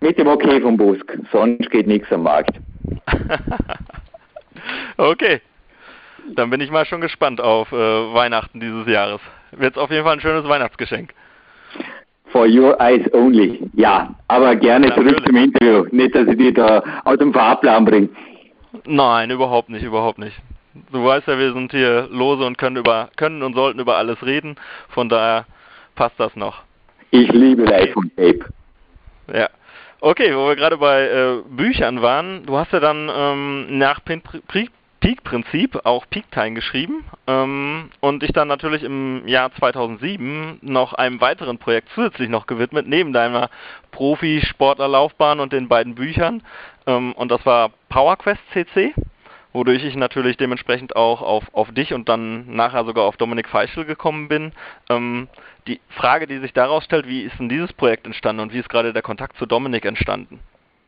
Mit 0.00 0.18
dem 0.18 0.26
Okay 0.26 0.60
vom 0.60 0.76
Busk. 0.76 1.16
Sonst 1.30 1.70
geht 1.70 1.86
nichts 1.86 2.10
am 2.12 2.24
Markt. 2.24 2.58
okay. 4.96 5.40
Dann 6.34 6.50
bin 6.50 6.60
ich 6.60 6.70
mal 6.70 6.86
schon 6.86 7.00
gespannt 7.00 7.40
auf 7.40 7.70
äh, 7.72 7.76
Weihnachten 7.76 8.58
dieses 8.58 8.86
Jahres. 8.88 9.20
Wird 9.52 9.76
es 9.76 9.82
auf 9.82 9.90
jeden 9.90 10.04
Fall 10.04 10.14
ein 10.14 10.20
schönes 10.20 10.48
Weihnachtsgeschenk. 10.48 11.12
For 12.32 12.46
your 12.46 12.80
eyes 12.80 13.06
only. 13.12 13.60
Ja, 13.74 14.14
aber 14.28 14.56
gerne 14.56 14.88
ja, 14.88 14.94
zurück 14.94 15.22
zum 15.26 15.36
Interview. 15.36 15.84
Nicht, 15.90 16.14
dass 16.14 16.26
ich 16.28 16.38
dich 16.38 16.54
da 16.54 16.82
aus 17.04 17.18
dem 17.18 17.32
Fahrplan 17.32 17.84
bringe. 17.84 18.08
Nein, 18.86 19.30
überhaupt 19.30 19.68
nicht, 19.68 19.82
überhaupt 19.82 20.18
nicht. 20.18 20.36
Du 20.90 21.04
weißt 21.04 21.28
ja, 21.28 21.38
wir 21.38 21.52
sind 21.52 21.70
hier 21.72 22.08
lose 22.10 22.44
und 22.44 22.56
können 22.56 22.76
über 22.76 23.10
können 23.16 23.42
und 23.42 23.54
sollten 23.54 23.78
über 23.78 23.96
alles 23.98 24.24
reden. 24.24 24.56
Von 24.88 25.10
daher 25.10 25.44
passt 25.94 26.18
das 26.18 26.34
noch. 26.34 26.62
Ich 27.10 27.30
liebe 27.30 27.64
Live 27.64 27.94
und 27.94 28.16
Tape. 28.16 28.46
Ja. 29.32 29.48
Okay, 30.00 30.34
wo 30.34 30.48
wir 30.48 30.56
gerade 30.56 30.78
bei 30.78 31.02
äh, 31.02 31.42
Büchern 31.48 32.02
waren, 32.02 32.44
du 32.46 32.56
hast 32.56 32.72
ja 32.72 32.80
dann 32.80 33.10
ähm, 33.14 33.78
nach 33.78 34.00
Peak-Prinzip 35.02 35.84
auch 35.84 36.06
Peak-Time 36.08 36.54
geschrieben 36.54 37.04
ähm, 37.26 37.90
und 37.98 38.22
dich 38.22 38.32
dann 38.32 38.46
natürlich 38.46 38.84
im 38.84 39.26
Jahr 39.26 39.52
2007 39.56 40.60
noch 40.62 40.92
einem 40.92 41.20
weiteren 41.20 41.58
Projekt 41.58 41.88
zusätzlich 41.94 42.28
noch 42.28 42.46
gewidmet, 42.46 42.86
neben 42.86 43.12
deiner 43.12 43.50
Profisportlerlaufbahn 43.90 45.40
und 45.40 45.52
den 45.52 45.66
beiden 45.66 45.96
Büchern. 45.96 46.44
Ähm, 46.86 47.12
und 47.14 47.32
das 47.32 47.44
war 47.44 47.70
PowerQuest 47.88 48.40
CC 48.52 48.94
wodurch 49.52 49.84
ich 49.84 49.96
natürlich 49.96 50.38
dementsprechend 50.38 50.96
auch 50.96 51.20
auf, 51.20 51.44
auf 51.52 51.70
dich 51.72 51.92
und 51.92 52.08
dann 52.08 52.54
nachher 52.54 52.86
sogar 52.86 53.04
auf 53.04 53.18
Dominik 53.18 53.48
Feischl 53.48 53.84
gekommen 53.84 54.28
bin. 54.28 54.52
Ähm, 54.88 55.28
die 55.66 55.78
Frage, 55.90 56.26
die 56.26 56.38
sich 56.38 56.54
daraus 56.54 56.84
stellt, 56.84 57.06
wie 57.06 57.20
ist 57.20 57.38
denn 57.38 57.50
dieses 57.50 57.72
Projekt 57.74 58.06
entstanden 58.06 58.40
und 58.40 58.54
wie 58.54 58.60
ist 58.60 58.70
gerade 58.70 58.94
der 58.94 59.02
Kontakt 59.02 59.36
zu 59.36 59.44
Dominik 59.44 59.84
entstanden? 59.84 60.40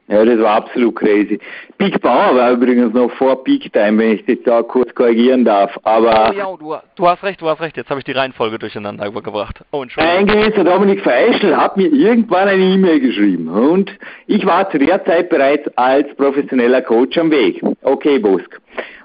Ja, 0.06 0.22
das 0.22 0.38
war 0.38 0.56
absolut 0.56 0.96
crazy. 0.96 1.40
Big 1.78 1.98
Bauer 2.02 2.36
war 2.36 2.52
übrigens 2.52 2.92
noch 2.92 3.10
vor 3.12 3.42
Peak 3.42 3.72
Time, 3.72 3.98
wenn 3.98 4.12
ich 4.12 4.24
das 4.26 4.36
da 4.44 4.62
kurz 4.62 4.94
korrigieren 4.94 5.46
darf. 5.46 5.78
Aber 5.82 6.30
oh, 6.30 6.36
ja, 6.36 6.56
du, 6.56 6.76
du, 6.94 7.08
hast 7.08 7.22
recht, 7.22 7.40
du 7.40 7.48
hast 7.48 7.60
recht. 7.62 7.76
Jetzt 7.76 7.88
habe 7.88 8.00
ich 8.00 8.04
die 8.04 8.12
Reihenfolge 8.12 8.58
durcheinander 8.58 9.10
gebracht. 9.10 9.60
Oh, 9.72 9.84
Ein 9.96 10.26
gewisser 10.26 10.62
Dominik 10.62 11.00
Feischl 11.00 11.56
hat 11.56 11.78
mir 11.78 11.90
irgendwann 11.90 12.48
eine 12.48 12.62
E-Mail 12.62 13.00
geschrieben 13.00 13.48
und 13.48 13.90
ich 14.26 14.44
war 14.44 14.70
zu 14.70 14.78
der 14.78 15.02
Zeit 15.04 15.30
bereits 15.30 15.66
als 15.76 16.14
professioneller 16.16 16.82
Coach 16.82 17.16
am 17.16 17.30
Weg. 17.30 17.62
Okay, 17.82 18.18
Busk. 18.18 18.60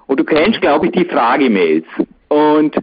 Und 0.07 0.19
du 0.19 0.25
kennst, 0.25 0.59
glaube 0.59 0.87
ich, 0.87 0.91
die 0.91 1.05
Fragemails. 1.05 1.85
Und 2.27 2.75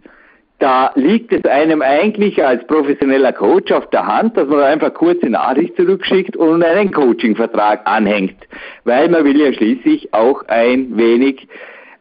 da 0.59 0.91
liegt 0.95 1.33
es 1.33 1.45
einem 1.45 1.83
eigentlich 1.83 2.43
als 2.45 2.67
professioneller 2.67 3.33
Coach 3.33 3.73
auf 3.73 3.91
der 3.91 4.07
Hand, 4.07 4.37
dass 4.37 4.49
man 4.49 4.61
einfach 4.61 4.95
kurze 4.95 5.27
Nachricht 5.27 5.77
zurückschickt 5.77 6.37
und 6.37 6.63
einen 6.63 6.93
Coachingvertrag 6.93 7.83
anhängt, 7.85 8.37
weil 8.85 9.09
man 9.09 9.25
will 9.25 9.39
ja 9.39 9.53
schließlich 9.53 10.15
auch 10.15 10.43
ein 10.49 10.97
wenig 10.97 11.47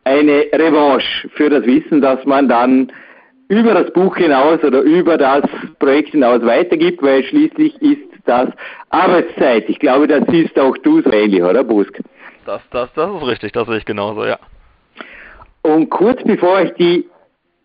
eine 0.06 0.46
Revanche 0.54 1.30
für 1.30 1.50
das 1.50 1.66
Wissen, 1.66 2.02
das 2.02 2.24
man 2.26 2.48
dann 2.48 2.92
über 3.50 3.74
das 3.74 3.92
Buch 3.92 4.16
hinaus 4.16 4.64
oder 4.64 4.82
über 4.82 5.18
das 5.18 5.44
Projekt 5.80 6.10
hinaus 6.10 6.44
weitergibt, 6.44 7.04
weil 7.04 7.24
schließlich 7.24 7.80
ist 7.82 8.10
das 8.26 8.50
Arbeitszeit. 8.90 9.70
Ich 9.70 9.80
glaube, 9.80 10.08
das 10.08 10.24
siehst 10.30 10.58
auch 10.60 10.78
du 10.78 11.02
so 11.02 11.12
ähnlich, 11.12 11.44
oder 11.44 11.64
Busk? 11.64 12.00
Das, 12.46 12.62
das, 12.72 12.92
das 12.94 13.14
ist 13.16 13.28
richtig, 13.28 13.52
das 13.52 13.68
sehe 13.68 13.78
ich 13.78 13.86
genauso, 13.86 14.26
ja. 14.26 14.40
Und 15.62 15.90
kurz 15.90 16.24
bevor 16.24 16.62
ich 16.62 16.72
die 16.74 17.06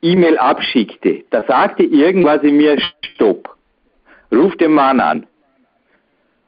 E-Mail 0.02 0.38
abschickte, 0.38 1.24
da 1.30 1.44
sagte 1.44 1.82
irgendwas 1.82 2.42
in 2.42 2.56
mir, 2.56 2.78
stopp, 3.14 3.54
ruf 4.32 4.56
den 4.56 4.72
Mann 4.72 5.00
an. 5.00 5.26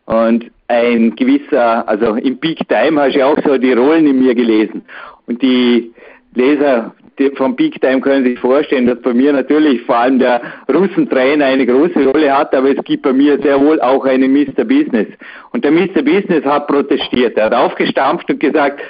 Und 0.06 0.50
ein 0.68 1.14
gewisser, 1.16 1.86
also 1.88 2.14
im 2.16 2.38
Big 2.38 2.66
Time 2.68 3.00
hast 3.00 3.14
du 3.14 3.20
ja 3.20 3.26
auch 3.26 3.38
so 3.44 3.58
die 3.58 3.72
Rollen 3.72 4.06
in 4.06 4.20
mir 4.20 4.34
gelesen. 4.34 4.82
Und 5.26 5.42
die 5.42 5.92
Leser 6.34 6.94
vom 7.36 7.54
Big 7.54 7.80
Time 7.80 8.00
können 8.00 8.24
sich 8.24 8.38
vorstellen, 8.38 8.86
dass 8.86 9.00
bei 9.02 9.12
mir 9.12 9.32
natürlich 9.32 9.82
vor 9.82 9.96
allem 9.96 10.18
der 10.18 10.40
Russentrainer 10.72 11.44
eine 11.44 11.66
große 11.66 12.06
Rolle 12.06 12.36
hat, 12.36 12.54
aber 12.54 12.70
es 12.70 12.84
gibt 12.84 13.02
bei 13.02 13.12
mir 13.12 13.40
sehr 13.40 13.60
wohl 13.60 13.80
auch 13.80 14.04
einen 14.04 14.32
Mr. 14.32 14.64
Business. 14.64 15.08
Und 15.52 15.64
der 15.64 15.72
Mr. 15.72 16.02
Business 16.02 16.44
hat 16.44 16.66
protestiert. 16.66 17.36
Er 17.36 17.46
hat 17.46 17.54
aufgestampft 17.54 18.30
und 18.30 18.40
gesagt, 18.40 18.80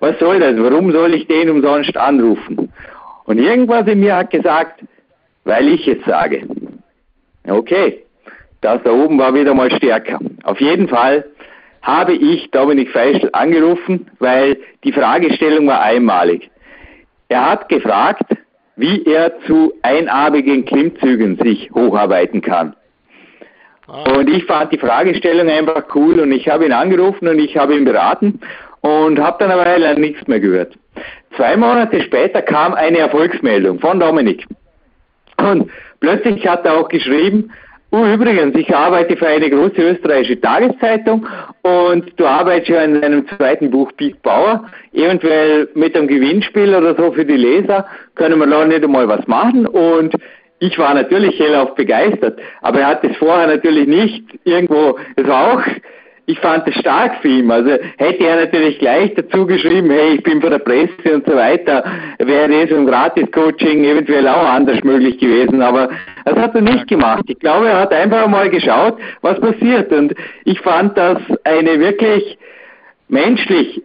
was 0.00 0.18
soll 0.18 0.40
das? 0.40 0.54
Warum 0.58 0.92
soll 0.92 1.14
ich 1.14 1.26
den 1.26 1.50
umsonst 1.50 1.96
anrufen? 1.96 2.72
Und 3.24 3.38
irgendwas 3.38 3.86
in 3.86 4.00
mir 4.00 4.16
hat 4.16 4.30
gesagt, 4.30 4.82
weil 5.44 5.68
ich 5.68 5.86
es 5.86 6.04
sage. 6.04 6.42
Okay, 7.48 8.04
das 8.60 8.82
da 8.84 8.92
oben 8.92 9.18
war 9.18 9.34
wieder 9.34 9.54
mal 9.54 9.70
stärker. 9.70 10.18
Auf 10.44 10.60
jeden 10.60 10.88
Fall 10.88 11.24
habe 11.82 12.12
ich 12.12 12.50
Dominik 12.52 12.90
Feischl 12.90 13.28
angerufen, 13.32 14.06
weil 14.20 14.56
die 14.84 14.92
Fragestellung 14.92 15.66
war 15.66 15.82
einmalig. 15.82 16.50
Er 17.28 17.50
hat 17.50 17.68
gefragt, 17.68 18.24
wie 18.76 19.04
er 19.04 19.38
zu 19.46 19.72
einarmigen 19.82 20.64
Klimmzügen 20.64 21.38
sich 21.42 21.70
hocharbeiten 21.74 22.40
kann. 22.40 22.74
Ah. 23.88 24.12
Und 24.12 24.28
ich 24.30 24.44
fand 24.44 24.72
die 24.72 24.78
Fragestellung 24.78 25.48
einfach 25.48 25.84
cool 25.94 26.20
und 26.20 26.32
ich 26.32 26.48
habe 26.48 26.66
ihn 26.66 26.72
angerufen 26.72 27.28
und 27.28 27.38
ich 27.38 27.56
habe 27.56 27.76
ihn 27.76 27.84
beraten 27.84 28.40
und 28.80 29.18
habe 29.18 29.38
dann 29.40 29.50
aber 29.50 29.64
leider 29.64 29.98
nichts 29.98 30.26
mehr 30.28 30.40
gehört. 30.40 30.74
Zwei 31.36 31.56
Monate 31.56 32.02
später 32.02 32.42
kam 32.42 32.74
eine 32.74 32.98
Erfolgsmeldung 32.98 33.80
von 33.80 33.98
Dominik. 33.98 34.46
Und 35.38 35.70
plötzlich 36.00 36.46
hat 36.46 36.64
er 36.64 36.78
auch 36.78 36.88
geschrieben, 36.88 37.50
Oh, 37.94 38.06
übrigens, 38.06 38.56
ich 38.56 38.74
arbeite 38.74 39.18
für 39.18 39.26
eine 39.26 39.50
große 39.50 39.76
österreichische 39.76 40.40
Tageszeitung 40.40 41.26
und 41.60 42.18
du 42.18 42.24
arbeitest 42.24 42.70
ja 42.70 42.84
in 42.84 43.04
einem 43.04 43.28
zweiten 43.28 43.70
Buch 43.70 43.92
Big 43.92 44.22
Bauer. 44.22 44.64
Eventuell 44.94 45.68
mit 45.74 45.94
einem 45.94 46.08
Gewinnspiel 46.08 46.74
oder 46.74 46.94
so 46.94 47.12
für 47.12 47.26
die 47.26 47.36
Leser 47.36 47.86
können 48.14 48.38
wir 48.38 48.46
da 48.46 48.64
nicht 48.64 48.82
einmal 48.82 49.08
was 49.08 49.26
machen 49.26 49.66
und 49.66 50.14
ich 50.58 50.78
war 50.78 50.94
natürlich 50.94 51.38
hellauf 51.38 51.74
begeistert, 51.74 52.40
aber 52.62 52.80
er 52.80 52.86
hat 52.86 53.04
es 53.04 53.14
vorher 53.18 53.46
natürlich 53.46 53.86
nicht 53.86 54.24
irgendwo, 54.44 54.96
es 55.16 55.26
war 55.26 55.52
auch 55.52 55.62
ich 56.26 56.38
fand 56.38 56.66
es 56.68 56.74
stark 56.76 57.16
für 57.20 57.28
ihn. 57.28 57.50
Also 57.50 57.70
hätte 57.96 58.24
er 58.24 58.36
natürlich 58.36 58.78
gleich 58.78 59.12
dazu 59.14 59.46
geschrieben, 59.46 59.90
hey, 59.90 60.14
ich 60.14 60.22
bin 60.22 60.40
von 60.40 60.50
der 60.50 60.60
Presse 60.60 61.14
und 61.14 61.26
so 61.26 61.34
weiter, 61.34 61.84
wäre 62.18 62.68
so 62.68 62.76
ein 62.76 62.86
Gratis-Coaching 62.86 63.84
eventuell 63.84 64.28
auch 64.28 64.48
anders 64.48 64.82
möglich 64.84 65.18
gewesen. 65.18 65.62
Aber 65.62 65.90
das 66.24 66.36
hat 66.36 66.54
er 66.54 66.60
nicht 66.60 66.86
gemacht. 66.86 67.24
Ich 67.26 67.38
glaube, 67.40 67.68
er 67.68 67.80
hat 67.80 67.92
einfach 67.92 68.28
mal 68.28 68.48
geschaut, 68.50 68.98
was 69.20 69.40
passiert. 69.40 69.92
Und 69.92 70.14
ich 70.44 70.60
fand 70.60 70.96
das 70.96 71.18
eine 71.44 71.80
wirklich 71.80 72.38
menschlich 73.08 73.82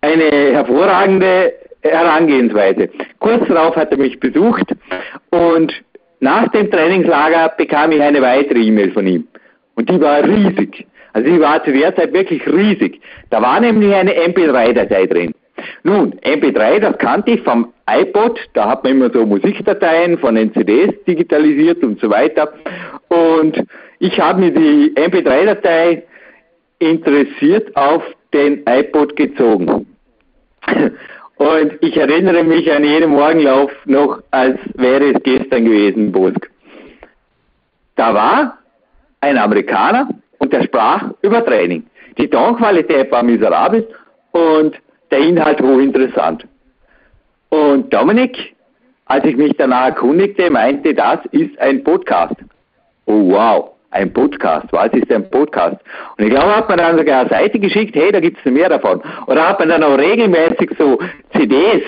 eine 0.00 0.52
hervorragende 0.52 1.52
Herangehensweise. 1.82 2.90
Kurz 3.20 3.46
darauf 3.48 3.76
hat 3.76 3.92
er 3.92 3.98
mich 3.98 4.18
besucht 4.18 4.74
und 5.30 5.72
nach 6.20 6.48
dem 6.48 6.70
Trainingslager 6.70 7.52
bekam 7.56 7.92
ich 7.92 8.00
eine 8.00 8.20
weitere 8.20 8.60
E-Mail 8.60 8.92
von 8.92 9.06
ihm. 9.06 9.26
Und 9.74 9.88
die 9.88 10.00
war 10.00 10.22
riesig. 10.22 10.86
Also 11.12 11.28
die 11.28 11.40
war 11.40 11.62
zu 11.64 11.72
der 11.72 11.94
Zeit 11.94 12.12
wirklich 12.12 12.46
riesig. 12.46 13.00
Da 13.30 13.42
war 13.42 13.60
nämlich 13.60 13.94
eine 13.94 14.12
MP3-Datei 14.12 15.06
drin. 15.06 15.32
Nun, 15.82 16.14
MP3, 16.20 16.78
das 16.80 16.98
kannte 16.98 17.32
ich 17.32 17.42
vom 17.42 17.72
iPod, 17.88 18.40
da 18.54 18.70
hat 18.70 18.84
man 18.84 18.92
immer 18.92 19.10
so 19.10 19.26
Musikdateien 19.26 20.18
von 20.18 20.34
den 20.34 20.52
CDs 20.54 20.94
digitalisiert 21.04 21.82
und 21.82 22.00
so 22.00 22.08
weiter. 22.10 22.52
Und 23.08 23.62
ich 23.98 24.18
habe 24.18 24.40
mir 24.40 24.50
die 24.50 24.92
MP3-Datei 24.96 26.02
interessiert 26.78 27.76
auf 27.76 28.02
den 28.32 28.62
iPod 28.66 29.14
gezogen. 29.16 29.86
Und 31.36 31.72
ich 31.80 31.96
erinnere 31.96 32.44
mich 32.44 32.70
an 32.72 32.84
jeden 32.84 33.10
Morgenlauf 33.10 33.72
noch, 33.84 34.22
als 34.30 34.58
wäre 34.74 35.12
es 35.12 35.22
gestern 35.22 35.64
gewesen, 35.64 36.12
Bosk. 36.12 36.50
Da 37.96 38.14
war 38.14 38.58
ein 39.20 39.38
Amerikaner, 39.38 40.08
der 40.52 40.62
sprach 40.62 41.10
über 41.22 41.44
Training. 41.44 41.84
Die 42.18 42.28
Tonqualität 42.28 43.10
war 43.10 43.22
miserabel 43.22 43.88
und 44.32 44.76
der 45.10 45.18
Inhalt 45.18 45.60
hochinteressant. 45.60 46.46
Und 47.48 47.92
Dominik, 47.92 48.54
als 49.06 49.24
ich 49.24 49.36
mich 49.36 49.52
danach 49.58 49.86
erkundigte, 49.86 50.50
meinte, 50.50 50.94
das 50.94 51.18
ist 51.32 51.58
ein 51.60 51.84
Podcast. 51.84 52.36
Oh 53.06 53.30
wow, 53.30 53.72
ein 53.90 54.12
Podcast. 54.12 54.66
Was 54.70 54.92
ist 54.92 55.10
ein 55.12 55.28
Podcast? 55.30 55.76
Und 56.16 56.24
ich 56.24 56.30
glaube, 56.30 56.56
hat 56.56 56.68
man 56.68 56.78
dann 56.78 56.96
sogar 56.96 57.20
eine 57.20 57.28
Seite 57.28 57.58
geschickt, 57.58 57.94
hey, 57.94 58.10
da 58.10 58.20
gibt 58.20 58.38
es 58.38 58.50
mehr 58.50 58.68
davon. 58.68 59.02
Oder 59.26 59.48
hat 59.48 59.58
man 59.58 59.68
dann 59.68 59.82
auch 59.82 59.98
regelmäßig 59.98 60.70
so 60.78 60.98
CDs, 61.36 61.82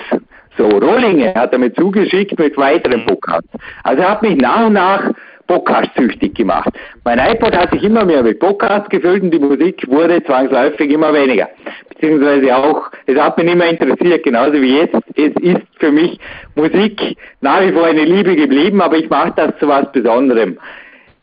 so 0.57 0.67
Rohlinge, 0.67 1.33
hat 1.33 1.51
er 1.51 1.59
mir 1.59 1.73
zugeschickt 1.73 2.37
mit 2.37 2.57
weiteren 2.57 3.05
Podcasts. 3.05 3.49
Also 3.83 4.03
er 4.03 4.11
hat 4.11 4.21
mich 4.21 4.37
nach 4.37 4.67
und 4.67 4.73
nach 4.73 5.11
Podcast-süchtig 5.47 6.33
gemacht. 6.33 6.69
Mein 7.03 7.19
iPod 7.19 7.55
hat 7.55 7.71
sich 7.71 7.83
immer 7.83 8.05
mehr 8.05 8.23
mit 8.23 8.39
Podcasts 8.39 8.89
gefüllt 8.89 9.23
und 9.23 9.31
die 9.31 9.39
Musik 9.39 9.87
wurde 9.87 10.23
zwangsläufig 10.23 10.91
immer 10.91 11.13
weniger. 11.13 11.49
Beziehungsweise 11.89 12.55
auch, 12.55 12.89
es 13.05 13.17
hat 13.17 13.37
mich 13.37 13.51
immer 13.51 13.65
interessiert, 13.65 14.23
genauso 14.23 14.53
wie 14.53 14.77
jetzt. 14.77 14.95
Es 15.15 15.33
ist 15.41 15.65
für 15.79 15.91
mich 15.91 16.19
Musik 16.55 17.17
nach 17.41 17.61
wie 17.61 17.71
vor 17.71 17.85
eine 17.85 18.03
Liebe 18.03 18.35
geblieben, 18.35 18.81
aber 18.81 18.97
ich 18.97 19.09
mache 19.09 19.33
das 19.35 19.57
zu 19.59 19.67
was 19.67 19.91
Besonderem. 19.91 20.57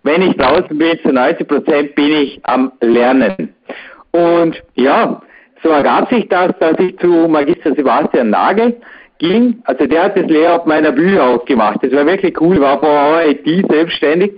Wenn 0.03 0.23
ich 0.23 0.37
draußen 0.37 0.77
bin, 0.77 0.99
zu 1.03 1.13
90 1.13 1.47
Prozent 1.47 1.95
bin 1.95 2.13
ich 2.13 2.41
am 2.45 2.73
Lernen. 2.81 3.55
Und 4.11 4.63
ja, 4.75 5.21
so 5.63 5.69
ergab 5.69 6.13
sich 6.13 6.29
das, 6.29 6.53
dass 6.59 6.79
ich 6.79 6.99
zu 6.99 7.29
Magister 7.29 7.75
Sebastian 7.75 8.31
Nagel 8.31 8.77
ging, 9.23 9.63
also 9.65 9.87
der 9.87 10.03
hat 10.05 10.17
das 10.17 10.27
Layout 10.27 10.67
meiner 10.67 10.93
auch 11.23 11.45
gemacht. 11.45 11.79
Das 11.83 11.93
war 11.93 12.05
wirklich 12.05 12.39
cool, 12.41 12.61
war 12.61 12.81
vor 12.81 13.23
IT 13.25 13.71
selbstständig 13.71 14.33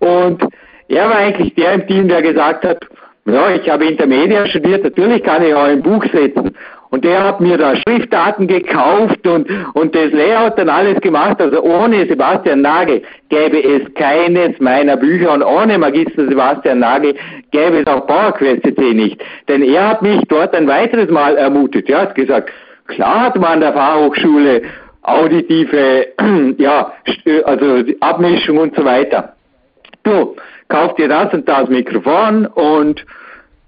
und 0.00 0.42
er 0.88 1.08
war 1.08 1.16
eigentlich 1.16 1.54
der 1.54 1.72
im 1.74 1.86
Team, 1.86 2.08
der 2.08 2.20
gesagt 2.20 2.64
hat, 2.64 2.84
ja, 3.26 3.54
ich 3.54 3.70
habe 3.70 3.86
Intermedia 3.86 4.46
studiert, 4.46 4.84
natürlich 4.84 5.22
kann 5.22 5.42
ich 5.42 5.54
auch 5.54 5.64
ein 5.64 5.82
Buch 5.82 6.04
setzen. 6.12 6.54
Und 6.90 7.04
der 7.04 7.24
hat 7.24 7.40
mir 7.40 7.58
da 7.58 7.74
Schriftdaten 7.74 8.46
gekauft 8.46 9.26
und, 9.26 9.48
und 9.72 9.96
das 9.96 10.12
Layout 10.12 10.56
dann 10.56 10.68
alles 10.68 11.00
gemacht. 11.00 11.40
Also 11.40 11.60
ohne 11.60 12.06
Sebastian 12.06 12.60
Nagel 12.60 13.02
gäbe 13.30 13.58
es 13.64 13.92
keines 13.94 14.60
meiner 14.60 14.96
Bücher 14.96 15.32
und 15.32 15.42
ohne 15.42 15.76
Magister 15.76 16.28
Sebastian 16.28 16.78
Nagel 16.78 17.14
gäbe 17.50 17.78
es 17.78 17.86
auch 17.88 18.06
PowerQuest 18.06 18.62
CC 18.62 18.94
nicht. 18.94 19.20
Denn 19.48 19.62
er 19.62 19.88
hat 19.88 20.02
mich 20.02 20.20
dort 20.28 20.54
ein 20.54 20.68
weiteres 20.68 21.10
Mal 21.10 21.36
ermutet. 21.36 21.88
Er 21.88 22.02
hat 22.02 22.14
gesagt, 22.14 22.52
Klar 22.86 23.20
hat 23.20 23.36
man 23.36 23.54
an 23.54 23.60
der 23.60 23.72
Fachhochschule 23.72 24.62
auditive, 25.02 26.08
ja, 26.58 26.92
also 27.44 27.84
Abmischung 28.00 28.58
und 28.58 28.74
so 28.76 28.84
weiter. 28.84 29.34
Du, 30.02 30.36
kauf 30.68 30.94
dir 30.96 31.08
das 31.08 31.32
und 31.32 31.48
das 31.48 31.68
Mikrofon 31.68 32.46
und 32.46 33.04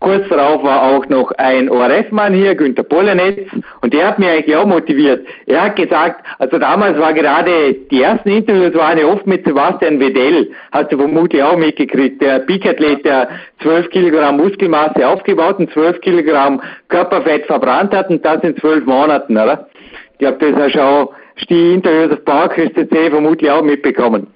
kurz 0.01 0.29
darauf 0.29 0.63
war 0.63 0.83
auch 0.83 1.07
noch 1.09 1.33
ein 1.33 1.71
ORF-Mann 1.71 2.35
hier, 2.35 2.55
Günter 2.55 2.83
Pollenetz, 2.83 3.49
und 3.81 3.93
der 3.93 4.09
hat 4.09 4.19
mich 4.19 4.29
eigentlich 4.29 4.57
auch 4.57 4.67
motiviert. 4.67 5.27
Er 5.47 5.63
hat 5.63 5.77
gesagt, 5.77 6.25
also 6.39 6.59
damals 6.59 6.99
war 6.99 7.13
gerade, 7.13 7.75
die 7.91 8.03
ersten 8.03 8.29
Interviews 8.29 8.75
waren 8.75 8.99
ja 8.99 9.07
oft 9.07 9.27
mit 9.27 9.45
Sebastian 9.45 9.99
Wedell, 9.99 10.51
hast 10.73 10.93
du 10.93 10.99
vermutlich 10.99 11.43
auch 11.43 11.57
mitgekriegt, 11.57 12.21
der 12.21 12.41
Peakathlet, 12.41 13.05
der 13.05 13.29
12 13.63 13.91
Kilogramm 13.91 14.37
Muskelmasse 14.37 15.07
aufgebaut 15.07 15.59
und 15.59 15.71
12 15.73 16.01
Kilogramm 16.01 16.61
Körperfett 16.89 17.47
verbrannt 17.47 17.95
hat 17.95 18.11
und 18.11 18.25
das 18.25 18.43
in 18.43 18.57
12 18.57 18.85
Monaten, 18.87 19.37
oder? 19.37 19.69
Ich 20.13 20.19
glaube, 20.19 20.39
das 20.39 20.63
hast 20.63 20.75
du 20.75 20.83
auch 20.83 21.13
die 21.49 21.75
Interviews 21.75 22.13
auf 22.13 22.25
Bauerküste 22.25 22.89
C 22.89 23.11
vermutlich 23.11 23.51
auch 23.51 23.63
mitbekommen. 23.63 24.27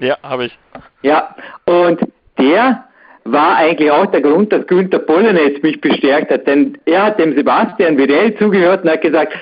Ja, 0.00 0.16
habe 0.22 0.46
ich. 0.46 0.58
Ja, 1.02 1.34
und 1.64 2.00
der 2.38 2.84
war 3.24 3.56
eigentlich 3.56 3.90
auch 3.90 4.06
der 4.06 4.20
Grund, 4.20 4.52
dass 4.52 4.66
Günther 4.66 4.98
Pollenetz 5.00 5.62
mich 5.62 5.80
bestärkt 5.80 6.30
hat, 6.30 6.46
denn 6.46 6.78
er 6.86 7.06
hat 7.06 7.18
dem 7.18 7.36
Sebastian 7.36 7.98
Vidal 7.98 8.34
zugehört 8.36 8.84
und 8.84 8.90
hat 8.90 9.02
gesagt, 9.02 9.34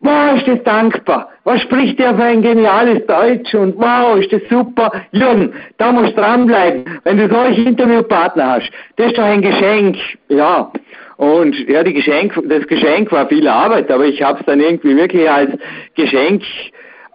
wow, 0.00 0.36
ist 0.36 0.46
das 0.46 0.62
dankbar, 0.64 1.30
was 1.44 1.60
spricht 1.62 1.98
der 1.98 2.14
für 2.14 2.24
ein 2.24 2.42
geniales 2.42 3.06
Deutsch? 3.06 3.54
Und 3.54 3.76
wow, 3.78 4.16
ist 4.18 4.32
das 4.32 4.42
super, 4.50 4.92
Jürgen, 5.12 5.52
da 5.78 5.92
musst 5.92 6.16
du 6.16 6.20
dranbleiben, 6.20 6.84
wenn 7.04 7.16
du 7.16 7.28
solche 7.28 7.62
Interviewpartner 7.62 8.52
hast, 8.52 8.70
das 8.96 9.08
ist 9.08 9.18
doch 9.18 9.24
ein 9.24 9.42
Geschenk, 9.42 9.96
ja, 10.28 10.70
und 11.16 11.56
ja, 11.68 11.82
die 11.82 11.94
Geschenk, 11.94 12.38
das 12.46 12.66
Geschenk 12.66 13.10
war 13.10 13.26
viel 13.26 13.48
Arbeit, 13.48 13.90
aber 13.90 14.04
ich 14.04 14.22
habe 14.22 14.40
es 14.40 14.46
dann 14.46 14.60
irgendwie 14.60 14.96
wirklich 14.96 15.28
als 15.28 15.50
Geschenk 15.94 16.42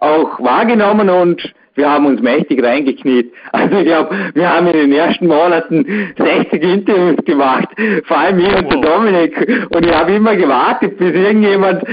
auch 0.00 0.40
wahrgenommen 0.40 1.08
und 1.08 1.54
wir 1.74 1.90
haben 1.90 2.06
uns 2.06 2.20
mächtig 2.20 2.62
reingekniet. 2.62 3.32
Also 3.52 3.76
ich 3.76 3.84
glaube, 3.84 4.16
wir 4.34 4.50
haben 4.50 4.66
in 4.68 4.72
den 4.72 4.92
ersten 4.92 5.26
Monaten 5.26 5.84
60 6.16 6.62
Interviews 6.62 7.24
gemacht, 7.24 7.68
vor 8.04 8.16
allem 8.16 8.38
ich 8.38 8.56
und 8.56 8.72
der 8.72 8.80
Dominik. 8.80 9.68
Und 9.74 9.84
ich 9.84 9.94
habe 9.94 10.12
immer 10.12 10.34
gewartet, 10.36 10.96
bis 10.96 11.14
irgendjemand 11.14 11.84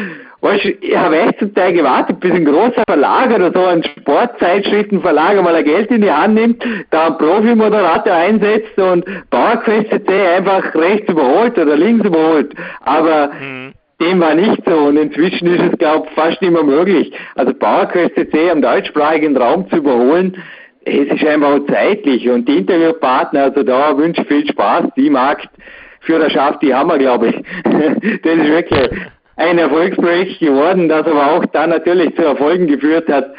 Weißt 0.42 0.64
du, 0.64 0.70
ich 0.70 0.96
habe 0.96 1.20
echt 1.20 1.40
zum 1.40 1.54
Teil 1.54 1.74
gewartet, 1.74 2.22
bis 2.22 2.32
ein 2.32 2.46
großer 2.46 2.84
Verlag 2.88 3.30
oder 3.36 3.52
so 3.52 3.66
ein 3.66 3.84
Sportzeitschriftenverlag 3.84 5.42
mal 5.44 5.56
ein 5.56 5.66
Geld 5.66 5.92
in 5.92 6.02
die 6.02 6.12
Hand 6.12 6.36
nimmt, 6.36 6.64
da 6.92 7.08
einen 7.08 7.18
Profi-Moderator 7.18 8.14
einsetzt 8.14 8.78
und 8.78 9.04
PowerQuest 9.32 9.90
CC 9.90 10.28
einfach 10.38 10.74
rechts 10.76 11.10
überholt 11.10 11.58
oder 11.58 11.76
links 11.76 12.06
überholt. 12.06 12.54
Aber 12.82 13.32
mhm. 13.34 13.74
Dem 14.00 14.20
war 14.20 14.36
nicht 14.36 14.62
so 14.66 14.76
und 14.76 14.98
inzwischen 14.98 15.48
ist 15.48 15.74
es, 15.74 15.78
glaube 15.78 16.08
ich, 16.08 16.16
fast 16.16 16.42
nicht 16.42 16.52
mehr 16.52 16.64
möglich. 16.64 17.12
Also 17.36 17.54
PowerQuest 17.54 18.16
CC 18.16 18.52
am 18.52 18.62
deutschsprachigen 18.62 19.36
Raum 19.36 19.70
zu 19.70 19.78
überholen, 19.78 20.38
es 20.86 21.08
ist 21.08 21.26
einfach 21.26 21.60
zeitlich 21.68 22.30
und 22.30 22.48
die 22.48 22.58
Interviewpartner, 22.58 23.44
also 23.44 23.64
da 23.64 23.98
wünsche 23.98 24.22
ich 24.22 24.28
viel 24.28 24.48
Spaß, 24.48 24.86
die 24.96 25.10
Marktführerschaft, 25.10 26.62
die 26.62 26.74
haben 26.74 26.90
wir, 26.90 26.98
glaube 26.98 27.28
ich. 27.28 27.36
das 27.64 28.34
ist 28.34 28.48
wirklich 28.48 28.90
ein 29.36 29.58
Erfolgsprojekt 29.58 30.40
geworden, 30.40 30.90
das 30.90 31.06
aber 31.06 31.34
auch 31.34 31.46
dann 31.48 31.70
natürlich 31.70 32.16
zu 32.16 32.24
Erfolgen 32.24 32.68
geführt 32.68 33.08
hat. 33.10 33.34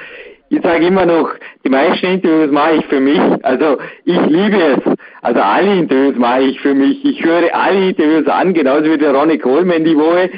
Ich 0.52 0.60
sage 0.62 0.84
immer 0.84 1.06
noch, 1.06 1.30
die 1.64 1.68
meisten 1.68 2.06
Interviews 2.06 2.50
mache 2.50 2.74
ich 2.78 2.86
für 2.86 2.98
mich. 2.98 3.20
Also 3.44 3.78
ich 4.04 4.20
liebe 4.26 4.56
es. 4.56 4.80
Also 5.22 5.40
alle 5.40 5.76
Interviews 5.76 6.16
mache 6.16 6.42
ich 6.42 6.60
für 6.60 6.74
mich. 6.74 7.04
Ich 7.04 7.24
höre 7.24 7.54
alle 7.54 7.90
Interviews 7.90 8.26
an, 8.26 8.52
genauso 8.52 8.86
wie 8.90 8.98
der 8.98 9.14
Ronnie 9.14 9.38
Coleman 9.38 9.84
die 9.84 9.96
Woche. 9.96 10.28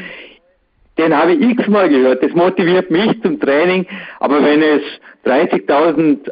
Den 0.99 1.17
habe 1.17 1.33
ich 1.33 1.41
x-mal 1.41 1.89
gehört. 1.89 2.23
Das 2.23 2.33
motiviert 2.35 2.91
mich 2.91 3.23
zum 3.23 3.41
Training. 3.41 3.87
Aber 4.21 4.45
wenn 4.45 4.63
es 4.63 4.83
30.000 5.25 6.31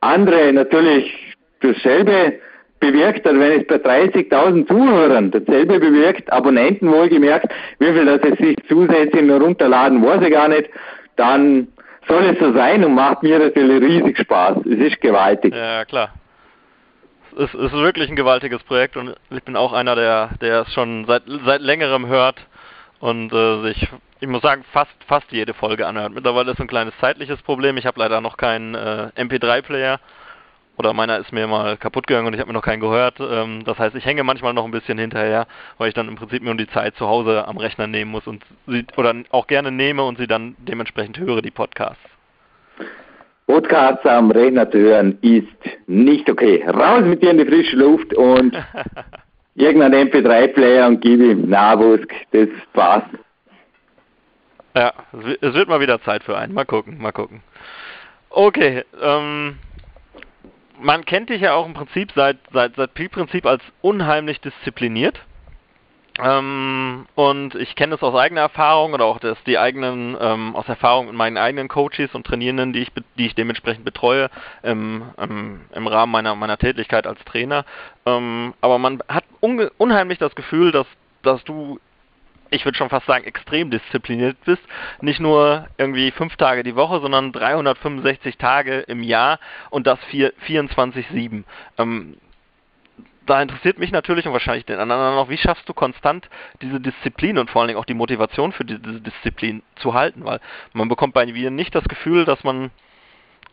andere 0.00 0.52
natürlich 0.52 1.36
dasselbe 1.60 2.40
bewirkt 2.80 3.24
hat, 3.24 3.38
wenn 3.38 3.60
es 3.60 3.66
bei 3.68 3.76
30.000 3.76 4.66
Zuhörern 4.66 5.30
dasselbe 5.30 5.78
bewirkt, 5.78 6.32
Abonnenten 6.32 6.90
wohlgemerkt, 6.90 7.46
wie 7.78 7.92
viel 7.92 8.06
das 8.06 8.20
es 8.24 8.38
sich 8.38 8.56
zusätzlich 8.68 9.22
noch 9.22 9.40
runterladen, 9.40 10.04
weiß 10.04 10.20
ich 10.22 10.32
gar 10.32 10.48
nicht, 10.48 10.68
dann 11.14 11.68
soll 12.08 12.24
es 12.24 12.38
so 12.38 12.52
sein 12.52 12.84
und 12.84 12.94
macht 12.94 13.22
mir 13.22 13.38
natürlich 13.38 13.82
riesig 13.82 14.18
Spaß. 14.18 14.58
Es 14.64 14.78
ist 14.78 15.00
gewaltig. 15.00 15.54
Ja, 15.54 15.84
klar. 15.84 16.10
Es 17.36 17.52
ist, 17.52 17.72
wirklich 17.72 18.08
ein 18.08 18.16
gewaltiges 18.16 18.62
Projekt 18.62 18.96
und 18.96 19.14
ich 19.30 19.42
bin 19.42 19.56
auch 19.56 19.72
einer, 19.72 19.96
der, 19.96 20.30
der 20.40 20.62
es 20.62 20.72
schon 20.72 21.04
seit, 21.06 21.24
seit 21.44 21.60
längerem 21.62 22.06
hört 22.06 22.36
und 23.00 23.32
äh, 23.32 23.62
sich, 23.62 23.88
ich 24.20 24.28
muss 24.28 24.42
sagen, 24.42 24.64
fast, 24.72 24.92
fast 25.08 25.30
jede 25.32 25.52
Folge 25.52 25.86
anhört. 25.86 26.12
Mittlerweile 26.14 26.52
ist 26.52 26.60
ein 26.60 26.68
kleines 26.68 26.94
zeitliches 27.00 27.42
Problem. 27.42 27.76
Ich 27.76 27.86
habe 27.86 27.98
leider 27.98 28.20
noch 28.20 28.36
keinen 28.36 28.74
äh, 28.76 29.08
MP3-Player 29.16 29.98
oder 30.76 30.92
meiner 30.92 31.18
ist 31.18 31.32
mir 31.32 31.46
mal 31.46 31.76
kaputt 31.76 32.06
gegangen 32.06 32.26
und 32.26 32.34
ich 32.34 32.40
habe 32.40 32.48
mir 32.48 32.54
noch 32.54 32.64
keinen 32.64 32.80
gehört. 32.80 33.20
Ähm, 33.20 33.62
das 33.64 33.78
heißt, 33.78 33.94
ich 33.94 34.04
hänge 34.04 34.24
manchmal 34.24 34.54
noch 34.54 34.64
ein 34.64 34.70
bisschen 34.70 34.98
hinterher, 34.98 35.46
weil 35.78 35.88
ich 35.88 35.94
dann 35.94 36.08
im 36.08 36.16
Prinzip 36.16 36.42
nur 36.42 36.54
die 36.56 36.66
Zeit 36.68 36.96
zu 36.96 37.06
Hause 37.06 37.46
am 37.46 37.56
Rechner 37.56 37.86
nehmen 37.86 38.10
muss 38.10 38.26
und 38.26 38.42
sie 38.66 38.84
oder 38.96 39.14
auch 39.30 39.46
gerne 39.46 39.70
nehme 39.70 40.02
und 40.04 40.18
sie 40.18 40.26
dann 40.26 40.56
dementsprechend 40.58 41.18
höre, 41.18 41.42
die 41.42 41.50
Podcasts. 41.50 42.02
Podcasts 43.46 44.04
am 44.06 44.30
Rechner 44.30 44.70
zu 44.70 44.78
hören 44.78 45.18
ist 45.20 45.46
nicht 45.86 46.28
okay. 46.30 46.64
Raus 46.66 47.04
mit 47.04 47.22
dir 47.22 47.30
in 47.30 47.38
die 47.38 47.44
frische 47.44 47.76
Luft 47.76 48.14
und 48.14 48.56
irgendein 49.54 50.08
MP3-Player 50.08 50.86
und 50.86 51.00
gib 51.00 51.20
ihm 51.20 51.48
Nabusk, 51.48 52.12
das 52.32 52.48
passt. 52.72 53.10
Ja, 54.74 54.92
es 55.40 55.54
wird 55.54 55.68
mal 55.68 55.80
wieder 55.80 56.02
Zeit 56.02 56.24
für 56.24 56.36
einen. 56.36 56.52
Mal 56.52 56.64
gucken, 56.64 57.00
mal 57.00 57.12
gucken. 57.12 57.42
Okay, 58.30 58.82
ähm, 59.00 59.56
man 60.84 61.04
kennt 61.04 61.30
dich 61.30 61.40
ja 61.40 61.54
auch 61.54 61.66
im 61.66 61.74
Prinzip 61.74 62.12
seit, 62.14 62.36
seit, 62.52 62.76
seit 62.76 62.94
Pi-Prinzip 62.94 63.46
als 63.46 63.62
unheimlich 63.80 64.40
diszipliniert. 64.40 65.18
Ähm, 66.22 67.06
und 67.16 67.56
ich 67.56 67.74
kenne 67.74 67.96
es 67.96 68.02
aus 68.02 68.14
eigener 68.14 68.42
Erfahrung 68.42 68.92
oder 68.92 69.04
auch 69.04 69.18
das, 69.18 69.36
die 69.44 69.58
eigenen, 69.58 70.16
ähm, 70.20 70.54
aus 70.54 70.68
Erfahrung 70.68 71.06
mit 71.06 71.16
meinen 71.16 71.38
eigenen 71.38 71.66
Coaches 71.66 72.14
und 72.14 72.24
Trainierenden, 72.24 72.72
die 72.72 72.82
ich, 72.82 72.92
die 73.18 73.26
ich 73.26 73.34
dementsprechend 73.34 73.84
betreue 73.84 74.30
im, 74.62 75.02
im, 75.20 75.62
im 75.74 75.86
Rahmen 75.88 76.12
meiner, 76.12 76.36
meiner 76.36 76.58
Tätigkeit 76.58 77.08
als 77.08 77.18
Trainer. 77.24 77.64
Ähm, 78.06 78.54
aber 78.60 78.78
man 78.78 79.02
hat 79.08 79.24
unheimlich 79.40 80.18
das 80.18 80.36
Gefühl, 80.36 80.70
dass, 80.70 80.86
dass 81.22 81.42
du 81.42 81.80
ich 82.54 82.64
würde 82.64 82.78
schon 82.78 82.90
fast 82.90 83.06
sagen, 83.06 83.24
extrem 83.24 83.70
diszipliniert 83.70 84.36
bist. 84.44 84.62
Nicht 85.00 85.20
nur 85.20 85.66
irgendwie 85.76 86.10
fünf 86.10 86.36
Tage 86.36 86.62
die 86.62 86.76
Woche, 86.76 87.00
sondern 87.00 87.32
365 87.32 88.38
Tage 88.38 88.80
im 88.80 89.02
Jahr 89.02 89.38
und 89.70 89.86
das 89.86 89.98
24-7. 90.10 91.44
Ähm, 91.78 92.16
da 93.26 93.40
interessiert 93.40 93.78
mich 93.78 93.90
natürlich 93.90 94.26
und 94.26 94.32
wahrscheinlich 94.32 94.66
den 94.66 94.78
anderen 94.78 95.16
auch, 95.16 95.28
wie 95.28 95.38
schaffst 95.38 95.68
du 95.68 95.74
konstant 95.74 96.28
diese 96.60 96.80
Disziplin 96.80 97.38
und 97.38 97.50
vor 97.50 97.62
allen 97.62 97.68
Dingen 97.68 97.80
auch 97.80 97.86
die 97.86 97.94
Motivation 97.94 98.52
für 98.52 98.64
diese 98.64 99.00
Disziplin 99.00 99.62
zu 99.76 99.94
halten, 99.94 100.24
weil 100.24 100.40
man 100.72 100.88
bekommt 100.88 101.14
bei 101.14 101.24
mir 101.26 101.50
nicht 101.50 101.74
das 101.74 101.84
Gefühl, 101.84 102.24
dass 102.24 102.44
man 102.44 102.70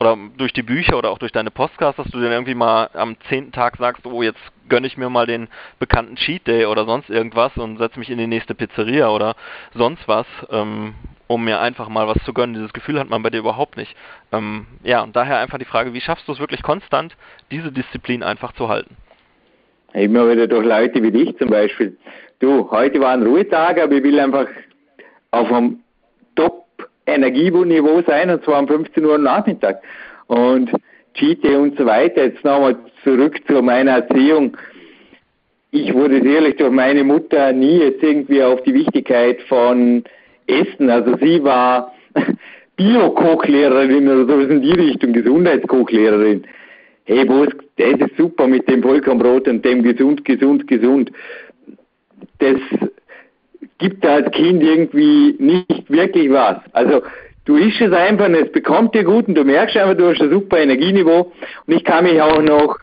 oder 0.02 0.18
durch 0.36 0.52
die 0.52 0.64
Bücher 0.64 0.98
oder 0.98 1.12
auch 1.12 1.20
durch 1.20 1.32
deine 1.32 1.52
Podcasts, 1.52 1.98
dass 1.98 2.12
du 2.12 2.20
dann 2.20 2.32
irgendwie 2.32 2.56
mal 2.56 2.90
am 2.94 3.16
zehnten 3.30 3.52
Tag 3.52 3.78
sagst, 3.78 4.04
oh, 4.08 4.24
jetzt 4.24 4.42
gönne 4.68 4.88
ich 4.88 4.98
mir 4.98 5.12
mal 5.12 5.28
den 5.28 5.48
bekannten 5.78 6.16
Cheat 6.16 6.48
Day 6.48 6.66
oder 6.66 6.86
sonst 6.86 7.12
irgendwas 7.12 7.56
und 7.56 7.78
setze 7.78 8.00
mich 8.00 8.10
in 8.10 8.18
die 8.18 8.26
nächste 8.26 8.56
Pizzeria 8.56 9.10
oder 9.12 9.36
sonst 9.76 10.08
was, 10.08 10.26
ähm, 10.50 10.96
um 11.28 11.46
mir 11.46 11.60
einfach 11.60 11.88
mal 11.88 12.08
was 12.08 12.18
zu 12.26 12.34
gönnen. 12.34 12.56
Dieses 12.56 12.74
Gefühl 12.74 13.00
hat 13.00 13.12
man 13.12 13.22
bei 13.22 13.30
dir 13.30 13.38
überhaupt 13.38 13.78
nicht. 13.78 13.96
Ähm, 14.32 14.66
ja, 14.82 15.04
und 15.04 15.16
daher 15.16 15.38
einfach 15.38 15.60
die 15.60 15.66
Frage, 15.66 15.94
wie 15.94 16.02
schaffst 16.02 16.28
du 16.28 16.32
es 16.32 16.40
wirklich 16.40 16.64
konstant, 16.64 17.16
diese 17.52 17.72
Disziplin 17.72 18.24
einfach 18.24 18.54
zu 18.54 18.70
halten? 18.70 18.98
Immer 19.94 20.28
wieder 20.32 20.48
durch 20.48 20.66
Leute 20.66 21.04
wie 21.04 21.12
dich 21.12 21.38
zum 21.38 21.52
Beispiel. 21.52 21.96
Du, 22.40 22.72
heute 22.72 23.00
war 23.00 23.14
ein 23.14 23.22
Ruhetag, 23.22 23.80
aber 23.80 23.94
ich 23.94 24.04
will 24.04 24.20
einfach 24.20 24.48
auf 25.30 25.52
einem 25.52 25.84
Energieniveau 27.06 28.02
sein, 28.08 28.30
und 28.30 28.44
zwar 28.44 28.60
um 28.60 28.68
15 28.68 29.04
Uhr 29.06 29.16
am 29.16 29.24
Nachmittag. 29.24 29.82
Und 30.28 30.72
Cheat 31.14 31.44
und 31.46 31.78
so 31.78 31.86
weiter. 31.86 32.26
Jetzt 32.26 32.44
nochmal 32.44 32.78
zurück 33.04 33.40
zu 33.48 33.62
meiner 33.62 33.92
Erziehung. 33.92 34.56
Ich 35.72 35.94
wurde 35.94 36.22
sicherlich 36.22 36.58
durch 36.58 36.72
meine 36.72 37.04
Mutter 37.04 37.54
nie 37.54 37.80
jetzt 37.80 38.04
irgendwie 38.04 38.44
auf 38.44 38.62
die 38.64 38.74
Wichtigkeit 38.74 39.42
von 39.44 40.04
Essen. 40.48 40.90
Also 40.90 41.18
sie 41.18 41.44
war 41.44 41.94
Bio-Kochlehrerin 42.76 44.08
oder 44.08 44.26
sowas 44.26 44.50
in 44.50 44.62
die 44.62 44.74
Richtung, 44.74 45.14
Gesundheitskochlehrerin. 45.14 46.44
Hey, 47.06 47.26
Boss, 47.26 47.50
das 47.78 48.00
ist 48.00 48.18
super 48.18 48.48
mit 48.48 48.70
dem 48.70 48.82
Vollkornbrot 48.82 49.48
und 49.48 49.66
dem 49.66 49.84
gesund, 49.84 50.24
gesund, 50.26 50.68
gesund. 50.68 51.12
Das 52.40 52.58
gibt 53.82 54.06
als 54.06 54.32
Kind 54.32 54.64
irgendwie 54.64 55.36
nicht 55.40 55.90
wirklich 55.90 56.32
was. 56.32 56.58
Also 56.72 57.02
du 57.46 57.58
ischst 57.58 57.82
es 57.82 57.92
einfach 57.92 58.28
und 58.28 58.36
es 58.36 58.52
bekommt 58.52 58.96
dir 58.96 59.04
gut 59.04 59.28
und 59.28 59.36
du 59.36 59.44
merkst 59.44 59.76
einfach, 59.76 59.98
du 59.98 60.10
hast 60.10 60.22
ein 60.22 60.30
super 60.30 60.60
Energieniveau. 60.60 61.32
Und 61.66 61.74
ich 61.76 61.84
kann 61.84 62.06
mich 62.06 62.22
auch 62.22 62.42
noch 62.42 62.78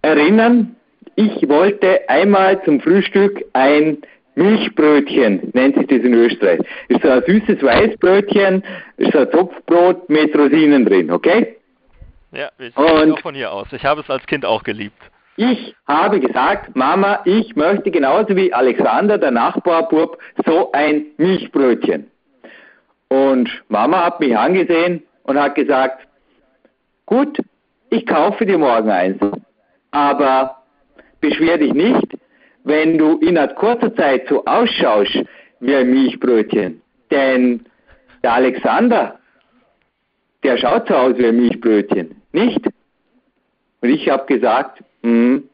erinnern, 0.00 0.76
ich 1.16 1.46
wollte 1.48 2.08
einmal 2.08 2.62
zum 2.64 2.80
Frühstück 2.80 3.44
ein 3.52 3.98
Milchbrötchen, 4.34 5.50
nennt 5.52 5.76
sich 5.76 5.86
das 5.88 5.98
in 5.98 6.14
Österreich. 6.14 6.60
Ist 6.88 7.02
so 7.02 7.10
ein 7.10 7.22
süßes 7.26 7.62
Weißbrötchen, 7.62 8.62
ist 8.96 9.12
so 9.12 9.18
ein 9.18 9.30
Topfbrot 9.30 10.08
mit 10.08 10.34
Rosinen 10.34 10.86
drin, 10.86 11.10
okay? 11.10 11.56
Ja, 12.32 12.48
ich 12.58 12.74
und 12.76 13.12
auch 13.12 13.20
von 13.20 13.34
hier 13.34 13.52
aus. 13.52 13.68
Ich 13.72 13.84
habe 13.84 14.00
es 14.00 14.08
als 14.08 14.24
Kind 14.26 14.46
auch 14.46 14.62
geliebt. 14.62 15.11
Ich 15.44 15.74
habe 15.88 16.20
gesagt, 16.20 16.76
Mama, 16.76 17.18
ich 17.24 17.56
möchte 17.56 17.90
genauso 17.90 18.36
wie 18.36 18.54
Alexander, 18.54 19.18
der 19.18 19.32
Nachbarbub, 19.32 20.16
so 20.46 20.70
ein 20.70 21.06
Milchbrötchen. 21.16 22.08
Und 23.08 23.50
Mama 23.68 24.04
hat 24.04 24.20
mich 24.20 24.38
angesehen 24.38 25.02
und 25.24 25.40
hat 25.40 25.56
gesagt, 25.56 26.06
gut, 27.06 27.40
ich 27.90 28.06
kaufe 28.06 28.46
dir 28.46 28.56
morgen 28.56 28.88
eins. 28.88 29.18
Aber 29.90 30.62
beschwer 31.20 31.58
dich 31.58 31.74
nicht, 31.74 32.16
wenn 32.62 32.96
du 32.96 33.18
in 33.18 33.36
kurzer 33.56 33.92
Zeit 33.96 34.28
so 34.28 34.44
ausschaust 34.44 35.24
wie 35.58 35.74
ein 35.74 35.90
Milchbrötchen. 35.90 36.80
Denn 37.10 37.66
der 38.22 38.34
Alexander, 38.34 39.18
der 40.44 40.56
schaut 40.56 40.86
so 40.86 40.94
aus 40.94 41.18
wie 41.18 41.26
ein 41.26 41.36
Milchbrötchen, 41.36 42.22
nicht? 42.30 42.64
Und 43.80 43.88
ich 43.88 44.08
habe 44.08 44.24
gesagt, 44.32 44.84
Mhm. 45.02 45.44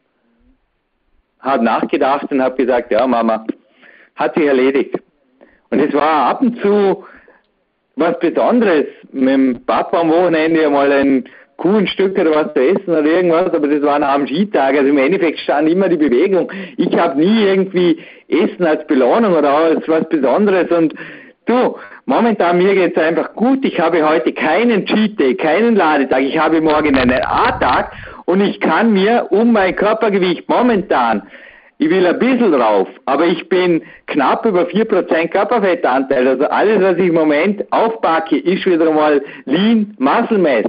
Hat 1.39 1.61
nachgedacht 1.61 2.31
und 2.31 2.41
habe 2.41 2.55
gesagt, 2.55 2.91
ja 2.91 3.05
Mama, 3.07 3.45
hat 4.15 4.35
sich 4.35 4.45
erledigt. 4.45 4.95
Und 5.69 5.79
es 5.79 5.93
war 5.93 6.27
ab 6.27 6.41
und 6.41 6.59
zu 6.61 7.05
was 7.95 8.17
Besonderes, 8.19 8.85
mit 9.11 9.29
dem 9.29 9.65
Papa 9.65 10.01
am 10.01 10.09
Wochenende 10.09 10.69
mal 10.69 10.91
ein 10.91 11.25
Kuchenstück 11.57 12.17
oder 12.17 12.31
was 12.31 12.53
zu 12.53 12.61
essen 12.61 12.89
oder 12.89 13.03
irgendwas, 13.05 13.53
aber 13.53 13.67
das 13.67 13.81
war 13.81 14.01
am 14.01 14.25
Skitag. 14.25 14.75
Also 14.77 14.87
im 14.87 14.97
Endeffekt 14.97 15.39
stand 15.39 15.67
immer 15.67 15.89
die 15.89 15.97
Bewegung. 15.97 16.49
Ich 16.77 16.97
habe 16.97 17.19
nie 17.19 17.43
irgendwie 17.43 17.99
Essen 18.29 18.65
als 18.65 18.87
Belohnung 18.87 19.33
oder 19.33 19.51
als 19.51 19.87
was 19.87 20.07
Besonderes 20.07 20.71
und 20.71 20.93
du, 21.45 21.75
momentan 22.05 22.57
mir 22.57 22.73
geht's 22.75 22.97
einfach 22.97 23.33
gut. 23.33 23.65
Ich 23.65 23.79
habe 23.79 24.07
heute 24.07 24.31
keinen 24.31 24.85
Cheat 24.85 25.19
Day, 25.19 25.35
keinen 25.35 25.75
Ladetag. 25.75 26.21
Ich 26.21 26.39
habe 26.39 26.61
morgen 26.61 26.95
einen 26.95 27.21
A-Tag 27.21 27.91
und 28.29 28.41
ich 28.41 28.59
kann 28.59 28.93
mir 28.93 29.27
um 29.31 29.51
mein 29.53 29.75
Körpergewicht 29.75 30.47
momentan 30.47 31.23
ich 31.81 31.89
will 31.89 32.05
ein 32.05 32.19
bisschen 32.19 32.51
drauf, 32.51 32.89
aber 33.05 33.25
ich 33.25 33.47
bin 33.47 33.81
knapp 34.07 34.45
über 34.45 34.63
4% 34.63 35.29
Körperfettanteil. 35.29 36.27
Also 36.27 36.43
alles, 36.47 36.81
was 36.81 36.97
ich 36.97 37.07
im 37.07 37.13
Moment 37.13 37.63
aufpacke, 37.71 38.37
ist 38.37 38.65
wieder 38.65 38.91
mal 38.91 39.21
Lean 39.45 39.95
Muscle 39.97 40.39
Mass. 40.39 40.65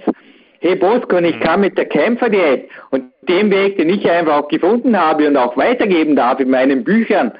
Hey 0.60 0.76
Boskon, 0.76 1.24
ich 1.24 1.34
mhm. 1.34 1.40
kann 1.40 1.60
mit 1.62 1.76
der 1.76 1.86
Kämpferdiät 1.86 2.68
und 2.90 3.06
dem 3.28 3.50
Weg, 3.50 3.76
den 3.76 3.88
ich 3.88 4.08
einfach 4.08 4.36
auch 4.36 4.48
gefunden 4.48 4.96
habe 4.96 5.26
und 5.26 5.36
auch 5.36 5.56
weitergeben 5.56 6.14
darf 6.14 6.38
in 6.38 6.50
meinen 6.50 6.84
Büchern, 6.84 7.32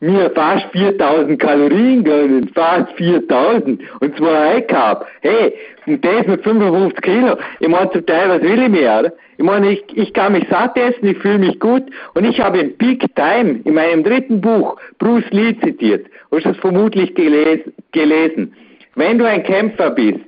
mir 0.00 0.30
fast 0.30 0.66
4000 0.72 1.38
Kalorien 1.38 2.02
gönnen, 2.02 2.48
fast 2.54 2.92
4000 2.96 3.80
und 4.00 4.16
zwar 4.16 4.48
High 4.48 4.66
Carb. 4.66 5.06
Hey, 5.20 5.52
und 5.86 6.04
das 6.04 6.26
mit 6.26 6.42
55 6.42 7.00
Kilo. 7.02 7.36
Ich 7.60 7.68
meine, 7.68 7.90
zum 7.90 8.06
Teil, 8.06 8.28
was 8.30 8.42
will 8.42 8.62
ich 8.62 8.68
mehr? 8.68 9.12
Ich 9.36 9.44
meine, 9.44 9.72
ich, 9.72 9.84
ich 9.94 10.12
kann 10.14 10.32
mich 10.32 10.46
satt 10.48 10.76
essen, 10.76 11.06
ich 11.06 11.18
fühle 11.18 11.38
mich 11.38 11.58
gut 11.60 11.84
und 12.14 12.24
ich 12.24 12.40
habe 12.40 12.58
in 12.58 12.76
Peak 12.78 13.04
Time 13.14 13.60
in 13.64 13.74
meinem 13.74 14.02
dritten 14.02 14.40
Buch 14.40 14.76
Bruce 14.98 15.30
Lee 15.30 15.56
zitiert. 15.60 16.06
Du 16.30 16.38
hast 16.38 16.46
es 16.46 16.56
vermutlich 16.58 17.14
gelesen, 17.14 17.74
gelesen. 17.92 18.54
Wenn 18.94 19.18
du 19.18 19.26
ein 19.26 19.42
Kämpfer 19.42 19.90
bist, 19.90 20.24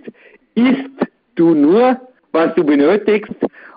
isst 0.54 0.90
du 1.34 1.54
nur, 1.54 1.98
was 2.32 2.54
du 2.54 2.64
benötigst 2.64 3.34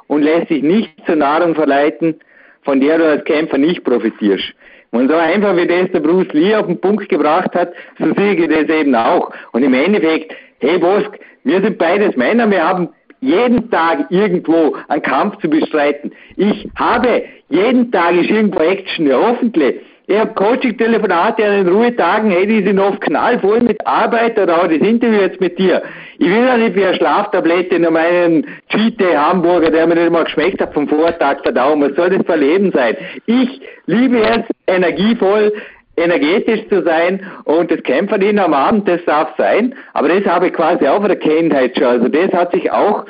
und 0.07 0.23
lässt 0.23 0.49
dich 0.49 0.63
nicht 0.63 0.91
zur 1.05 1.15
Nahrung 1.15 1.55
verleiten, 1.55 2.15
von 2.63 2.81
der 2.81 2.97
du 2.97 3.09
als 3.09 3.25
Kämpfer 3.25 3.57
nicht 3.57 3.83
profitierst. 3.83 4.53
Und 4.95 5.09
so 5.09 5.15
einfach 5.17 5.57
wie 5.57 5.67
das 5.67 5.91
der 5.91 5.99
Bruce 5.99 6.31
Lee 6.31 6.55
auf 6.55 6.67
den 6.67 6.79
Punkt 6.79 7.09
gebracht 7.09 7.53
hat, 7.53 7.73
so 7.99 8.13
sehe 8.13 8.33
ich 8.33 8.47
das 8.47 8.69
eben 8.69 8.95
auch. 8.95 9.29
Und 9.51 9.61
im 9.61 9.73
Endeffekt, 9.73 10.33
hey 10.59 10.77
Bosk, 10.77 11.11
wir 11.43 11.61
sind 11.61 11.77
beides 11.77 12.15
Männer, 12.15 12.49
wir 12.49 12.65
haben 12.65 12.87
jeden 13.19 13.69
Tag 13.69 14.09
irgendwo 14.09 14.77
einen 14.87 15.01
Kampf 15.01 15.37
zu 15.39 15.49
bestreiten. 15.49 16.13
Ich 16.37 16.69
habe, 16.77 17.23
jeden 17.49 17.91
Tag 17.91 18.15
ist 18.15 18.29
irgendwo 18.29 18.59
Action, 18.59 19.07
ja 19.07 19.17
hoffentlich. 19.17 19.81
Ich 20.07 20.17
habe 20.19 20.33
Coaching-Telefonate 20.35 21.43
an 21.43 21.65
den 21.65 21.67
Ruhetagen, 21.67 22.29
hey, 22.29 22.45
die 22.45 22.63
sind 22.63 22.79
oft 22.79 23.01
knallvoll 23.01 23.61
mit 23.61 23.85
Arbeit 23.87 24.37
oder 24.37 24.59
auch 24.59 24.67
das 24.67 24.77
Interview 24.77 25.19
jetzt 25.19 25.41
mit 25.41 25.57
dir. 25.57 25.81
Ich 26.19 26.27
will 26.27 26.45
ja 26.45 26.57
nicht 26.57 26.75
wie 26.75 26.85
eine 26.85 26.95
Schlaftablette 26.95 27.75
in 27.75 27.91
meinen 27.91 28.45
Cheat 28.69 28.99
Day 28.99 29.15
Hamburger, 29.15 29.71
der 29.71 29.87
mir 29.87 29.95
nicht 29.95 30.11
mal 30.11 30.25
geschmeckt 30.25 30.61
hat 30.61 30.75
vom 30.75 30.87
Vortag 30.87 31.41
verdauen. 31.41 31.81
Was 31.81 31.95
soll 31.95 32.11
das 32.11 32.23
für 32.23 32.35
Leben 32.35 32.71
sein? 32.71 32.95
Ich 33.25 33.61
liebe 33.87 34.21
es, 34.21 34.43
energievoll, 34.67 35.51
energetisch 35.97 36.67
zu 36.69 36.83
sein 36.83 37.25
und 37.45 37.71
das 37.71 37.81
Kämpferin 37.81 38.37
am 38.37 38.53
Abend, 38.53 38.87
das 38.87 39.03
darf 39.05 39.29
sein. 39.39 39.73
Aber 39.93 40.09
das 40.09 40.23
habe 40.25 40.47
ich 40.47 40.53
quasi 40.53 40.87
auch 40.87 40.99
von 40.99 41.07
der 41.07 41.17
Kindheit 41.17 41.75
schon. 41.75 41.87
Also 41.87 42.09
das 42.09 42.31
hat 42.31 42.51
sich 42.51 42.71
auch 42.71 43.05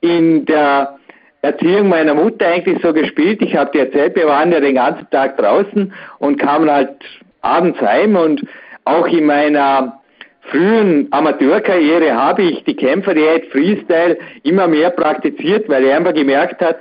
in 0.00 0.44
der 0.46 0.96
Erziehung 1.44 1.88
meiner 1.88 2.14
Mutter 2.14 2.46
eigentlich 2.46 2.80
so 2.82 2.92
gespielt. 2.92 3.42
Ich 3.42 3.54
habe 3.54 3.70
dir 3.72 3.86
erzählt, 3.86 4.16
wir 4.16 4.26
waren 4.26 4.50
ja 4.50 4.60
den 4.60 4.76
ganzen 4.76 5.08
Tag 5.10 5.36
draußen 5.36 5.92
und 6.18 6.38
kamen 6.38 6.70
halt 6.70 6.96
abends 7.42 7.80
heim 7.80 8.16
und 8.16 8.42
auch 8.84 9.06
in 9.06 9.26
meiner 9.26 10.00
frühen 10.50 11.08
Amateurkarriere 11.10 12.14
habe 12.14 12.42
ich 12.42 12.64
die 12.64 12.76
Kämpferdiät 12.76 13.46
Freestyle 13.50 14.18
immer 14.42 14.66
mehr 14.66 14.90
praktiziert, 14.90 15.68
weil 15.68 15.84
ich 15.84 15.92
einfach 15.92 16.14
gemerkt 16.14 16.60
hat, 16.62 16.78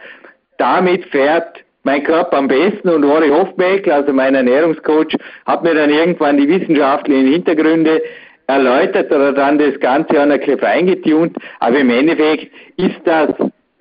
damit 0.58 1.06
fährt 1.06 1.64
mein 1.84 2.04
Körper 2.04 2.38
am 2.38 2.48
besten 2.48 2.90
und 2.90 3.04
Rory 3.04 3.30
Hofbeck, 3.30 3.88
also 3.90 4.14
mein 4.14 4.36
Ernährungscoach, 4.36 5.18
hat 5.46 5.64
mir 5.64 5.76
dann 5.76 5.90
irgendwann 5.90 6.38
die 6.38 6.48
wissenschaftlichen 6.48 7.28
Hintergründe 7.28 8.02
erläutert 8.48 9.12
oder 9.12 9.34
dann 9.34 9.58
das 9.58 9.78
Ganze 9.80 10.20
an 10.20 10.30
der 10.30 10.40
Kliff 10.40 10.64
eingetunt. 10.64 11.36
Aber 11.60 11.78
im 11.80 11.90
Endeffekt 11.90 12.52
ist 12.78 13.00
das 13.04 13.30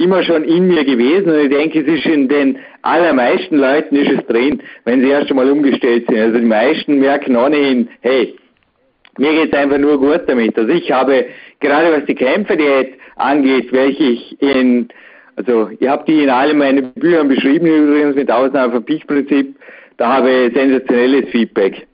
immer 0.02 0.22
schon 0.22 0.44
in 0.44 0.68
mir 0.68 0.84
gewesen 0.84 1.30
und 1.30 1.38
ich 1.38 1.50
denke, 1.50 1.80
es 1.80 1.86
ist 1.86 2.06
in 2.06 2.28
den 2.28 2.58
allermeisten 2.82 3.56
Leuten 3.56 3.96
ist 3.96 4.10
es 4.10 4.26
drin, 4.26 4.62
wenn 4.84 5.00
sie 5.00 5.08
erst 5.08 5.30
einmal 5.30 5.50
umgestellt 5.50 6.06
sind. 6.08 6.18
Also 6.18 6.38
die 6.38 6.44
meisten 6.44 6.98
merken 6.98 7.36
ohnehin, 7.36 7.88
hey, 8.00 8.34
mir 9.18 9.32
geht 9.32 9.52
es 9.52 9.58
einfach 9.58 9.78
nur 9.78 9.98
gut 9.98 10.22
damit. 10.26 10.58
Also 10.58 10.72
ich 10.72 10.90
habe, 10.90 11.26
gerade 11.60 11.92
was 11.92 12.04
die 12.06 12.14
Kämpferdiät 12.14 12.94
angeht, 13.16 13.72
welche 13.72 14.04
ich 14.04 14.42
in, 14.42 14.88
also 15.36 15.70
ich 15.78 15.86
habe 15.86 16.04
die 16.06 16.24
in 16.24 16.30
allen 16.30 16.58
meinen 16.58 16.92
Büchern 16.94 17.28
beschrieben, 17.28 17.66
übrigens 17.66 18.16
mit 18.16 18.30
Ausnahme 18.30 18.72
vom 18.72 18.84
Peak-Prinzip, 18.84 19.54
da 19.98 20.14
habe 20.14 20.30
ich 20.30 20.54
sensationelles 20.54 21.28
Feedback. 21.30 21.86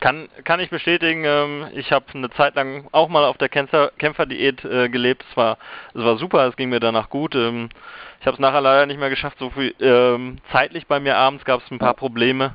Kann, 0.00 0.30
kann 0.44 0.60
ich 0.60 0.70
bestätigen. 0.70 1.24
Ähm, 1.26 1.66
ich 1.74 1.92
habe 1.92 2.06
eine 2.14 2.30
Zeit 2.30 2.54
lang 2.54 2.88
auch 2.90 3.08
mal 3.08 3.24
auf 3.24 3.36
der 3.36 3.50
Kämpfer, 3.50 3.92
Kämpferdiät 3.98 4.64
äh, 4.64 4.88
gelebt. 4.88 5.24
Es 5.30 5.36
war, 5.36 5.58
es 5.94 6.02
war 6.02 6.16
super, 6.16 6.46
es 6.48 6.56
ging 6.56 6.70
mir 6.70 6.80
danach 6.80 7.10
gut. 7.10 7.34
Ähm, 7.34 7.68
ich 8.20 8.26
habe 8.26 8.34
es 8.34 8.40
nachher 8.40 8.62
leider 8.62 8.86
nicht 8.86 8.98
mehr 8.98 9.10
geschafft. 9.10 9.38
So 9.38 9.50
viel 9.50 9.74
ähm, 9.78 10.38
zeitlich 10.52 10.86
bei 10.86 11.00
mir 11.00 11.16
abends 11.18 11.44
gab 11.44 11.62
es 11.62 11.70
ein 11.70 11.78
paar 11.78 11.94
Probleme 11.94 12.54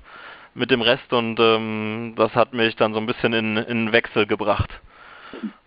mit 0.55 0.71
dem 0.71 0.81
Rest 0.81 1.13
und 1.13 1.39
ähm, 1.39 2.13
das 2.17 2.33
hat 2.33 2.53
mich 2.53 2.75
dann 2.77 2.93
so 2.93 2.99
ein 2.99 3.05
bisschen 3.05 3.33
in, 3.33 3.57
in 3.57 3.91
Wechsel 3.91 4.25
gebracht. 4.25 4.71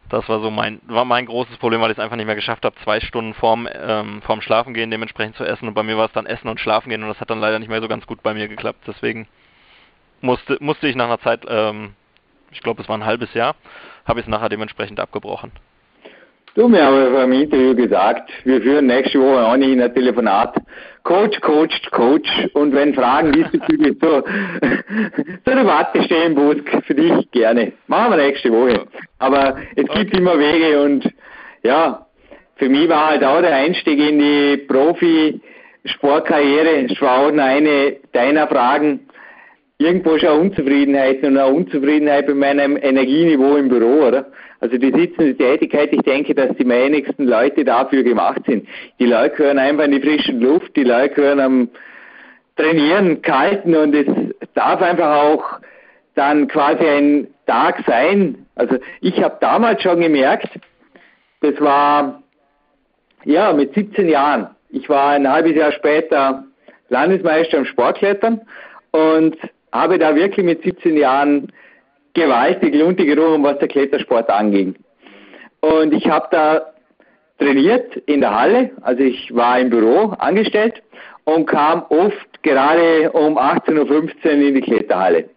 Das 0.08 0.28
war 0.28 0.40
so 0.40 0.50
mein, 0.50 0.80
war 0.86 1.04
mein 1.04 1.26
großes 1.26 1.58
Problem, 1.58 1.80
weil 1.82 1.90
ich 1.90 1.98
es 1.98 2.02
einfach 2.02 2.16
nicht 2.16 2.26
mehr 2.26 2.34
geschafft 2.34 2.64
habe, 2.64 2.74
zwei 2.82 2.98
Stunden 3.00 3.34
vorm, 3.34 3.68
ähm, 3.72 4.22
vorm 4.22 4.40
Schlafen 4.40 4.72
gehen 4.72 4.90
dementsprechend 4.90 5.36
zu 5.36 5.44
essen. 5.44 5.68
Und 5.68 5.74
bei 5.74 5.82
mir 5.82 5.98
war 5.98 6.06
es 6.06 6.12
dann 6.12 6.26
Essen 6.26 6.48
und 6.48 6.58
Schlafen 6.58 6.88
gehen 6.88 7.02
und 7.02 7.08
das 7.08 7.20
hat 7.20 7.30
dann 7.30 7.40
leider 7.40 7.58
nicht 7.58 7.68
mehr 7.68 7.82
so 7.82 7.88
ganz 7.88 8.06
gut 8.06 8.22
bei 8.22 8.32
mir 8.34 8.48
geklappt. 8.48 8.80
Deswegen 8.86 9.28
musste, 10.20 10.58
musste 10.60 10.88
ich 10.88 10.96
nach 10.96 11.06
einer 11.06 11.20
Zeit, 11.20 11.44
ähm, 11.48 11.94
ich 12.50 12.60
glaube 12.60 12.82
es 12.82 12.88
war 12.88 12.96
ein 12.96 13.06
halbes 13.06 13.32
Jahr, 13.34 13.54
habe 14.04 14.20
ich 14.20 14.26
es 14.26 14.30
nachher 14.30 14.48
dementsprechend 14.48 15.00
abgebrochen. 15.00 15.52
Du, 16.54 16.66
mir 16.66 16.84
haben 16.84 17.12
beim 17.12 17.30
Interview 17.30 17.76
gesagt, 17.76 18.32
wir 18.42 18.60
führen 18.60 18.86
nächste 18.86 19.20
Woche 19.20 19.46
auch 19.46 19.56
nicht 19.56 19.70
in 19.70 19.80
ein 19.80 19.94
Telefonat. 19.94 20.56
Coach, 21.04 21.40
Coach, 21.40 21.80
Coach. 21.92 22.28
Und 22.52 22.74
wenn 22.74 22.94
Fragen 22.94 23.30
diesbezüglich 23.30 23.96
so, 24.00 24.08
so 25.44 25.50
eine 25.52 25.64
Warte 25.64 26.02
stehen, 26.02 26.34
Busk, 26.34 26.68
für 26.84 26.96
dich 26.96 27.30
gerne. 27.30 27.74
Machen 27.86 28.10
wir 28.10 28.16
nächste 28.16 28.50
Woche. 28.50 28.86
Aber 29.20 29.56
es 29.76 29.84
gibt 29.84 29.90
okay. 29.90 30.16
immer 30.16 30.36
Wege 30.36 30.82
und 30.82 31.08
ja, 31.62 32.04
für 32.56 32.68
mich 32.68 32.88
war 32.88 33.10
halt 33.10 33.22
auch 33.22 33.40
der 33.40 33.54
Einstieg 33.54 34.00
in 34.00 34.18
die 34.18 34.56
Profi-Sportkarriere. 34.66 36.86
Es 36.90 37.00
war 37.00 37.20
auch 37.20 37.32
eine 37.32 37.98
deiner 38.12 38.48
Fragen 38.48 39.07
irgendwo 39.78 40.18
schon 40.18 40.40
Unzufriedenheit 40.40 41.22
und 41.22 41.38
eine 41.38 41.46
Unzufriedenheit 41.46 42.26
bei 42.26 42.34
meinem 42.34 42.76
Energieniveau 42.76 43.56
im 43.56 43.68
Büro, 43.68 44.06
oder? 44.06 44.26
Also 44.60 44.76
die 44.76 44.90
sitzende 44.92 45.36
Tätigkeit, 45.36 45.92
ich 45.92 46.02
denke, 46.02 46.34
dass 46.34 46.56
die 46.56 46.68
wenigsten 46.68 47.26
Leute 47.26 47.64
dafür 47.64 48.02
gemacht 48.02 48.42
sind. 48.46 48.66
Die 48.98 49.06
Leute 49.06 49.36
gehören 49.36 49.58
einfach 49.58 49.84
in 49.84 49.92
die 49.92 50.00
frische 50.00 50.32
Luft, 50.32 50.74
die 50.74 50.82
Leute 50.82 51.14
gehören 51.14 51.40
am 51.40 51.68
Trainieren, 52.56 53.22
Kalten 53.22 53.76
und 53.76 53.94
es 53.94 54.06
darf 54.54 54.82
einfach 54.82 55.22
auch 55.22 55.60
dann 56.16 56.48
quasi 56.48 56.84
ein 56.84 57.28
Tag 57.46 57.84
sein. 57.86 58.46
Also 58.56 58.78
ich 59.00 59.22
habe 59.22 59.36
damals 59.40 59.80
schon 59.80 60.00
gemerkt, 60.00 60.48
das 61.40 61.60
war 61.60 62.20
ja 63.24 63.52
mit 63.52 63.74
17 63.74 64.08
Jahren. 64.08 64.48
Ich 64.70 64.88
war 64.88 65.10
ein 65.10 65.30
halbes 65.30 65.54
Jahr 65.54 65.70
später 65.70 66.42
Landesmeister 66.88 67.58
im 67.58 67.64
Sportklettern 67.64 68.40
und 68.90 69.36
habe 69.72 69.98
da 69.98 70.14
wirklich 70.14 70.44
mit 70.44 70.62
17 70.62 70.96
Jahren 70.96 71.52
gewaltig 72.14 72.74
Lunte 72.74 73.04
gerochen, 73.04 73.42
was 73.42 73.58
der 73.58 73.68
Klettersport 73.68 74.28
anging. 74.30 74.74
Und 75.60 75.92
ich 75.92 76.08
habe 76.08 76.28
da 76.30 76.62
trainiert 77.38 77.96
in 78.06 78.20
der 78.20 78.34
Halle, 78.34 78.70
also 78.82 79.02
ich 79.02 79.34
war 79.34 79.58
im 79.58 79.70
Büro 79.70 80.14
angestellt 80.18 80.82
und 81.24 81.46
kam 81.46 81.84
oft 81.88 82.42
gerade 82.42 83.10
um 83.12 83.38
18.15 83.38 84.24
Uhr 84.24 84.32
in 84.32 84.54
die 84.54 84.60
Kletterhalle. 84.60 85.28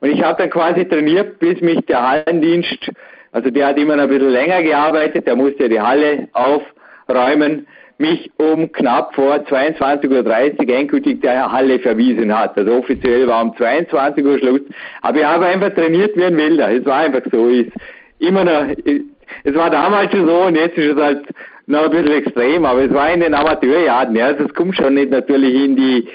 Und 0.00 0.10
ich 0.10 0.22
habe 0.22 0.38
dann 0.38 0.50
quasi 0.50 0.84
trainiert, 0.84 1.38
bis 1.38 1.60
mich 1.60 1.80
der 1.86 2.08
Hallendienst, 2.08 2.90
also 3.32 3.50
der 3.50 3.68
hat 3.68 3.78
immer 3.78 3.96
noch 3.96 4.04
ein 4.04 4.08
bisschen 4.08 4.30
länger 4.30 4.62
gearbeitet, 4.62 5.26
der 5.26 5.36
musste 5.36 5.68
die 5.68 5.80
Halle 5.80 6.28
aufräumen, 6.32 7.66
mich 7.98 8.30
um 8.38 8.70
knapp 8.72 9.14
vor 9.14 9.34
22.30 9.34 10.60
Uhr 10.60 10.68
endgültig 10.68 11.20
der 11.20 11.50
Halle 11.50 11.80
verwiesen 11.80 12.36
hat. 12.36 12.56
Also 12.56 12.72
offiziell 12.74 13.26
war 13.26 13.42
um 13.42 13.56
22 13.56 14.24
Uhr 14.24 14.38
Schluss. 14.38 14.60
Aber 15.02 15.18
ich 15.18 15.24
habe 15.24 15.46
einfach 15.46 15.74
trainiert 15.74 16.16
wie 16.16 16.24
ein 16.24 16.36
Wilder. 16.36 16.70
Es 16.72 16.84
war 16.84 16.98
einfach 16.98 17.22
so. 17.30 17.48
Ist 17.48 17.72
immer 18.20 18.44
noch, 18.44 18.66
es 19.44 19.54
war 19.54 19.70
damals 19.70 20.12
schon 20.12 20.26
so 20.26 20.42
und 20.42 20.56
jetzt 20.56 20.78
ist 20.78 20.96
es 20.96 21.02
halt 21.02 21.26
noch 21.66 21.84
ein 21.84 21.90
bisschen 21.90 22.12
extrem, 22.12 22.64
aber 22.64 22.84
es 22.84 22.92
war 22.92 23.12
in 23.12 23.20
den 23.20 23.34
Amateurjahren. 23.34 24.14
Ja, 24.16 24.26
also 24.26 24.44
es 24.44 24.54
kommt 24.54 24.76
schon 24.76 24.94
nicht 24.94 25.10
natürlich 25.10 25.54
in 25.54 25.76
die, 25.76 26.08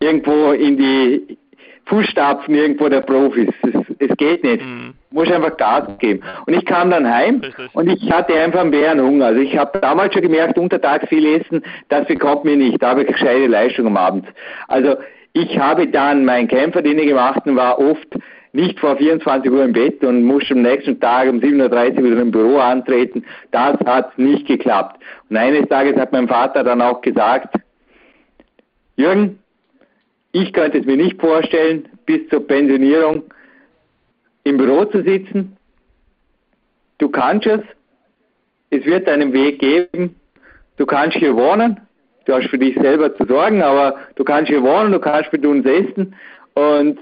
irgendwo 0.00 0.52
in 0.52 0.76
die 0.76 1.38
Fußstapfen 1.86 2.54
irgendwo 2.54 2.88
der 2.88 3.00
Profis. 3.00 3.48
Es, 3.62 4.10
es 4.10 4.16
geht 4.16 4.44
nicht. 4.44 4.62
Mhm. 4.62 4.94
Muss 5.16 5.32
einfach 5.32 5.56
Gas 5.56 5.84
geben. 5.98 6.22
Und 6.44 6.52
ich 6.52 6.66
kam 6.66 6.90
dann 6.90 7.10
heim 7.10 7.40
Richtig. 7.40 7.74
und 7.74 7.88
ich 7.88 8.12
hatte 8.12 8.34
einfach 8.34 8.60
einen 8.60 8.70
Bärenhunger. 8.70 9.24
Also 9.24 9.40
ich 9.40 9.56
habe 9.56 9.78
damals 9.80 10.12
schon 10.12 10.20
gemerkt, 10.20 10.58
untertags 10.58 11.08
viel 11.08 11.24
essen, 11.24 11.62
das 11.88 12.06
bekommt 12.06 12.44
mir 12.44 12.54
nicht. 12.54 12.82
Da 12.82 12.90
habe 12.90 13.00
ich 13.00 13.08
gescheite 13.08 13.46
Leistung 13.46 13.86
am 13.86 13.96
Abend. 13.96 14.26
Also 14.68 14.96
ich 15.32 15.58
habe 15.58 15.88
dann 15.88 16.26
meinen 16.26 16.48
Kämpferdienst 16.48 17.06
gemacht 17.06 17.40
und 17.46 17.56
war 17.56 17.78
oft 17.78 18.06
nicht 18.52 18.78
vor 18.78 18.98
24 18.98 19.50
Uhr 19.50 19.64
im 19.64 19.72
Bett 19.72 20.04
und 20.04 20.22
musste 20.22 20.52
am 20.52 20.60
nächsten 20.60 21.00
Tag 21.00 21.30
um 21.30 21.38
7.30 21.38 21.96
Uhr 21.96 22.04
wieder 22.04 22.20
im 22.20 22.30
Büro 22.30 22.58
antreten. 22.58 23.24
Das 23.52 23.78
hat 23.86 24.18
nicht 24.18 24.46
geklappt. 24.46 25.00
Und 25.30 25.38
eines 25.38 25.66
Tages 25.68 25.96
hat 25.96 26.12
mein 26.12 26.28
Vater 26.28 26.62
dann 26.62 26.82
auch 26.82 27.00
gesagt, 27.00 27.56
Jürgen, 28.96 29.38
ich 30.32 30.52
könnte 30.52 30.76
es 30.76 30.84
mir 30.84 30.98
nicht 30.98 31.18
vorstellen, 31.18 31.88
bis 32.04 32.28
zur 32.28 32.46
Pensionierung 32.46 33.22
im 34.46 34.58
Büro 34.58 34.84
zu 34.84 35.02
sitzen. 35.02 35.56
Du 36.98 37.08
kannst 37.08 37.46
es. 37.46 37.60
Es 38.70 38.84
wird 38.84 39.08
einen 39.08 39.32
Weg 39.32 39.58
geben. 39.58 40.14
Du 40.76 40.86
kannst 40.86 41.16
hier 41.16 41.34
wohnen. 41.34 41.80
Du 42.26 42.32
hast 42.32 42.48
für 42.48 42.58
dich 42.58 42.76
selber 42.80 43.14
zu 43.16 43.24
sorgen, 43.26 43.62
aber 43.62 43.96
du 44.14 44.24
kannst 44.24 44.48
hier 44.48 44.62
wohnen, 44.62 44.92
du 44.92 44.98
kannst 44.98 45.32
mit 45.32 45.46
uns 45.46 45.64
essen 45.64 46.14
und 46.54 46.98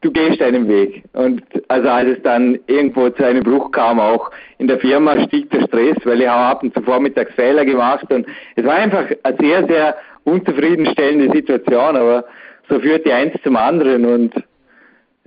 du 0.00 0.10
gehst 0.10 0.40
deinen 0.40 0.68
Weg. 0.68 1.04
Und 1.12 1.42
also 1.68 1.88
als 1.88 2.16
es 2.16 2.22
dann 2.22 2.58
irgendwo 2.66 3.10
zu 3.10 3.24
einem 3.24 3.42
Bruch 3.42 3.70
kam, 3.72 4.00
auch 4.00 4.30
in 4.58 4.68
der 4.68 4.78
Firma 4.78 5.20
stieg 5.24 5.50
der 5.50 5.66
Stress, 5.66 5.96
weil 6.04 6.22
ich 6.22 6.28
habe 6.28 6.44
ab 6.44 6.62
und 6.62 6.72
zu 6.72 6.80
vormittags 6.82 7.34
Fehler 7.34 7.64
gemacht 7.64 8.10
und 8.10 8.26
es 8.56 8.64
war 8.64 8.76
einfach 8.76 9.06
eine 9.22 9.36
sehr, 9.38 9.66
sehr 9.66 9.96
unzufriedenstellende 10.24 11.30
Situation, 11.34 11.96
aber 11.96 12.24
so 12.68 12.80
führte 12.80 13.12
eins 13.14 13.34
zum 13.42 13.56
anderen 13.56 14.06
und 14.06 14.34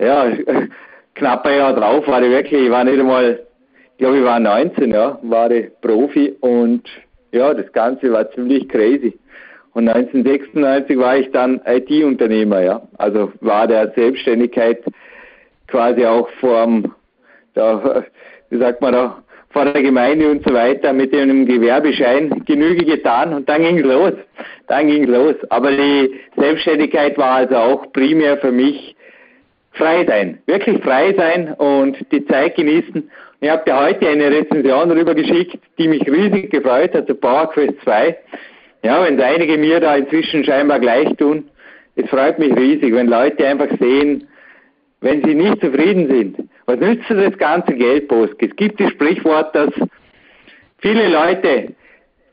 ja, 0.00 0.32
knapp 1.20 1.44
ein 1.46 1.58
Jahr 1.58 1.74
drauf 1.74 2.06
war 2.08 2.22
ich 2.22 2.30
wirklich, 2.30 2.62
ich 2.62 2.70
war 2.70 2.82
nicht 2.82 2.98
einmal, 2.98 3.40
ich 3.92 3.98
glaube 3.98 4.18
ich 4.18 4.24
war 4.24 4.40
19, 4.40 4.90
ja, 4.90 5.18
war 5.22 5.50
ich 5.50 5.70
Profi 5.82 6.34
und 6.40 6.82
ja, 7.32 7.52
das 7.54 7.70
Ganze 7.72 8.10
war 8.10 8.30
ziemlich 8.32 8.68
crazy. 8.68 9.18
Und 9.72 9.88
1996 9.88 10.98
war 10.98 11.16
ich 11.18 11.30
dann 11.30 11.60
IT-Unternehmer, 11.64 12.62
ja. 12.62 12.82
Also 12.98 13.32
war 13.40 13.68
der 13.68 13.92
Selbstständigkeit 13.92 14.82
quasi 15.68 16.04
auch 16.04 16.28
vorm, 16.40 16.92
da, 17.54 18.04
wie 18.48 18.58
sagt 18.58 18.80
man 18.80 18.94
da, 18.94 19.22
vor 19.50 19.66
der 19.66 19.82
Gemeinde 19.82 20.30
und 20.30 20.44
so 20.44 20.54
weiter 20.54 20.92
mit 20.92 21.14
einem 21.14 21.44
Gewerbeschein 21.44 22.44
Genüge 22.46 22.84
getan 22.84 23.34
und 23.34 23.48
dann 23.48 23.62
ging's 23.62 23.82
los. 23.82 24.12
Dann 24.68 24.86
ging's 24.86 25.08
los. 25.08 25.34
Aber 25.50 25.70
die 25.70 26.18
Selbstständigkeit 26.36 27.18
war 27.18 27.32
also 27.32 27.56
auch 27.56 27.92
primär 27.92 28.38
für 28.38 28.52
mich 28.52 28.96
frei 29.72 30.04
sein. 30.06 30.38
Wirklich 30.46 30.82
frei 30.82 31.14
sein 31.16 31.54
und 31.54 31.96
die 32.12 32.24
Zeit 32.26 32.56
genießen. 32.56 33.10
Ich 33.40 33.48
habe 33.48 33.64
dir 33.64 33.78
heute 33.78 34.08
eine 34.08 34.30
Rezension 34.30 34.88
darüber 34.88 35.14
geschickt, 35.14 35.58
die 35.78 35.88
mich 35.88 36.06
riesig 36.06 36.50
gefreut 36.50 36.94
hat, 36.94 37.06
zu 37.06 37.14
PowerQuest 37.14 37.80
2. 37.84 38.16
Ja, 38.82 39.04
wenn 39.04 39.20
einige 39.20 39.56
mir 39.58 39.80
da 39.80 39.96
inzwischen 39.96 40.44
scheinbar 40.44 40.80
gleich 40.80 41.08
tun, 41.16 41.48
es 41.96 42.08
freut 42.08 42.38
mich 42.38 42.54
riesig, 42.56 42.94
wenn 42.94 43.08
Leute 43.08 43.46
einfach 43.46 43.68
sehen, 43.78 44.28
wenn 45.00 45.24
sie 45.24 45.34
nicht 45.34 45.60
zufrieden 45.60 46.08
sind. 46.08 46.48
Was 46.66 46.78
nützt 46.78 47.08
das 47.08 47.36
ganze 47.38 47.74
Geld, 47.74 48.08
Bosk? 48.08 48.42
Es 48.42 48.54
gibt 48.56 48.80
das 48.80 48.90
Sprichwort, 48.90 49.54
dass 49.54 49.70
viele 50.78 51.08
Leute 51.08 51.74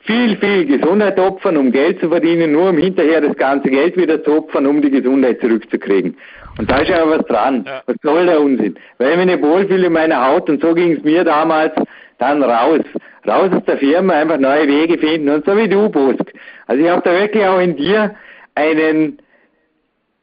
viel, 0.01 0.37
viel 0.37 0.65
Gesundheit 0.65 1.19
opfern, 1.19 1.57
um 1.57 1.71
Geld 1.71 1.99
zu 1.99 2.09
verdienen, 2.09 2.51
nur 2.51 2.69
um 2.69 2.77
hinterher 2.77 3.21
das 3.21 3.35
ganze 3.35 3.69
Geld 3.69 3.97
wieder 3.97 4.23
zu 4.23 4.37
opfern, 4.37 4.65
um 4.65 4.81
die 4.81 4.91
Gesundheit 4.91 5.41
zurückzukriegen. 5.41 6.17
Und 6.57 6.69
da 6.69 6.77
ist 6.79 6.89
ja 6.89 7.07
was 7.07 7.25
dran. 7.27 7.63
Ja. 7.65 7.81
Was 7.85 7.95
soll 8.01 8.25
der 8.25 8.41
Unsinn? 8.41 8.75
Weil 8.97 9.11
ich 9.11 9.17
mich 9.17 9.25
nicht 9.27 9.41
wohlfühle 9.41 9.87
in 9.87 9.93
meiner 9.93 10.25
Haut 10.25 10.49
und 10.49 10.61
so 10.61 10.73
ging 10.73 10.93
es 10.93 11.03
mir 11.03 11.23
damals, 11.23 11.73
dann 12.17 12.41
raus. 12.41 12.81
Raus 13.27 13.51
aus 13.51 13.63
der 13.65 13.77
Firma, 13.77 14.13
einfach 14.13 14.37
neue 14.37 14.67
Wege 14.67 14.97
finden 14.97 15.29
und 15.29 15.45
so 15.45 15.55
wie 15.55 15.67
du, 15.67 15.89
Bosk. 15.89 16.31
Also 16.65 16.83
ich 16.83 16.89
habe 16.89 17.01
da 17.03 17.11
wirklich 17.11 17.45
auch 17.45 17.59
in 17.59 17.75
dir 17.75 18.15
einen 18.55 19.19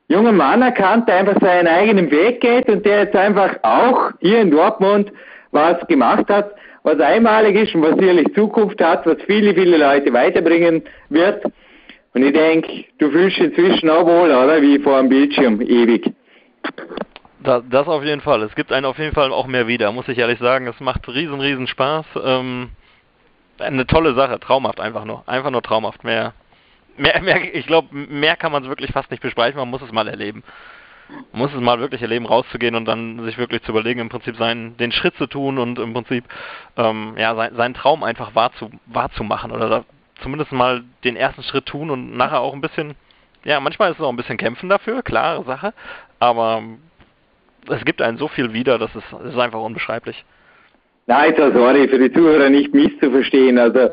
jungen 0.09 0.37
Mann 0.37 0.63
erkannt, 0.63 1.09
der 1.09 1.17
einfach 1.17 1.41
seinen 1.41 1.69
eigenen 1.69 2.11
Weg 2.11 2.41
geht 2.41 2.69
und 2.69 2.85
der 2.85 3.05
jetzt 3.05 3.17
einfach 3.17 3.57
auch 3.63 4.11
hier 4.21 4.41
in 4.41 4.51
Dortmund 4.51 5.13
was 5.53 5.87
gemacht 5.87 6.29
hat, 6.29 6.53
was 6.83 6.99
einmalig 6.99 7.57
ist 7.57 7.75
und 7.75 7.83
was 7.83 7.97
sicherlich 7.97 8.35
Zukunft 8.35 8.83
hat, 8.83 9.07
was 9.07 9.17
viele, 9.27 9.55
viele 9.55 9.77
Leute 9.77 10.13
weiterbringen 10.13 10.83
wird. 11.11 11.45
Und 12.13 12.23
ich 12.23 12.33
denke, 12.33 12.85
du 12.99 13.11
fühlst 13.11 13.39
dich 13.39 13.47
inzwischen 13.47 13.89
auch 13.91 14.05
wohl, 14.05 14.31
oder? 14.31 14.61
Wie 14.61 14.79
vor 14.79 14.99
dem 14.99 15.09
Bildschirm, 15.09 15.61
ewig. 15.61 16.13
Das, 17.41 17.87
auf 17.89 18.03
jeden 18.03 18.23
Fall. 18.23 18.43
Es 18.43 18.55
gibt 18.55 18.73
einen 18.73 18.87
auf 18.87 18.99
jeden 18.99 19.15
Fall 19.15 19.31
auch 19.31 19.47
mehr 19.47 19.67
wieder, 19.67 19.93
muss 19.93 20.09
ich 20.09 20.17
ehrlich 20.17 20.39
sagen. 20.39 20.67
Es 20.67 20.81
macht 20.81 21.07
riesen, 21.09 21.41
riesen 21.41 21.67
Spaß. 21.67 22.07
Ähm, 22.25 22.71
eine 23.59 23.87
tolle 23.87 24.15
Sache, 24.15 24.41
traumhaft 24.41 24.81
einfach 24.81 25.05
nur. 25.05 25.29
Einfach 25.29 25.51
nur 25.51 25.63
traumhaft. 25.63 26.05
Mehr, 26.05 26.33
mehr, 26.97 27.21
mehr 27.21 27.55
ich 27.55 27.67
glaube, 27.67 27.95
mehr 27.95 28.37
kann 28.37 28.51
man 28.51 28.63
es 28.63 28.69
wirklich 28.69 28.93
fast 28.93 29.11
nicht 29.11 29.23
besprechen, 29.23 29.59
man 29.59 29.69
muss 29.69 29.83
es 29.83 29.93
mal 29.93 30.09
erleben. 30.09 30.43
Man 31.33 31.43
muss 31.43 31.53
es 31.53 31.61
mal 31.61 31.81
wirklich 31.81 32.01
erleben, 32.01 32.25
rauszugehen 32.25 32.75
und 32.75 32.87
dann 32.87 33.23
sich 33.25 33.37
wirklich 33.37 33.63
zu 33.63 33.73
überlegen, 33.73 34.01
im 34.01 34.09
Prinzip 34.09 34.37
seinen, 34.37 34.77
den 34.79 34.91
Schritt 34.91 35.15
zu 35.17 35.27
tun 35.27 35.59
und 35.59 35.79
im 35.79 35.93
Prinzip 35.93 36.25
ähm, 36.79 37.15
ja, 37.19 37.35
sein, 37.35 37.55
seinen 37.55 37.75
Traum 37.75 38.03
einfach 38.03 38.35
wahr 38.35 38.53
zu, 38.55 38.71
wahrzumachen 38.87 39.53
oder 39.53 39.69
da 39.69 39.85
zumindest 40.23 40.53
mal 40.53 40.83
den 41.05 41.17
ersten 41.17 41.43
Schritt 41.43 41.67
tun 41.67 41.91
und 41.91 42.17
nachher 42.17 42.41
auch 42.41 42.55
ein 42.55 42.63
bisschen, 42.63 42.95
ja, 43.45 43.61
manchmal 43.61 43.91
ist 43.91 43.99
es 43.99 44.05
auch 44.05 44.09
ein 44.09 44.17
bisschen 44.17 44.39
kämpfen 44.39 44.71
dafür, 44.71 45.03
klare 45.03 45.45
Sache, 45.45 45.75
aber 46.25 46.63
es 47.69 47.85
gibt 47.85 48.03
einen 48.03 48.19
so 48.19 48.29
viel 48.29 48.53
wieder, 48.53 48.79
das 48.79 48.95
ist, 48.95 49.05
das 49.13 49.33
ist 49.33 49.39
einfach 49.39 49.61
unbeschreiblich. 49.61 50.25
Nein, 51.07 51.35
so 51.37 51.53
sorry, 51.53 51.87
für 51.89 51.99
die 51.99 52.13
Zuhörer 52.13 52.49
nicht 52.49 52.73
misszuverstehen. 52.73 53.59
Also, 53.59 53.91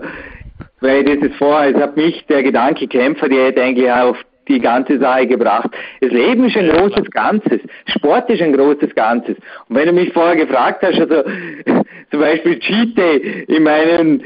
weil 0.80 1.04
das 1.04 1.30
ist 1.30 1.36
vorher, 1.36 1.76
es 1.76 1.82
hat 1.82 1.98
mich 1.98 2.26
der 2.28 2.42
Gedanke 2.42 2.88
Kämpfer, 2.88 3.28
der 3.28 3.48
hätte 3.48 3.62
eigentlich 3.62 3.92
auf 3.92 4.18
die 4.48 4.60
ganze 4.60 4.98
Sache 5.00 5.28
gebracht. 5.28 5.70
Das 6.00 6.12
Leben 6.12 6.46
ist 6.46 6.58
ein 6.58 6.70
großes 6.70 7.10
Ganzes. 7.12 7.60
Sport 7.86 8.30
ist 8.30 8.42
ein 8.42 8.54
großes 8.54 8.96
Ganzes. 8.96 9.36
Und 9.68 9.76
wenn 9.76 9.88
du 9.88 9.94
mich 9.94 10.12
vorher 10.14 10.36
gefragt 10.36 10.84
hast, 10.84 11.00
also 11.00 11.24
zum 12.12 12.20
Beispiel 12.20 12.60
Cheat 12.60 12.98
Day 12.98 13.46
in 13.48 13.64
meinen 13.64 14.24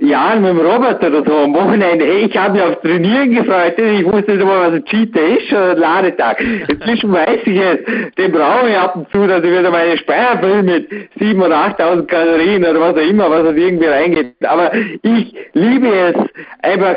Jahren 0.00 0.42
mit 0.42 0.50
dem 0.50 0.60
Robert 0.60 1.02
oder 1.04 1.24
so 1.24 1.36
am 1.44 1.54
Wochenende, 1.54 2.04
hey, 2.04 2.26
ich 2.26 2.36
habe 2.36 2.54
mich 2.54 2.62
aufs 2.62 2.80
Trainieren 2.82 3.34
gefreut, 3.34 3.78
ich 3.78 4.04
wusste 4.04 4.32
nicht 4.32 4.44
mal, 4.44 4.68
was 4.68 4.74
ein 4.74 4.84
Cheat 4.84 5.14
Day 5.14 5.36
ist 5.36 5.52
oder 5.52 5.70
ein 5.70 5.78
Ladetag. 5.78 6.40
Inzwischen 6.68 7.12
weiß 7.12 7.40
ich 7.44 7.56
es, 7.56 7.78
den 8.16 8.32
brauche 8.32 8.68
ich 8.68 8.76
ab 8.76 8.96
und 8.96 9.10
zu, 9.10 9.26
dass 9.26 9.44
ich 9.44 9.50
wieder 9.50 9.70
meine 9.70 9.96
Speier 9.98 10.38
fülle 10.40 10.62
mit 10.62 10.90
7.000 11.18 11.44
oder 11.44 11.56
8.000 11.56 12.06
Kalorien 12.06 12.64
oder 12.64 12.80
was 12.80 12.94
auch 12.94 13.08
immer, 13.08 13.30
was 13.30 13.44
das 13.44 13.56
irgendwie 13.56 13.86
reingeht. 13.86 14.34
Aber 14.44 14.72
ich 14.74 15.34
liebe 15.52 15.88
es, 15.88 16.14
einfach 16.62 16.96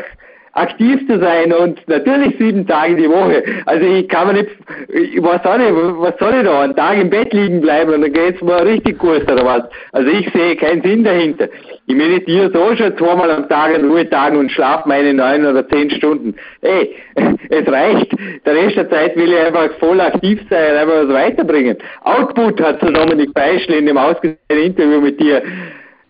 aktiv 0.57 1.07
zu 1.07 1.19
sein 1.19 1.53
und 1.53 1.87
natürlich 1.87 2.35
sieben 2.39 2.65
Tage 2.65 2.95
die 2.95 3.09
Woche. 3.09 3.43
Also 3.65 3.85
ich 3.85 4.07
kann 4.07 4.27
mir 4.27 4.33
nicht, 4.33 4.49
was 5.19 5.43
soll 5.43 5.61
ich, 5.61 5.71
was 5.99 6.17
soll 6.19 6.33
ich 6.35 6.43
da, 6.43 6.61
einen 6.61 6.75
Tag 6.75 6.97
im 6.97 7.09
Bett 7.09 7.33
liegen 7.33 7.61
bleiben 7.61 7.93
und 7.93 8.01
dann 8.01 8.13
geht's 8.13 8.41
mir 8.41 8.65
richtig 8.65 8.97
gut 8.97 9.23
oder 9.31 9.45
was. 9.45 9.63
Also 9.91 10.09
ich 10.09 10.29
sehe 10.33 10.55
keinen 10.55 10.81
Sinn 10.81 11.03
dahinter. 11.03 11.47
Ich 11.85 11.95
meditiere 11.95 12.51
so 12.51 12.75
schon 12.75 12.97
zweimal 12.97 13.31
am 13.31 13.47
Tag 13.47 13.75
an 13.75 13.89
Ruhetagen 13.89 14.37
und 14.37 14.51
schlafe 14.51 14.89
meine 14.89 15.13
neun 15.13 15.45
oder 15.45 15.67
zehn 15.69 15.89
Stunden. 15.91 16.35
Ey, 16.61 16.95
es 17.49 17.71
reicht. 17.71 18.11
Der 18.45 18.55
Rest 18.55 18.75
der 18.75 18.89
Zeit 18.89 19.15
will 19.15 19.31
ich 19.31 19.39
einfach 19.39 19.69
voll 19.79 20.01
aktiv 20.01 20.41
sein, 20.49 20.75
einfach 20.75 21.07
was 21.07 21.13
weiterbringen. 21.13 21.77
Output 22.01 22.61
hat 22.61 22.81
so 22.81 22.91
Dominik 22.91 23.33
Beischel 23.33 23.75
in 23.75 23.85
dem 23.85 23.97
ausgesehenen 23.97 24.37
Interview 24.65 25.01
mit 25.01 25.19
dir 25.19 25.41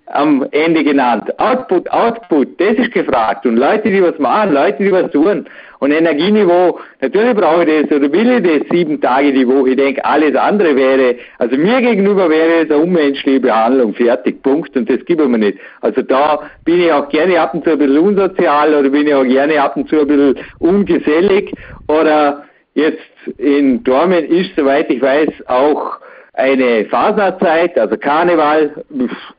am 0.08 0.46
Ende 0.52 0.84
genannt. 0.84 1.38
Output, 1.40 1.90
Output, 1.92 2.60
das 2.60 2.78
ist 2.78 2.92
gefragt. 2.92 3.46
Und 3.46 3.58
Leute, 3.58 3.90
die 3.90 4.02
was 4.02 4.18
machen, 4.20 4.54
Leute, 4.54 4.84
die 4.84 4.92
was 4.92 5.12
tun. 5.12 5.46
Und 5.80 5.92
Energieniveau, 5.92 6.80
natürlich 7.02 7.36
brauche 7.36 7.64
ich 7.64 7.88
das 7.88 7.98
oder 7.98 8.12
will 8.12 8.32
ich 8.32 8.62
das 8.62 8.70
sieben 8.70 9.00
Tage 9.00 9.32
die 9.32 9.48
Woche. 9.48 9.72
Ich 9.72 9.76
denke, 9.76 10.04
alles 10.04 10.36
andere 10.36 10.76
wäre, 10.76 11.16
also 11.38 11.56
mir 11.58 11.82
gegenüber 11.82 12.30
wäre 12.30 12.64
es 12.64 12.72
eine 12.72 12.82
unmenschliche 12.82 13.42
Behandlung. 13.42 13.94
Fertig, 13.94 14.42
Punkt. 14.42 14.76
Und 14.76 14.90
das 14.90 15.04
gibt 15.06 15.26
mir 15.26 15.38
nicht. 15.38 15.60
Also 15.82 16.02
da 16.02 16.40
bin 16.66 16.82
ich 16.82 16.92
auch 16.92 17.10
gerne 17.10 17.40
ab 17.40 17.54
und 17.54 17.64
zu 17.64 17.72
ein 17.72 17.78
bisschen 17.78 18.00
unsozial 18.00 18.74
oder 18.74 18.90
bin 18.90 19.08
ich 19.08 19.14
auch 19.14 19.26
gerne 19.26 19.62
ab 19.62 19.76
und 19.76 19.90
zu 19.90 20.00
ein 20.00 20.08
bisschen 20.08 20.40
ungesellig. 20.60 21.54
Oder 21.88 22.46
jetzt 22.74 23.02
in 23.38 23.84
Dormen 23.84 24.26
ist, 24.26 24.56
soweit 24.56 24.90
ich 24.90 25.02
weiß, 25.02 25.30
auch 25.48 26.00
eine 26.38 26.86
Fasernzeit, 26.86 27.78
also 27.80 27.98
Karneval, 27.98 28.72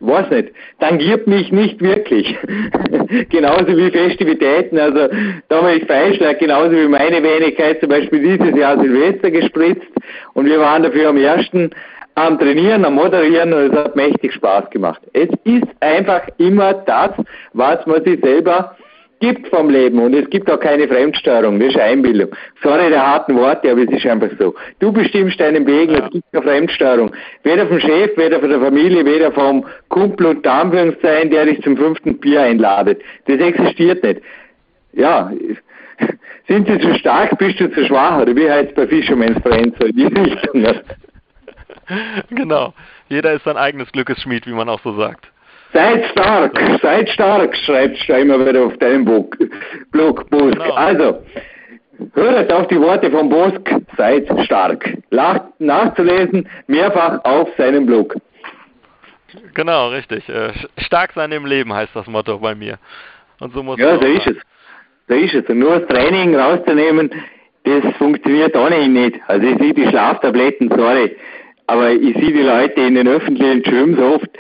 weiß 0.01 0.31
nicht, 0.31 0.53
tangiert 0.81 1.29
mich 1.29 1.53
nicht 1.53 1.81
wirklich. 1.81 2.37
genauso 3.31 3.69
wie 3.69 3.91
Festivitäten, 3.91 4.79
also 4.79 5.09
Dominik 5.49 5.87
Feischler 5.87 6.31
hat 6.31 6.41
genauso 6.41 6.73
wie 6.73 6.89
meine 6.89 7.23
Wenigkeit 7.23 7.79
zum 7.81 7.89
Beispiel 7.89 8.37
dieses 8.37 8.57
Jahr 8.59 8.81
Silvester 8.81 9.31
gespritzt 9.31 9.87
und 10.35 10.47
wir 10.47 10.59
waren 10.59 10.83
dafür 10.83 11.11
am 11.11 11.17
ersten 11.17 11.71
am 12.17 12.37
Trainieren, 12.37 12.85
am 12.85 12.95
Moderieren 12.95 13.53
und 13.53 13.73
es 13.73 13.79
hat 13.79 13.95
mächtig 13.95 14.33
Spaß 14.33 14.71
gemacht. 14.71 15.01
Es 15.13 15.29
ist 15.45 15.69
einfach 15.79 16.23
immer 16.39 16.75
das, 16.75 17.11
was 17.53 17.87
man 17.87 18.03
sich 18.05 18.21
selber 18.21 18.77
gibt 19.21 19.49
vom 19.49 19.71
Leben 19.71 19.99
und 19.99 20.15
es 20.15 20.29
gibt 20.31 20.51
auch 20.51 20.61
keine 20.61 20.87
Fremdsteuerung, 20.89 21.59
das 21.59 21.71
ist 21.71 21.79
Einbildung. 21.79 22.31
Sorry 22.63 22.89
der 22.89 23.07
harten 23.07 23.37
Worte, 23.37 23.71
aber 23.71 23.83
es 23.83 23.91
ist 23.91 24.07
einfach 24.07 24.31
so. 24.39 24.55
Du 24.79 24.93
bestimmst 24.93 25.41
deinen 25.41 25.67
Weg, 25.67 25.91
ja. 25.91 26.05
es 26.05 26.11
gibt 26.11 26.33
keine 26.33 26.45
Fremdsteuerung. 26.45 27.11
Weder 27.43 27.67
vom 27.67 27.81
Chef, 27.81 28.17
weder 28.17 28.41
von 28.41 28.51
der 28.51 28.61
Familie, 28.61 29.05
weder 29.05 29.33
vom 29.33 29.65
Kumpel 29.89 30.27
und 30.27 30.47
Anführungszeichen, 30.47 31.31
der 31.31 31.47
dich 31.47 31.63
zum 31.63 31.77
fünften 31.77 32.19
Bier 32.19 32.43
einladet. 32.43 33.01
Das 33.27 33.39
existiert 33.39 34.03
nicht. 34.03 34.21
Ja, 34.93 35.31
sind 36.49 36.69
sie 36.69 36.79
zu 36.79 36.95
stark, 36.95 37.37
bist 37.39 37.61
du 37.61 37.71
zu 37.71 37.85
schwach, 37.87 38.23
oder 38.23 38.35
wie 38.35 38.51
heißt 38.51 38.71
es 38.71 38.75
bei 38.75 38.87
Fisherman's 38.87 39.41
Friends, 39.43 39.77
so 39.81 39.87
in 39.87 39.97
die 39.97 40.07
Richtung. 40.07 40.67
genau. 42.31 42.75
Jeder 43.09 43.33
ist 43.33 43.45
sein 43.45 43.57
eigenes 43.57 43.91
Glückesschmied, 43.93 44.47
wie 44.47 44.53
man 44.53 44.69
auch 44.69 44.81
so 44.81 44.95
sagt. 44.95 45.31
Seid 45.73 46.05
stark, 46.13 46.59
seid 46.83 47.09
stark, 47.11 47.57
schreibt 47.57 48.09
immer 48.09 48.45
wieder 48.47 48.65
auf 48.65 48.77
deinem 48.79 49.05
Blog, 49.05 49.37
Blog 49.93 50.31
Bosk. 50.31 50.53
Genau. 50.53 50.75
Also, 50.75 51.23
hört 52.15 52.53
auf 52.53 52.67
die 52.69 52.81
Worte 52.81 53.11
von 53.11 53.29
Bosk, 53.29 53.61
seid 53.97 54.27
stark. 54.45 54.97
Nach, 55.11 55.45
nachzulesen, 55.59 56.49
mehrfach 56.67 57.23
auf 57.25 57.49
seinem 57.59 57.87
Blog. 57.87 58.17
Genau, 59.55 59.89
richtig. 59.89 60.29
Äh, 60.29 60.53
stark 60.79 61.13
sein 61.15 61.33
im 61.33 61.45
Leben 61.45 61.73
heißt 61.73 61.95
das 61.95 62.07
Motto 62.07 62.39
bei 62.39 62.55
mir. 62.55 62.79
Und 63.41 63.53
so 63.53 63.63
muss 63.63 63.79
ja, 63.79 63.99
so 63.99 64.07
ist 64.07 64.27
es. 64.27 64.37
So 65.09 65.15
ist 65.15 65.35
es. 65.35 65.49
Und 65.49 65.59
nur 65.59 65.81
das 65.81 65.89
Training 65.89 66.35
rauszunehmen, 66.35 67.11
das 67.65 67.97
funktioniert 67.97 68.57
ohnehin 68.57 68.95
nicht. 68.95 69.21
Also 69.27 69.47
ich 69.47 69.59
sehe 69.59 69.75
die 69.75 69.87
Schlaftabletten, 69.89 70.71
sorry, 70.75 71.15
aber 71.67 71.91
ich 71.91 72.15
sehe 72.15 72.33
die 72.33 72.43
Leute 72.43 72.81
in 72.81 72.95
den 72.95 73.07
öffentlichen 73.07 73.63
Gyms 73.63 73.99
oft, 73.99 74.31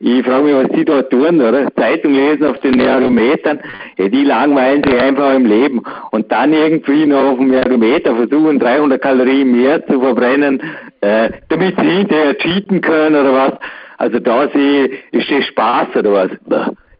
ich 0.00 0.24
frage 0.24 0.44
mich, 0.44 0.54
was 0.54 0.68
die 0.76 0.84
dort 0.84 1.10
tun, 1.10 1.40
oder? 1.40 1.74
Zeitung 1.74 2.14
lesen 2.14 2.46
auf 2.46 2.58
den 2.60 2.78
Ergometern, 2.78 3.58
ja, 3.96 4.08
die 4.08 4.22
langweilen 4.22 4.84
sich 4.84 5.00
einfach 5.00 5.34
im 5.34 5.44
Leben. 5.44 5.82
Und 6.12 6.30
dann 6.30 6.52
irgendwie 6.52 7.04
noch 7.04 7.32
auf 7.32 7.38
dem 7.38 7.52
Ergometer 7.52 8.14
versuchen, 8.14 8.60
300 8.60 9.02
Kalorien 9.02 9.50
mehr 9.50 9.84
zu 9.86 10.00
verbrennen, 10.00 10.62
äh, 11.00 11.30
damit 11.48 11.80
sie 11.80 11.86
hinterher 11.86 12.38
cheaten 12.38 12.80
können, 12.80 13.16
oder 13.16 13.34
was. 13.34 13.52
Also 13.96 14.20
da 14.20 14.44
ich, 14.44 14.92
ist 15.10 15.30
das 15.30 15.46
Spaß, 15.46 15.88
oder 15.96 16.12
was? 16.12 16.30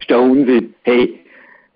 Ist 0.01 0.11
der 0.11 0.21
Unsinn. 0.21 0.75
Hey, 0.83 1.21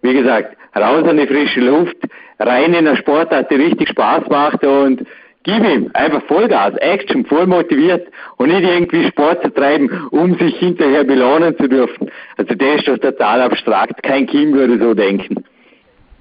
wie 0.02 0.14
gesagt, 0.14 0.56
raus 0.74 1.04
an 1.08 1.18
die 1.18 1.26
frische 1.28 1.60
Luft, 1.60 1.96
rein 2.40 2.74
in 2.74 2.88
eine 2.88 2.96
Sportart, 2.96 3.48
die 3.50 3.56
richtig 3.56 3.90
Spaß 3.90 4.28
macht 4.28 4.64
und 4.64 5.06
Gib 5.44 5.64
ihm 5.64 5.90
einfach 5.94 6.22
Vollgas, 6.24 6.74
Action, 6.76 7.24
voll 7.26 7.46
motiviert 7.46 8.06
und 8.36 8.48
nicht 8.48 8.62
irgendwie 8.62 9.08
Sport 9.08 9.42
zu 9.42 9.52
treiben, 9.52 10.08
um 10.10 10.38
sich 10.38 10.56
hinterher 10.56 11.04
belohnen 11.04 11.56
zu 11.56 11.68
dürfen. 11.68 12.10
Also 12.36 12.54
der 12.54 12.76
ist 12.76 12.86
doch 12.86 12.98
total 12.98 13.42
abstrakt. 13.42 14.02
Kein 14.02 14.26
Kind 14.26 14.54
würde 14.54 14.78
so 14.78 14.94
denken. 14.94 15.44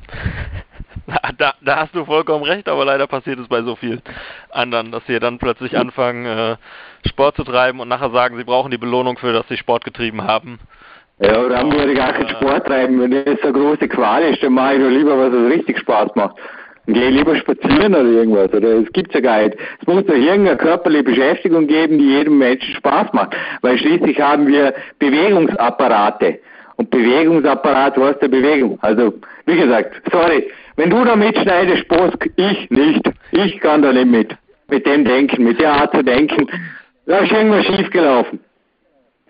Da, 1.38 1.56
da 1.62 1.78
hast 1.78 1.94
du 1.94 2.06
vollkommen 2.06 2.46
recht, 2.46 2.70
aber 2.70 2.86
leider 2.86 3.06
passiert 3.06 3.38
es 3.40 3.48
bei 3.50 3.64
so 3.64 3.76
vielen 3.76 4.02
anderen, 4.50 4.92
dass 4.92 5.06
sie 5.08 5.20
dann 5.20 5.40
plötzlich 5.40 5.78
anfangen, 5.78 6.26
äh, 6.26 6.56
Sport 7.06 7.36
zu 7.36 7.44
treiben 7.44 7.82
und 7.82 7.90
nachher 7.90 8.12
sagen, 8.12 8.38
sie 8.38 8.46
brauchen 8.46 8.72
die 8.72 8.78
Belohnung 8.78 9.18
für, 9.18 9.34
dass 9.34 9.48
sie 9.50 9.58
Sport 9.58 9.84
getrieben 9.84 10.24
haben. 10.24 10.60
Ja, 11.20 11.40
oder 11.40 11.60
haben 11.60 11.72
wir 11.72 11.94
gar 11.94 12.14
keinen 12.14 12.30
Sport 12.30 12.66
treiben. 12.66 13.00
Wenn 13.00 13.12
das 13.12 13.40
so 13.42 13.50
eine 13.50 13.54
große 13.54 13.88
Qual 13.88 14.24
ist, 14.24 14.42
dann 14.42 14.54
mache 14.54 14.76
ich 14.76 14.82
doch 14.82 14.90
lieber, 14.90 15.18
was 15.18 15.34
es 15.34 15.52
richtig 15.52 15.80
Spaß 15.80 16.16
macht. 16.16 16.38
Geh 16.94 17.10
lieber 17.10 17.36
spazieren 17.36 17.94
oder 17.94 18.10
irgendwas, 18.10 18.54
oder? 18.54 18.80
Es 18.80 18.92
gibt's 18.94 19.14
ja 19.14 19.22
gar 19.22 19.44
nicht. 19.44 19.58
Es 19.80 19.88
muss 19.88 20.06
doch 20.06 20.14
irgendeine 20.14 20.58
körperliche 20.58 21.04
Beschäftigung 21.04 21.68
geben, 21.68 21.98
die 21.98 22.10
jedem 22.10 22.38
Menschen 22.38 22.76
Spaß 22.76 23.14
macht. 23.14 23.36
Weil 23.62 23.78
schließlich 23.78 24.20
haben 24.20 24.48
wir 24.48 24.74
Bewegungsapparate. 25.00 26.40
Und 26.78 26.90
Bewegungsapparat, 26.90 28.00
was 28.00 28.18
der 28.20 28.30
Bewegung? 28.30 28.80
Also, 28.82 29.14
wie 29.46 29.58
gesagt, 29.58 30.02
sorry, 30.12 30.50
wenn 30.78 30.90
du 30.90 31.04
da 31.04 31.16
mitschneidest, 31.16 31.88
Bosk, 31.88 32.30
ich 32.36 32.70
nicht. 32.70 33.04
Ich 33.32 33.60
kann 33.60 33.82
da 33.82 33.94
nicht 33.94 34.08
mit. 34.08 34.36
Mit 34.70 34.86
dem 34.86 35.06
Denken, 35.06 35.44
mit 35.44 35.60
der 35.60 35.74
Art 35.74 35.96
zu 35.96 36.04
denken. 36.04 36.48
Da 37.06 37.20
ist 37.20 37.32
irgendwas 37.32 37.66
schiefgelaufen. 37.66 38.40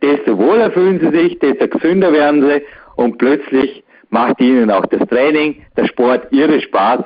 Desto 0.01 0.37
wohler 0.37 0.71
fühlen 0.71 0.99
sie 0.99 1.17
sich, 1.17 1.39
desto 1.39 1.67
gesünder 1.67 2.11
werden 2.11 2.41
sie 2.41 2.61
und 2.95 3.17
plötzlich 3.17 3.83
macht 4.09 4.39
ihnen 4.41 4.69
auch 4.69 4.85
das 4.87 5.07
Training, 5.07 5.63
der 5.77 5.87
Sport 5.87 6.27
ihre 6.31 6.59
Spaß 6.61 7.01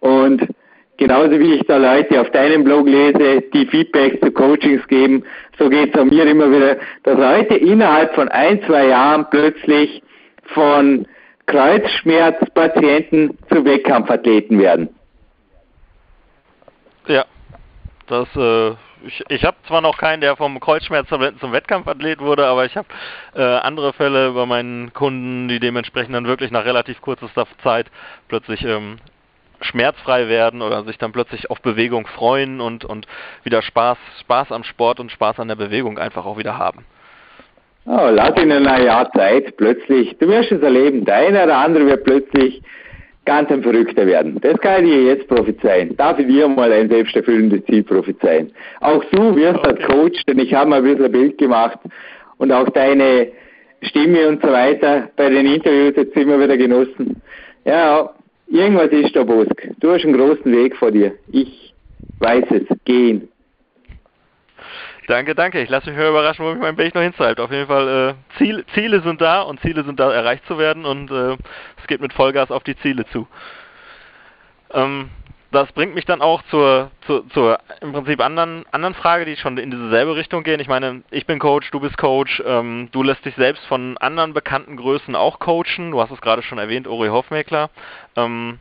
und 0.00 0.46
genauso 0.96 1.38
wie 1.38 1.54
ich 1.54 1.62
da 1.66 1.76
Leute 1.76 2.20
auf 2.20 2.30
deinem 2.30 2.64
Blog 2.64 2.86
lese, 2.88 3.42
die 3.52 3.66
Feedbacks 3.66 4.20
zu 4.20 4.30
Coachings 4.32 4.86
geben, 4.88 5.24
so 5.58 5.68
geht 5.68 5.94
es 5.94 6.00
auch 6.00 6.04
mir 6.04 6.26
immer 6.26 6.50
wieder, 6.50 6.76
dass 7.04 7.18
Leute 7.18 7.54
innerhalb 7.56 8.14
von 8.14 8.28
ein, 8.28 8.60
zwei 8.62 8.88
Jahren 8.88 9.26
plötzlich 9.30 10.02
von 10.54 11.06
Kreuzschmerzpatienten 11.48 13.36
zu 13.48 13.64
Wettkampfathleten 13.64 14.58
werden. 14.58 14.88
Ja, 17.06 17.24
das 18.06 18.28
äh, 18.36 18.74
ich, 19.04 19.24
ich 19.28 19.44
habe 19.44 19.56
zwar 19.66 19.80
noch 19.80 19.96
keinen, 19.96 20.20
der 20.20 20.36
vom 20.36 20.60
Kreuzschmerztabletten 20.60 21.40
zum 21.40 21.52
Wettkampfathlet 21.52 22.20
wurde, 22.20 22.46
aber 22.46 22.64
ich 22.64 22.76
habe 22.76 22.88
äh, 23.34 23.42
andere 23.42 23.92
Fälle 23.92 24.32
bei 24.32 24.46
meinen 24.46 24.92
Kunden, 24.92 25.48
die 25.48 25.60
dementsprechend 25.60 26.14
dann 26.14 26.26
wirklich 26.26 26.50
nach 26.50 26.64
relativ 26.64 27.00
kurzer 27.00 27.28
Zeit 27.62 27.86
plötzlich 28.28 28.64
ähm, 28.64 28.98
schmerzfrei 29.60 30.28
werden 30.28 30.62
oder 30.62 30.84
sich 30.84 30.98
dann 30.98 31.12
plötzlich 31.12 31.50
auf 31.50 31.60
Bewegung 31.62 32.06
freuen 32.06 32.60
und, 32.60 32.84
und 32.84 33.06
wieder 33.42 33.62
Spaß, 33.62 33.98
Spaß 34.20 34.52
am 34.52 34.64
Sport 34.64 35.00
und 35.00 35.10
Spaß 35.10 35.40
an 35.40 35.48
der 35.48 35.56
Bewegung 35.56 35.98
einfach 35.98 36.26
auch 36.26 36.38
wieder 36.38 36.58
haben. 36.58 36.84
Oh, 37.90 38.10
lass 38.10 38.36
ihnen 38.36 38.66
ein 38.66 38.84
Jahr 38.84 39.10
Zeit, 39.12 39.56
plötzlich, 39.56 40.14
du 40.18 40.28
wirst 40.28 40.52
es 40.52 40.60
erleben, 40.60 41.06
der 41.06 41.14
eine 41.16 41.44
oder 41.44 41.56
andere 41.56 41.86
wird 41.86 42.04
plötzlich 42.04 42.60
ganz 43.24 43.50
ein 43.50 43.62
Verrückter 43.62 44.06
werden. 44.06 44.38
Das 44.42 44.60
kann 44.60 44.84
ich 44.84 44.92
dir 44.92 45.02
jetzt 45.04 45.26
prophezeien. 45.26 45.96
Darf 45.96 46.18
ich 46.18 46.26
dir 46.26 46.48
mal 46.48 46.70
ein 46.70 46.90
selbsterfüllendes 46.90 47.64
Ziel 47.64 47.82
prophezeien. 47.84 48.52
Auch 48.80 49.02
du 49.04 49.34
wirst 49.36 49.60
okay. 49.60 49.68
als 49.68 49.82
Coach, 49.86 50.22
denn 50.26 50.38
ich 50.38 50.52
habe 50.52 50.68
mal 50.68 50.76
ein 50.80 50.84
bisschen 50.84 51.06
ein 51.06 51.12
Bild 51.12 51.38
gemacht 51.38 51.78
und 52.36 52.52
auch 52.52 52.68
deine 52.70 53.28
Stimme 53.80 54.28
und 54.28 54.42
so 54.42 54.48
weiter 54.48 55.08
bei 55.16 55.30
den 55.30 55.46
Interviews 55.46 55.94
jetzt 55.96 56.14
immer 56.14 56.38
wieder 56.38 56.58
genossen. 56.58 57.22
Ja, 57.64 58.10
irgendwas 58.48 58.90
ist 58.90 59.16
da, 59.16 59.24
Bosk. 59.24 59.66
Du 59.80 59.90
hast 59.92 60.04
einen 60.04 60.14
großen 60.14 60.52
Weg 60.52 60.76
vor 60.76 60.90
dir. 60.90 61.12
Ich 61.32 61.72
weiß 62.18 62.44
es. 62.50 62.62
Gehen. 62.84 63.28
Danke, 65.08 65.34
danke. 65.34 65.62
Ich 65.62 65.70
lasse 65.70 65.88
mich 65.88 65.98
mal 65.98 66.10
überraschen, 66.10 66.44
wo 66.44 66.50
mich 66.50 66.60
mein 66.60 66.76
Weg 66.76 66.94
noch 66.94 67.00
hinzieht. 67.00 67.40
Auf 67.40 67.50
jeden 67.50 67.66
Fall, 67.66 68.14
äh, 68.14 68.36
Ziel, 68.36 68.62
Ziele 68.74 69.00
sind 69.00 69.22
da 69.22 69.40
und 69.40 69.58
Ziele 69.60 69.82
sind 69.82 69.98
da, 69.98 70.12
erreicht 70.12 70.46
zu 70.46 70.58
werden 70.58 70.84
und 70.84 71.10
äh, 71.10 71.38
es 71.80 71.86
geht 71.86 72.02
mit 72.02 72.12
Vollgas 72.12 72.50
auf 72.50 72.62
die 72.62 72.76
Ziele 72.76 73.06
zu. 73.06 73.26
Ähm, 74.70 75.08
das 75.50 75.72
bringt 75.72 75.94
mich 75.94 76.04
dann 76.04 76.20
auch 76.20 76.42
zur, 76.50 76.90
zur, 77.06 77.26
zur 77.30 77.58
im 77.80 77.94
Prinzip 77.94 78.20
anderen, 78.20 78.66
anderen 78.70 78.94
Frage, 78.94 79.24
die 79.24 79.36
schon 79.36 79.56
in 79.56 79.70
dieselbe 79.70 80.14
Richtung 80.14 80.42
gehen. 80.42 80.60
Ich 80.60 80.68
meine, 80.68 81.02
ich 81.10 81.24
bin 81.24 81.38
Coach, 81.38 81.70
du 81.70 81.80
bist 81.80 81.96
Coach, 81.96 82.42
ähm, 82.44 82.90
du 82.92 83.02
lässt 83.02 83.24
dich 83.24 83.34
selbst 83.36 83.64
von 83.64 83.96
anderen 83.96 84.34
bekannten 84.34 84.76
Größen 84.76 85.16
auch 85.16 85.38
coachen. 85.38 85.90
Du 85.90 86.02
hast 86.02 86.10
es 86.10 86.20
gerade 86.20 86.42
schon 86.42 86.58
erwähnt, 86.58 86.86
Uri 86.86 87.08
Hofmeckler. 87.08 87.70
Ähm, 88.14 88.58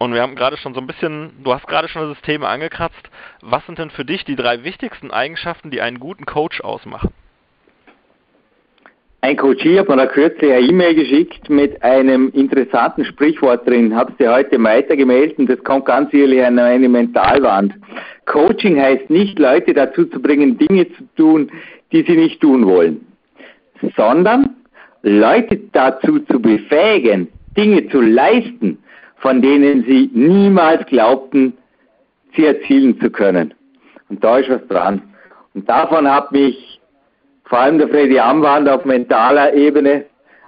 und 0.00 0.14
wir 0.14 0.22
haben 0.22 0.34
gerade 0.34 0.56
schon 0.56 0.72
so 0.72 0.80
ein 0.80 0.86
bisschen, 0.86 1.30
du 1.44 1.52
hast 1.52 1.66
gerade 1.66 1.86
schon 1.86 2.08
das 2.08 2.20
Thema 2.22 2.48
angekratzt. 2.48 3.10
Was 3.42 3.64
sind 3.66 3.78
denn 3.78 3.90
für 3.90 4.04
dich 4.04 4.24
die 4.24 4.34
drei 4.34 4.64
wichtigsten 4.64 5.10
Eigenschaften, 5.10 5.70
die 5.70 5.82
einen 5.82 6.00
guten 6.00 6.24
Coach 6.24 6.62
ausmachen? 6.62 7.10
Ein 9.20 9.36
Coach 9.36 9.62
hat 9.62 9.88
mir 9.90 9.96
da 9.96 10.06
kürzlich 10.06 10.50
eine 10.50 10.66
E-Mail 10.66 10.94
geschickt 10.94 11.50
mit 11.50 11.82
einem 11.82 12.30
interessanten 12.30 13.04
Sprichwort 13.04 13.68
drin. 13.68 13.94
Hab's 13.94 14.16
dir 14.16 14.32
heute 14.32 14.62
weitergemeldet 14.62 15.38
und 15.38 15.50
das 15.50 15.62
kommt 15.64 15.84
ganz 15.84 16.10
sicherlich 16.10 16.42
an 16.42 16.58
eine 16.58 16.88
Mentalwand. 16.88 17.74
Coaching 18.24 18.80
heißt 18.80 19.10
nicht, 19.10 19.38
Leute 19.38 19.74
dazu 19.74 20.06
zu 20.06 20.22
bringen, 20.22 20.56
Dinge 20.56 20.90
zu 20.92 21.04
tun, 21.16 21.52
die 21.92 22.02
sie 22.04 22.16
nicht 22.16 22.40
tun 22.40 22.66
wollen, 22.66 23.06
sondern 23.98 24.56
Leute 25.02 25.60
dazu 25.72 26.20
zu 26.20 26.40
befähigen, 26.40 27.28
Dinge 27.54 27.86
zu 27.90 28.00
leisten, 28.00 28.78
von 29.20 29.40
denen 29.40 29.84
sie 29.84 30.10
niemals 30.12 30.84
glaubten, 30.86 31.56
sie 32.34 32.46
erzielen 32.46 33.00
zu 33.00 33.10
können. 33.10 33.54
Und 34.08 34.24
da 34.24 34.38
ist 34.38 34.50
was 34.50 34.66
dran. 34.68 35.02
Und 35.54 35.68
davon 35.68 36.10
hat 36.10 36.32
mich 36.32 36.80
vor 37.44 37.58
allem 37.58 37.78
der 37.78 37.88
Freddy 37.88 38.18
Amwand 38.18 38.68
auf 38.68 38.84
mentaler 38.84 39.52
Ebene, 39.54 40.04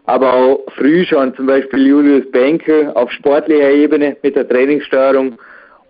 aber 0.06 0.32
auch 0.32 0.60
früh 0.76 1.04
schon 1.04 1.34
zum 1.34 1.46
Beispiel 1.46 1.86
Julius 1.86 2.30
Benke 2.30 2.94
auf 2.94 3.10
sportlicher 3.10 3.70
Ebene 3.70 4.16
mit 4.22 4.36
der 4.36 4.48
Trainingssteuerung 4.48 5.38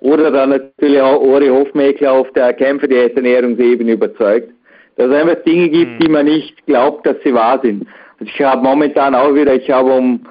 oder 0.00 0.30
dann 0.30 0.50
natürlich 0.50 1.00
auch 1.00 1.20
Ori 1.20 1.48
Hofmeckler 1.48 2.12
auf 2.12 2.30
der 2.32 2.52
Kämpfe 2.54 2.88
der 2.88 3.14
Ernährungsebene 3.14 3.92
überzeugt. 3.92 4.50
Dass 4.96 5.08
es 5.08 5.14
einfach 5.14 5.42
Dinge 5.44 5.68
gibt, 5.68 5.92
mhm. 5.92 5.98
die 6.00 6.08
man 6.08 6.26
nicht 6.26 6.66
glaubt, 6.66 7.06
dass 7.06 7.16
sie 7.24 7.32
wahr 7.32 7.60
sind. 7.62 7.86
Also 8.18 8.30
ich 8.34 8.42
habe 8.42 8.62
momentan 8.62 9.14
auch 9.14 9.34
wieder, 9.34 9.54
ich 9.54 9.70
habe 9.70 9.92
um 9.92 10.26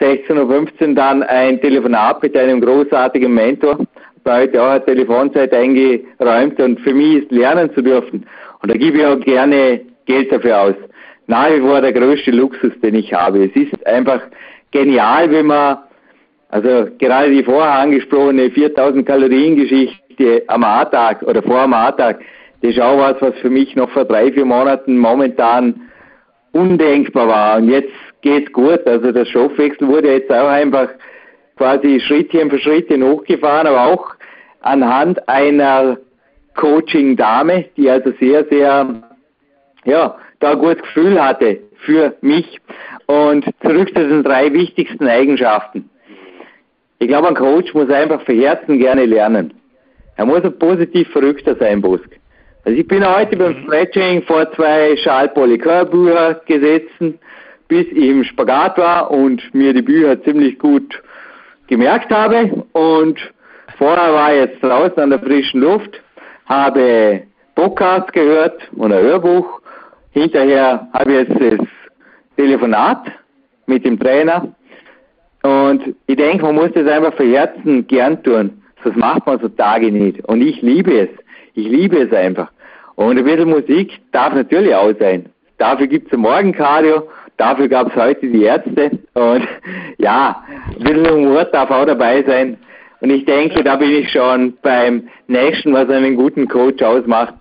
16.15 0.00 0.88
Uhr 0.88 0.94
dann 0.94 1.22
ein 1.22 1.60
Telefonat 1.60 2.22
mit 2.22 2.36
einem 2.36 2.60
großartigen 2.60 3.32
Mentor, 3.32 3.78
bei 4.24 4.42
heute 4.42 4.62
auch 4.62 4.70
eine 4.70 4.84
Telefonzeit 4.84 5.54
eingeräumt 5.54 6.60
und 6.60 6.80
für 6.80 6.92
mich 6.92 7.22
ist 7.22 7.30
lernen 7.30 7.72
zu 7.74 7.82
dürfen. 7.82 8.26
Und 8.60 8.70
da 8.70 8.76
gebe 8.76 8.98
ich 8.98 9.06
auch 9.06 9.20
gerne 9.20 9.80
Geld 10.04 10.32
dafür 10.32 10.60
aus. 10.60 10.74
Nach 11.28 11.50
wie 11.50 11.60
vor 11.60 11.80
der 11.80 11.92
größte 11.92 12.30
Luxus, 12.30 12.72
den 12.82 12.96
ich 12.96 13.12
habe. 13.12 13.44
Es 13.44 13.54
ist 13.54 13.86
einfach 13.86 14.20
genial, 14.70 15.30
wenn 15.30 15.46
man, 15.46 15.78
also 16.48 16.88
gerade 16.98 17.30
die 17.30 17.42
vorher 17.42 17.74
angesprochene 17.74 18.50
4000 18.50 19.06
Kalorien 19.06 19.56
Geschichte 19.56 20.42
am 20.48 20.64
A-Tag 20.64 21.22
oder 21.22 21.42
vor 21.42 21.60
am 21.60 21.74
A-Tag, 21.74 22.20
das 22.62 22.72
ist 22.72 22.80
auch 22.80 22.98
was, 22.98 23.20
was 23.20 23.34
für 23.40 23.50
mich 23.50 23.76
noch 23.76 23.90
vor 23.90 24.04
drei, 24.04 24.32
vier 24.32 24.44
Monaten 24.44 24.98
momentan 24.98 25.80
undenkbar 26.52 27.28
war. 27.28 27.58
Und 27.58 27.68
jetzt 27.68 27.92
geht's 28.26 28.52
gut. 28.52 28.84
Also 28.86 29.12
der 29.12 29.24
Stoffwechsel 29.24 29.86
wurde 29.86 30.12
jetzt 30.12 30.30
auch 30.30 30.48
einfach 30.48 30.88
quasi 31.56 32.00
Schrittchen 32.00 32.50
für 32.50 32.58
Schrittchen 32.58 33.02
hochgefahren, 33.04 33.68
aber 33.68 33.86
auch 33.86 34.14
anhand 34.60 35.28
einer 35.28 35.98
Coaching-Dame, 36.56 37.66
die 37.76 37.88
also 37.88 38.12
sehr, 38.18 38.44
sehr, 38.46 39.02
ja, 39.84 40.16
da 40.40 40.50
ein 40.50 40.58
gutes 40.58 40.82
Gefühl 40.82 41.22
hatte 41.22 41.60
für 41.84 42.16
mich. 42.20 42.58
Und 43.06 43.44
zurück 43.62 43.88
zu 43.88 44.08
den 44.08 44.24
drei 44.24 44.52
wichtigsten 44.52 45.06
Eigenschaften. 45.06 45.88
Ich 46.98 47.06
glaube, 47.06 47.28
ein 47.28 47.34
Coach 47.34 47.72
muss 47.74 47.88
einfach 47.90 48.22
für 48.22 48.32
Herzen 48.32 48.78
gerne 48.78 49.04
lernen. 49.04 49.54
Er 50.16 50.26
muss 50.26 50.42
ein 50.42 50.58
positiv 50.58 51.08
Verrückter 51.10 51.54
sein, 51.56 51.80
Busk. 51.80 52.08
Also 52.64 52.76
ich 52.76 52.88
bin 52.88 53.06
heute 53.06 53.36
beim 53.36 53.52
mhm. 53.52 53.62
Stretching 53.64 54.22
vor 54.22 54.50
zwei 54.54 54.96
Schal 54.96 55.28
Polycur-Bücher 55.28 56.40
gesessen, 56.46 57.20
bis 57.68 57.86
ich 57.88 58.08
im 58.08 58.24
Spagat 58.24 58.78
war 58.78 59.10
und 59.10 59.54
mir 59.54 59.72
die 59.72 59.82
Bücher 59.82 60.22
ziemlich 60.22 60.58
gut 60.58 61.02
gemerkt 61.66 62.10
habe. 62.12 62.64
Und 62.72 63.18
vorher 63.78 64.12
war 64.12 64.32
ich 64.32 64.40
jetzt 64.40 64.62
draußen 64.62 64.98
an 64.98 65.10
der 65.10 65.18
frischen 65.18 65.60
Luft, 65.60 66.00
habe 66.46 67.22
Podcast 67.54 68.12
gehört 68.12 68.60
und 68.76 68.92
ein 68.92 69.02
Hörbuch. 69.02 69.60
Hinterher 70.12 70.88
habe 70.92 71.12
ich 71.12 71.28
jetzt 71.28 71.40
das 71.40 71.66
Telefonat 72.36 73.10
mit 73.66 73.84
dem 73.84 73.98
Trainer. 73.98 74.54
Und 75.42 75.94
ich 76.06 76.16
denke, 76.16 76.44
man 76.44 76.54
muss 76.54 76.72
das 76.74 76.86
einfach 76.88 77.14
für 77.14 77.24
Herzen 77.24 77.86
gern 77.86 78.22
tun. 78.22 78.62
Das 78.84 78.94
macht 78.94 79.26
man 79.26 79.40
so 79.40 79.48
Tage 79.48 79.90
nicht. 79.90 80.24
Und 80.26 80.42
ich 80.42 80.62
liebe 80.62 81.00
es. 81.00 81.08
Ich 81.54 81.66
liebe 81.66 81.98
es 81.98 82.12
einfach. 82.12 82.50
Und 82.94 83.18
ein 83.18 83.24
bisschen 83.24 83.50
Musik 83.50 84.00
darf 84.12 84.34
natürlich 84.34 84.74
auch 84.74 84.92
sein. 84.98 85.26
Dafür 85.58 85.86
gibt 85.86 86.08
es 86.08 86.12
ein 86.12 86.20
Morgencardio, 86.20 87.08
dafür 87.36 87.68
gab 87.68 87.88
es 87.88 87.96
heute 87.96 88.26
die 88.26 88.44
Ärzte 88.44 88.90
und 89.14 89.46
ja, 89.98 90.44
ein 90.78 90.84
bisschen 90.84 91.10
Humor 91.10 91.44
darf 91.44 91.70
auch 91.70 91.86
dabei 91.86 92.22
sein. 92.22 92.58
Und 93.00 93.10
ich 93.10 93.24
denke, 93.26 93.62
da 93.62 93.76
bin 93.76 93.90
ich 93.90 94.10
schon 94.10 94.56
beim 94.62 95.08
nächsten, 95.26 95.72
was 95.72 95.88
einen 95.90 96.16
guten 96.16 96.48
Coach 96.48 96.82
ausmacht. 96.82 97.34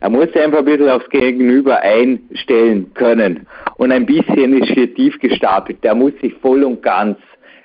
Er 0.00 0.10
muss 0.10 0.34
einfach 0.36 0.58
ein 0.58 0.64
bisschen 0.64 0.90
aufs 0.90 1.08
Gegenüber 1.08 1.80
einstellen 1.80 2.92
können. 2.94 3.46
Und 3.76 3.90
ein 3.90 4.06
bisschen 4.06 4.62
ist 4.62 4.70
hier 4.70 4.94
tief 4.94 5.18
gestapelt. 5.18 5.82
Der 5.82 5.94
muss 5.94 6.12
sich 6.20 6.34
voll 6.34 6.62
und 6.62 6.82
ganz 6.82 7.18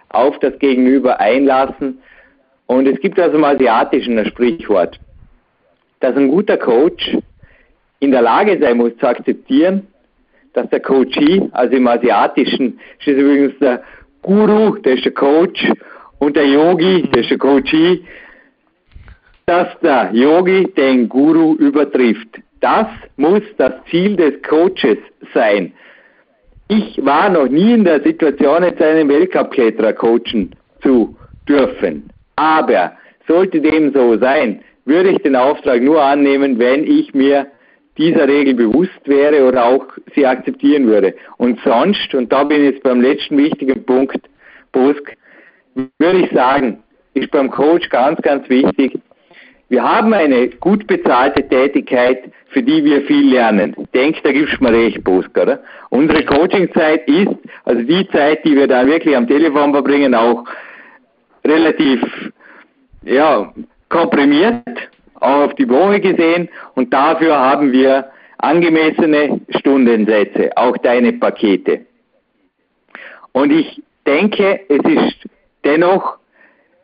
auf 0.10 0.40
das 0.40 0.58
Gegenüber 0.60 1.20
einlassen. 1.20 2.00
Und 2.66 2.88
es 2.88 3.00
gibt 3.02 3.20
also 3.20 3.38
im 3.38 3.44
Asiatischen 3.44 4.18
ein 4.18 4.26
Sprichwort, 4.26 5.00
dass 6.00 6.16
ein 6.16 6.30
guter 6.30 6.58
Coach 6.58 7.18
in 8.00 8.12
der 8.12 8.22
Lage 8.22 8.58
sein 8.60 8.78
muss 8.78 8.96
zu 8.98 9.08
akzeptieren, 9.08 9.88
dass 10.54 10.70
der 10.70 10.80
Coachee, 10.80 11.50
also 11.52 11.76
im 11.76 11.88
Asiatischen 11.88 12.80
ist 13.00 13.08
übrigens 13.08 13.58
der 13.60 13.84
Guru, 14.22 14.78
der 14.78 14.94
ist 14.96 15.06
der 15.06 15.14
Coach, 15.14 15.72
und 16.20 16.36
der 16.36 16.48
Yogi, 16.48 17.10
der 17.14 17.22
ist 17.22 17.32
der 17.32 17.38
Coachee, 17.38 18.02
dass 19.46 19.68
der 19.82 20.12
Yogi 20.14 20.72
den 20.78 21.10
Guru 21.10 21.56
übertrifft. 21.56 22.40
Das 22.62 22.88
muss 23.18 23.42
das 23.58 23.74
Ziel 23.90 24.16
des 24.16 24.42
Coaches 24.44 24.98
sein. 25.34 25.74
Ich 26.70 27.04
war 27.06 27.30
noch 27.30 27.50
nie 27.50 27.74
in 27.74 27.84
der 27.84 28.02
Situation, 28.02 28.64
jetzt 28.64 28.82
einen 28.82 29.10
Weltcup-Kletterer 29.10 29.94
coachen 29.94 30.56
zu 30.82 31.16
dürfen. 31.48 32.10
Aber 32.38 32.94
sollte 33.28 33.60
dem 33.60 33.94
so 33.94 34.18
sein, 34.18 34.62
würde 34.86 35.10
ich 35.10 35.18
den 35.20 35.36
Auftrag 35.36 35.82
nur 35.82 36.02
annehmen, 36.02 36.58
wenn 36.58 36.86
ich 36.86 37.14
mir 37.14 37.48
dieser 37.98 38.28
Regel 38.28 38.56
bewusst 38.56 39.02
wäre 39.06 39.48
oder 39.48 39.66
auch 39.66 39.86
sie 40.16 40.26
akzeptieren 40.26 40.88
würde. 40.88 41.14
Und 41.38 41.60
sonst, 41.64 42.14
und 42.14 42.32
da 42.32 42.44
bin 42.44 42.64
ich 42.64 42.72
jetzt 42.72 42.84
beim 42.84 43.02
letzten 43.02 43.38
wichtigen 43.38 43.86
Punkt, 43.86 44.20
Busk, 44.72 45.16
würde 46.00 46.20
ich 46.20 46.32
sagen, 46.32 46.84
ist 47.14 47.32
beim 47.32 47.50
Coach 47.52 47.90
ganz, 47.90 48.22
ganz 48.22 48.48
wichtig, 48.50 49.00
wir 49.70 49.84
haben 49.84 50.14
eine 50.14 50.50
gut 50.50 50.86
bezahlte 50.86 51.48
Tätigkeit, 51.48 52.32
für 52.50 52.62
die 52.62 52.84
wir 52.84 53.02
viel 53.04 53.32
lernen. 53.32 53.76
Ich 53.80 53.90
denke, 53.90 54.20
da 54.24 54.32
gibst 54.32 54.60
du 54.60 54.64
mir 54.64 54.72
recht, 54.72 55.04
Busk, 55.04 55.36
oder? 55.36 55.64
Unsere 55.90 56.24
Coachingzeit 56.26 57.08
ist, 57.08 57.36
also 57.66 57.82
die 57.82 58.08
Zeit, 58.10 58.46
die 58.46 58.56
wir 58.56 58.68
da 58.68 58.86
wirklich 58.86 59.16
am 59.16 59.28
Telefon 59.28 59.74
verbringen, 59.74 60.14
auch 60.14 60.44
relativ, 61.44 62.02
ja, 63.04 63.52
komprimiert 63.90 64.64
auf 65.24 65.56
die 65.56 65.70
Woche 65.70 66.00
gesehen 66.00 66.50
und 66.76 66.94
dafür 66.94 67.40
haben 67.40 67.72
wir 67.72 68.12
angemessene 68.40 69.40
Stundensätze, 69.50 70.52
auch 70.56 70.78
deine 70.78 71.14
Pakete. 71.14 71.86
Und 73.32 73.52
ich 73.52 73.82
denke, 74.06 74.60
es 74.68 74.84
ist 74.84 75.30
dennoch, 75.64 76.18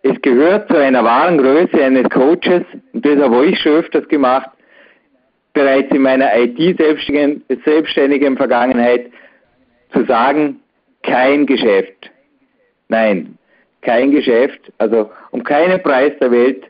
es 0.04 0.20
gehört 0.22 0.70
zu 0.70 0.78
einer 0.78 1.04
wahren 1.04 1.38
Größe 1.38 1.84
eines 1.84 2.10
Coaches, 2.10 2.64
und 2.94 3.06
das 3.06 3.20
habe 3.20 3.46
ich 3.48 3.60
schon 3.60 3.74
öfters 3.74 4.08
gemacht, 4.08 4.50
bereits 5.54 5.94
in 5.94 6.02
meiner 6.02 6.30
IT-selbstständigen 6.38 7.44
selbstständigen 7.66 8.38
Vergangenheit, 8.38 9.12
zu 9.92 10.06
sagen, 10.06 10.62
kein 11.04 11.46
Geschäft. 11.46 12.12
Nein, 12.88 13.38
kein 13.82 14.12
Geschäft, 14.12 14.72
also 14.78 15.12
um 15.32 15.44
keinen 15.44 15.82
Preis 15.82 16.14
der 16.22 16.32
Welt 16.32 16.69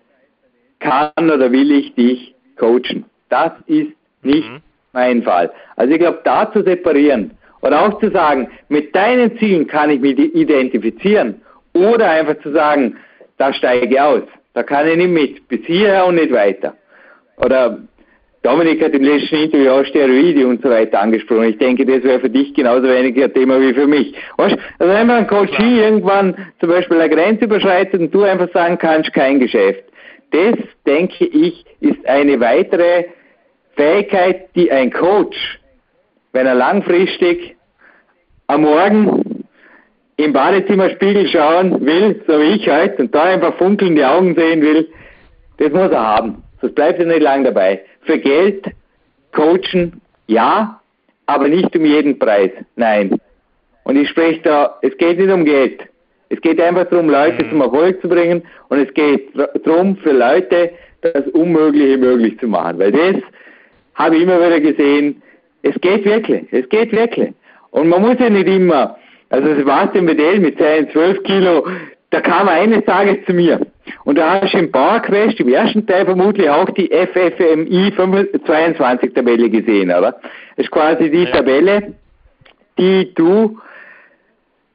kann 0.80 1.12
oder 1.18 1.52
will 1.52 1.72
ich 1.72 1.94
dich 1.96 2.36
coachen. 2.58 3.06
Das 3.30 3.52
ist 3.68 3.92
nicht 4.24 4.50
mhm. 4.50 4.62
mein 4.94 5.24
Fall. 5.24 5.52
Also 5.76 5.94
ich 5.94 6.00
glaube, 6.00 6.20
da 6.24 6.52
zu 6.52 6.64
separieren 6.64 7.32
oder 7.62 7.82
auch 7.82 8.00
zu 8.00 8.12
sagen, 8.12 8.50
mit 8.70 8.96
deinen 8.96 9.38
Zielen 9.38 9.68
kann 9.68 9.90
ich 9.90 10.00
mich 10.00 10.18
identifizieren 10.18 11.42
oder 11.74 12.10
einfach 12.10 12.40
zu 12.42 12.52
sagen, 12.52 12.98
da 13.38 13.54
steige 13.54 13.94
ich 13.94 14.02
aus, 14.02 14.24
da 14.54 14.64
kann 14.64 14.88
ich 14.88 14.98
nicht 14.98 15.10
mit, 15.10 15.48
bis 15.48 15.66
hierher 15.66 16.06
und 16.06 16.16
nicht 16.16 16.32
weiter. 16.32 16.76
Oder 17.38 17.80
Dominik 18.42 18.82
hat 18.82 18.94
im 18.94 19.04
letzten 19.04 19.36
Interview 19.36 19.70
auch 19.70 19.86
Steroide 19.86 20.48
und 20.48 20.62
so 20.62 20.70
weiter 20.70 21.02
angesprochen. 21.02 21.44
Ich 21.44 21.58
denke, 21.58 21.86
das 21.86 22.04
wäre 22.04 22.22
für 22.22 22.30
dich 22.30 22.54
genauso 22.54 22.84
wenig 22.88 23.22
ein 23.22 23.34
Thema 23.34 23.60
wie 23.60 23.74
für 23.74 23.86
mich. 23.88 24.14
Weißt, 24.38 24.58
also 24.80 24.94
wenn 24.94 25.08
man 25.08 25.18
ein 25.18 25.28
Coach 25.28 25.52
irgendwann 25.60 26.36
zum 26.60 26.70
Beispiel 26.70 27.02
eine 27.02 27.14
Grenze 27.14 27.46
überschreitet 27.46 28.00
und 28.00 28.14
du 28.14 28.24
einfach 28.24 28.50
sagen 28.54 28.78
kannst, 28.78 29.14
kein 29.14 29.40
Geschäft, 29.40 29.84
das, 30.32 30.56
denke 30.86 31.26
ich, 31.26 31.66
ist 31.80 32.06
eine 32.08 32.40
weitere 32.40 33.06
Fähigkeit, 33.76 34.54
die 34.56 34.72
ein 34.72 34.92
Coach, 34.92 35.60
wenn 36.34 36.46
er 36.46 36.56
langfristig 36.56 37.56
am 38.48 38.62
Morgen 38.62 39.46
im 40.18 40.34
Badezimmerspiegel 40.34 41.28
schauen 41.30 41.86
will, 41.86 42.22
so 42.28 42.40
wie 42.40 42.56
ich 42.56 42.70
heute, 42.70 43.04
und 43.04 43.16
da 43.16 43.24
einfach 43.24 43.58
funkelnde 43.58 44.08
Augen 44.08 44.36
sehen 44.36 44.62
will, 44.62 44.90
das 45.58 45.72
muss 45.72 45.92
er 45.92 46.06
haben. 46.06 46.44
Sonst 46.60 46.76
bleibt 46.76 47.00
er 47.00 47.06
nicht 47.06 47.22
lang 47.22 47.44
dabei. 47.44 47.82
Für 48.02 48.18
Geld 48.18 48.66
coachen, 49.32 50.02
ja, 50.28 50.82
aber 51.26 51.48
nicht 51.48 51.74
um 51.76 51.86
jeden 51.86 52.20
Preis. 52.20 52.52
Nein. 52.76 53.20
Und 53.84 53.96
ich 53.96 54.10
spreche 54.10 54.42
da, 54.42 54.78
es 54.82 54.98
geht 54.98 55.20
nicht 55.20 55.32
um 55.32 55.46
Geld. 55.46 55.89
Es 56.30 56.40
geht 56.42 56.62
einfach 56.62 56.86
darum, 56.86 57.10
Leute 57.10 57.44
mhm. 57.44 57.50
zum 57.50 57.62
Erfolg 57.62 58.02
zu 58.02 58.10
bringen 58.10 58.44
und 58.70 58.80
es 58.80 58.94
geht 58.94 59.30
darum, 59.66 59.98
für 59.98 60.12
Leute 60.12 60.72
das 61.02 61.28
Unmögliche 61.34 61.98
möglich 61.98 62.40
zu 62.40 62.48
machen. 62.48 62.80
Weil 62.80 62.92
das 62.92 63.22
habe 63.96 64.16
ich 64.16 64.24
immer 64.24 64.40
wieder 64.40 64.60
gesehen, 64.60 65.22
es 65.64 65.80
geht 65.82 66.06
wirklich, 66.06 66.44
es 66.52 66.68
geht 66.70 66.92
wirklich. 66.92 67.34
Und 67.72 67.90
man 67.90 68.02
muss 68.02 68.18
ja 68.20 68.30
nicht 68.30 68.48
immer, 68.48 68.98
also 69.30 69.56
Sebastian 69.56 70.06
Bedell 70.06 70.40
mit 70.40 70.58
seinen 70.58 70.90
12 70.90 71.24
Kilo, 71.24 71.68
da 72.12 72.22
kam 72.22 72.48
eines 72.48 72.84
Tages 72.86 73.18
zu 73.28 73.34
mir 73.34 73.60
und 74.04 74.18
da 74.18 74.42
hast 74.42 74.54
du 74.54 74.58
im 74.58 74.72
PowerQuest 74.72 75.40
im 75.40 75.50
ersten 75.50 75.86
Teil 75.86 76.06
vermutlich 76.06 76.50
auch 76.50 76.70
die 76.72 76.90
FFMI 76.90 77.94
22 78.46 79.14
Tabelle 79.14 79.50
gesehen, 79.50 79.90
oder? 79.90 80.14
Das 80.56 80.66
ist 80.66 80.72
quasi 80.72 81.12
die 81.12 81.26
ja. 81.26 81.32
Tabelle, 81.32 81.94
die 82.80 83.14
du 83.14 83.60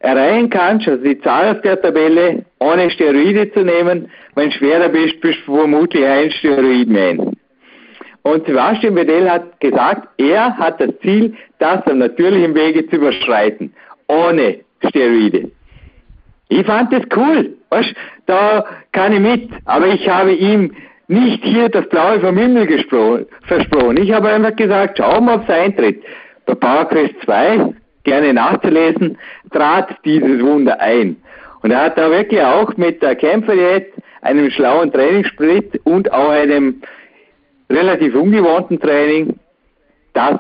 erreichen 0.04 0.50
kannst, 0.50 0.86
also 0.86 1.02
die 1.02 1.18
Zahl 1.20 1.50
auf 1.50 1.62
der 1.62 1.80
Tabelle, 1.80 2.44
ohne 2.60 2.90
Steroide 2.90 3.50
zu 3.52 3.64
nehmen. 3.64 4.10
Wenn 4.34 4.50
du 4.50 4.56
schwerer 4.56 4.90
bist, 4.90 5.20
bist 5.20 5.38
du 5.46 5.56
vermutlich 5.56 6.04
ein 6.04 6.30
Steroidman. 6.30 7.32
Und 8.22 8.46
Sebastian 8.46 8.94
Bedell 8.94 9.28
hat 9.30 9.60
gesagt, 9.60 10.08
er 10.18 10.56
hat 10.56 10.80
das 10.80 10.90
Ziel, 11.00 11.34
das 11.58 11.86
am 11.86 11.98
natürlichen 11.98 12.54
Wege 12.54 12.86
zu 12.88 12.96
überschreiten, 12.96 13.72
ohne 14.08 14.60
Steroide. 14.88 15.50
Ich 16.48 16.66
fand 16.66 16.92
das 16.92 17.02
cool, 17.16 17.56
weißt, 17.70 17.94
da 18.26 18.64
kann 18.92 19.12
ich 19.14 19.20
mit, 19.20 19.50
aber 19.64 19.86
ich 19.88 20.06
habe 20.08 20.32
ihm 20.32 20.72
nicht 21.08 21.42
hier 21.44 21.70
das 21.70 21.88
Blaue 21.88 22.20
vom 22.20 22.36
Himmel 22.36 22.66
versprochen. 23.42 23.96
Ich 23.96 24.12
habe 24.12 24.28
einfach 24.28 24.54
gesagt, 24.56 24.98
schau 24.98 25.20
mal, 25.20 25.36
ob 25.36 25.48
es 25.48 25.54
eintritt. 25.54 26.02
Bei 26.46 26.54
PowerQuest 26.54 27.14
2 27.24 27.74
gerne 28.04 28.32
nachzulesen, 28.34 29.18
trat 29.50 29.96
dieses 30.04 30.42
Wunder 30.42 30.80
ein. 30.80 31.16
Und 31.62 31.70
er 31.70 31.84
hat 31.84 31.98
da 31.98 32.10
wirklich 32.10 32.40
auch 32.42 32.76
mit 32.76 33.02
der 33.02 33.16
Kämpferdiät, 33.16 33.92
einem 34.20 34.50
schlauen 34.50 34.92
Trainingssprit 34.92 35.80
und 35.84 36.12
auch 36.12 36.30
einem 36.30 36.82
relativ 37.70 38.14
ungewohnten 38.14 38.78
Training 38.80 39.38
das 40.12 40.38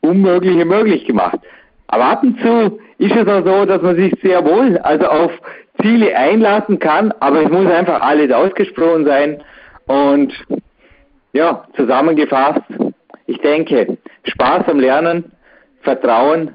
Unmögliche 0.00 0.64
möglich 0.64 1.04
gemacht. 1.06 1.38
Aber 1.88 2.04
ab 2.04 2.22
und 2.22 2.40
zu 2.40 2.78
ist 2.98 3.14
es 3.14 3.26
auch 3.26 3.44
so, 3.44 3.64
dass 3.64 3.82
man 3.82 3.96
sich 3.96 4.12
sehr 4.22 4.44
wohl 4.44 4.78
also 4.78 5.06
auf 5.06 5.32
Ziele 5.82 6.16
einlassen 6.16 6.78
kann, 6.78 7.12
aber 7.20 7.42
es 7.42 7.50
muss 7.50 7.66
einfach 7.66 8.00
alles 8.00 8.32
ausgesprochen 8.32 9.04
sein. 9.04 9.42
Und 9.86 10.32
ja, 11.32 11.64
zusammengefasst, 11.76 12.62
ich 13.26 13.38
denke, 13.38 13.98
Spaß 14.24 14.68
am 14.68 14.80
Lernen, 14.80 15.32
Vertrauen 15.82 16.52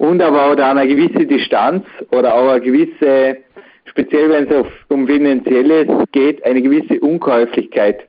und 0.00 0.22
aber 0.22 0.46
auch 0.46 0.54
da 0.54 0.70
eine 0.70 0.88
gewisse 0.88 1.26
Distanz 1.26 1.84
oder 2.10 2.34
auch 2.34 2.48
eine 2.48 2.62
gewisse, 2.62 3.36
speziell 3.84 4.30
wenn 4.30 4.48
es 4.50 4.66
um 4.88 5.06
Finanzielles 5.06 5.88
geht, 6.12 6.42
eine 6.46 6.62
gewisse 6.62 6.98
Unkäuflichkeit. 7.00 8.06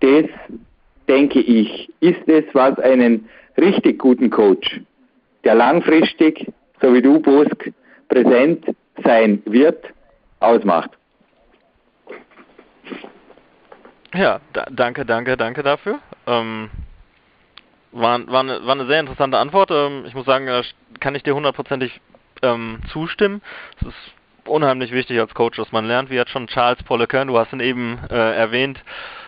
Das, 0.00 0.24
denke 1.06 1.40
ich, 1.40 1.92
ist 2.00 2.26
es, 2.26 2.44
was 2.54 2.78
einen 2.78 3.28
richtig 3.58 3.98
guten 3.98 4.30
Coach, 4.30 4.80
der 5.44 5.56
langfristig, 5.56 6.50
so 6.80 6.94
wie 6.94 7.02
du, 7.02 7.20
Busk, 7.20 7.70
präsent 8.08 8.64
sein 9.04 9.42
wird, 9.44 9.84
ausmacht. 10.40 10.90
Ja, 14.14 14.40
da, 14.54 14.66
danke, 14.70 15.04
danke, 15.04 15.36
danke 15.36 15.62
dafür. 15.62 15.98
Ähm, 16.26 16.70
war, 17.94 18.26
war, 18.26 18.40
eine, 18.40 18.66
war 18.66 18.72
eine 18.72 18.86
sehr 18.86 19.00
interessante 19.00 19.38
Antwort. 19.38 19.70
Ähm, 19.70 20.04
ich 20.06 20.14
muss 20.14 20.26
sagen, 20.26 20.46
da 20.46 20.62
kann 21.00 21.14
ich 21.14 21.22
dir 21.22 21.34
hundertprozentig 21.34 22.00
ähm, 22.42 22.80
zustimmen. 22.92 23.40
Es 23.80 23.88
ist 23.88 24.14
unheimlich 24.46 24.92
wichtig 24.92 25.18
als 25.20 25.34
Coach, 25.34 25.56
dass 25.56 25.72
man 25.72 25.86
lernt, 25.86 26.10
wie 26.10 26.20
hat 26.20 26.28
schon 26.28 26.48
Charles 26.48 26.82
Poliquin, 26.82 27.28
du 27.28 27.38
hast 27.38 27.52
ihn 27.52 27.60
eben 27.60 27.98
äh, 28.10 28.36
erwähnt, 28.36 28.82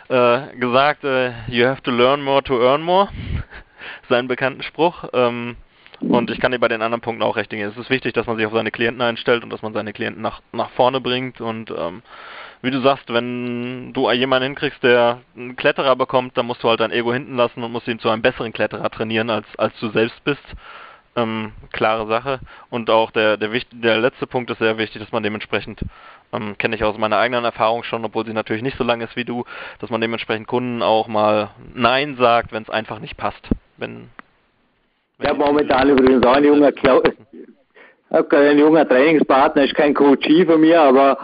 äh, 0.09 0.55
gesagt, 0.57 1.05
äh, 1.05 1.33
you 1.49 1.67
have 1.67 1.83
to 1.83 1.91
learn 1.91 2.23
more 2.23 2.43
to 2.43 2.61
earn 2.61 2.83
more, 2.83 3.09
seinen 4.09 4.29
bekannten 4.29 4.63
Spruch. 4.63 5.05
Ähm, 5.13 5.57
und 6.01 6.31
ich 6.31 6.41
kann 6.41 6.53
dir 6.53 6.59
bei 6.59 6.69
den 6.69 6.83
anderen 6.83 7.01
Punkten 7.01 7.23
auch 7.23 7.37
recht 7.37 7.49
geben. 7.49 7.71
Es 7.71 7.77
ist 7.77 7.89
wichtig, 7.89 8.13
dass 8.13 8.27
man 8.27 8.37
sich 8.37 8.45
auf 8.45 8.53
seine 8.53 8.71
Klienten 8.71 9.01
einstellt 9.01 9.43
und 9.43 9.51
dass 9.51 9.63
man 9.63 9.73
seine 9.73 9.95
Klienten 9.95 10.21
nach, 10.21 10.43
nach 10.53 10.71
vorne 10.71 11.01
bringt 11.01 11.41
und 11.41 11.71
ähm, 11.71 12.03
wie 12.63 12.71
du 12.71 12.81
sagst, 12.81 13.13
wenn 13.13 13.93
du 13.93 14.11
jemanden 14.11 14.47
hinkriegst, 14.47 14.83
der 14.83 15.21
einen 15.37 15.57
Kletterer 15.57 15.97
bekommt, 15.97 16.37
dann 16.37 16.47
musst 16.47 16.63
du 16.63 16.69
halt 16.69 16.81
dein 16.81 16.91
Ego 16.91 17.13
hinten 17.13 17.37
lassen 17.37 17.63
und 17.63 17.73
musst 17.73 17.89
ihn 17.89 17.99
zu 17.99 18.09
einem 18.09 18.23
besseren 18.23 18.53
Kletterer 18.53 18.91
trainieren, 18.91 19.31
als, 19.31 19.47
als 19.59 19.79
du 19.81 19.91
selbst 19.91 20.23
bist. 20.25 20.43
Ähm, 21.15 21.53
klare 21.73 22.07
Sache. 22.07 22.41
Und 22.69 22.91
auch 22.91 23.11
der, 23.11 23.39
der, 23.39 23.49
der 23.73 23.99
letzte 23.99 24.27
Punkt 24.27 24.51
ist 24.51 24.59
sehr 24.59 24.77
wichtig, 24.77 25.01
dass 25.01 25.13
man 25.13 25.23
dementsprechend, 25.23 25.81
ähm, 26.33 26.59
kenne 26.59 26.77
ich 26.77 26.85
aus 26.85 26.99
meiner 26.99 27.17
eigenen 27.17 27.45
Erfahrung 27.45 27.85
schon, 27.85 28.05
obwohl 28.05 28.27
sie 28.27 28.35
natürlich 28.35 28.63
nicht 28.63 28.77
so 28.77 28.85
lang 28.85 29.01
ist 29.01 29.17
wie 29.17 29.25
du, 29.25 29.45
dass 29.79 29.89
man 29.89 30.03
dementsprechend 30.03 30.47
Kunden 30.47 30.83
auch 30.83 31.09
mal 31.09 31.51
Nein 31.75 32.17
sagt, 32.17 32.53
wenn 32.53 32.65
es 32.65 32.71
einfach 32.71 32.99
nicht 32.99 33.17
passt. 33.17 33.49
Wenn, 33.79 34.11
wenn 35.19 35.29
ja, 35.29 35.35
momentan 35.35 35.89
übrigens 35.89 36.27
auch 36.27 36.35
ein 36.35 36.45
junger, 36.45 36.71
ein 38.11 38.59
junger 38.59 38.87
Trainingspartner, 38.87 39.65
ist 39.65 39.75
kein 39.75 39.95
Coach 39.95 40.29
von 40.47 40.61
mir, 40.61 40.83
aber 40.83 41.17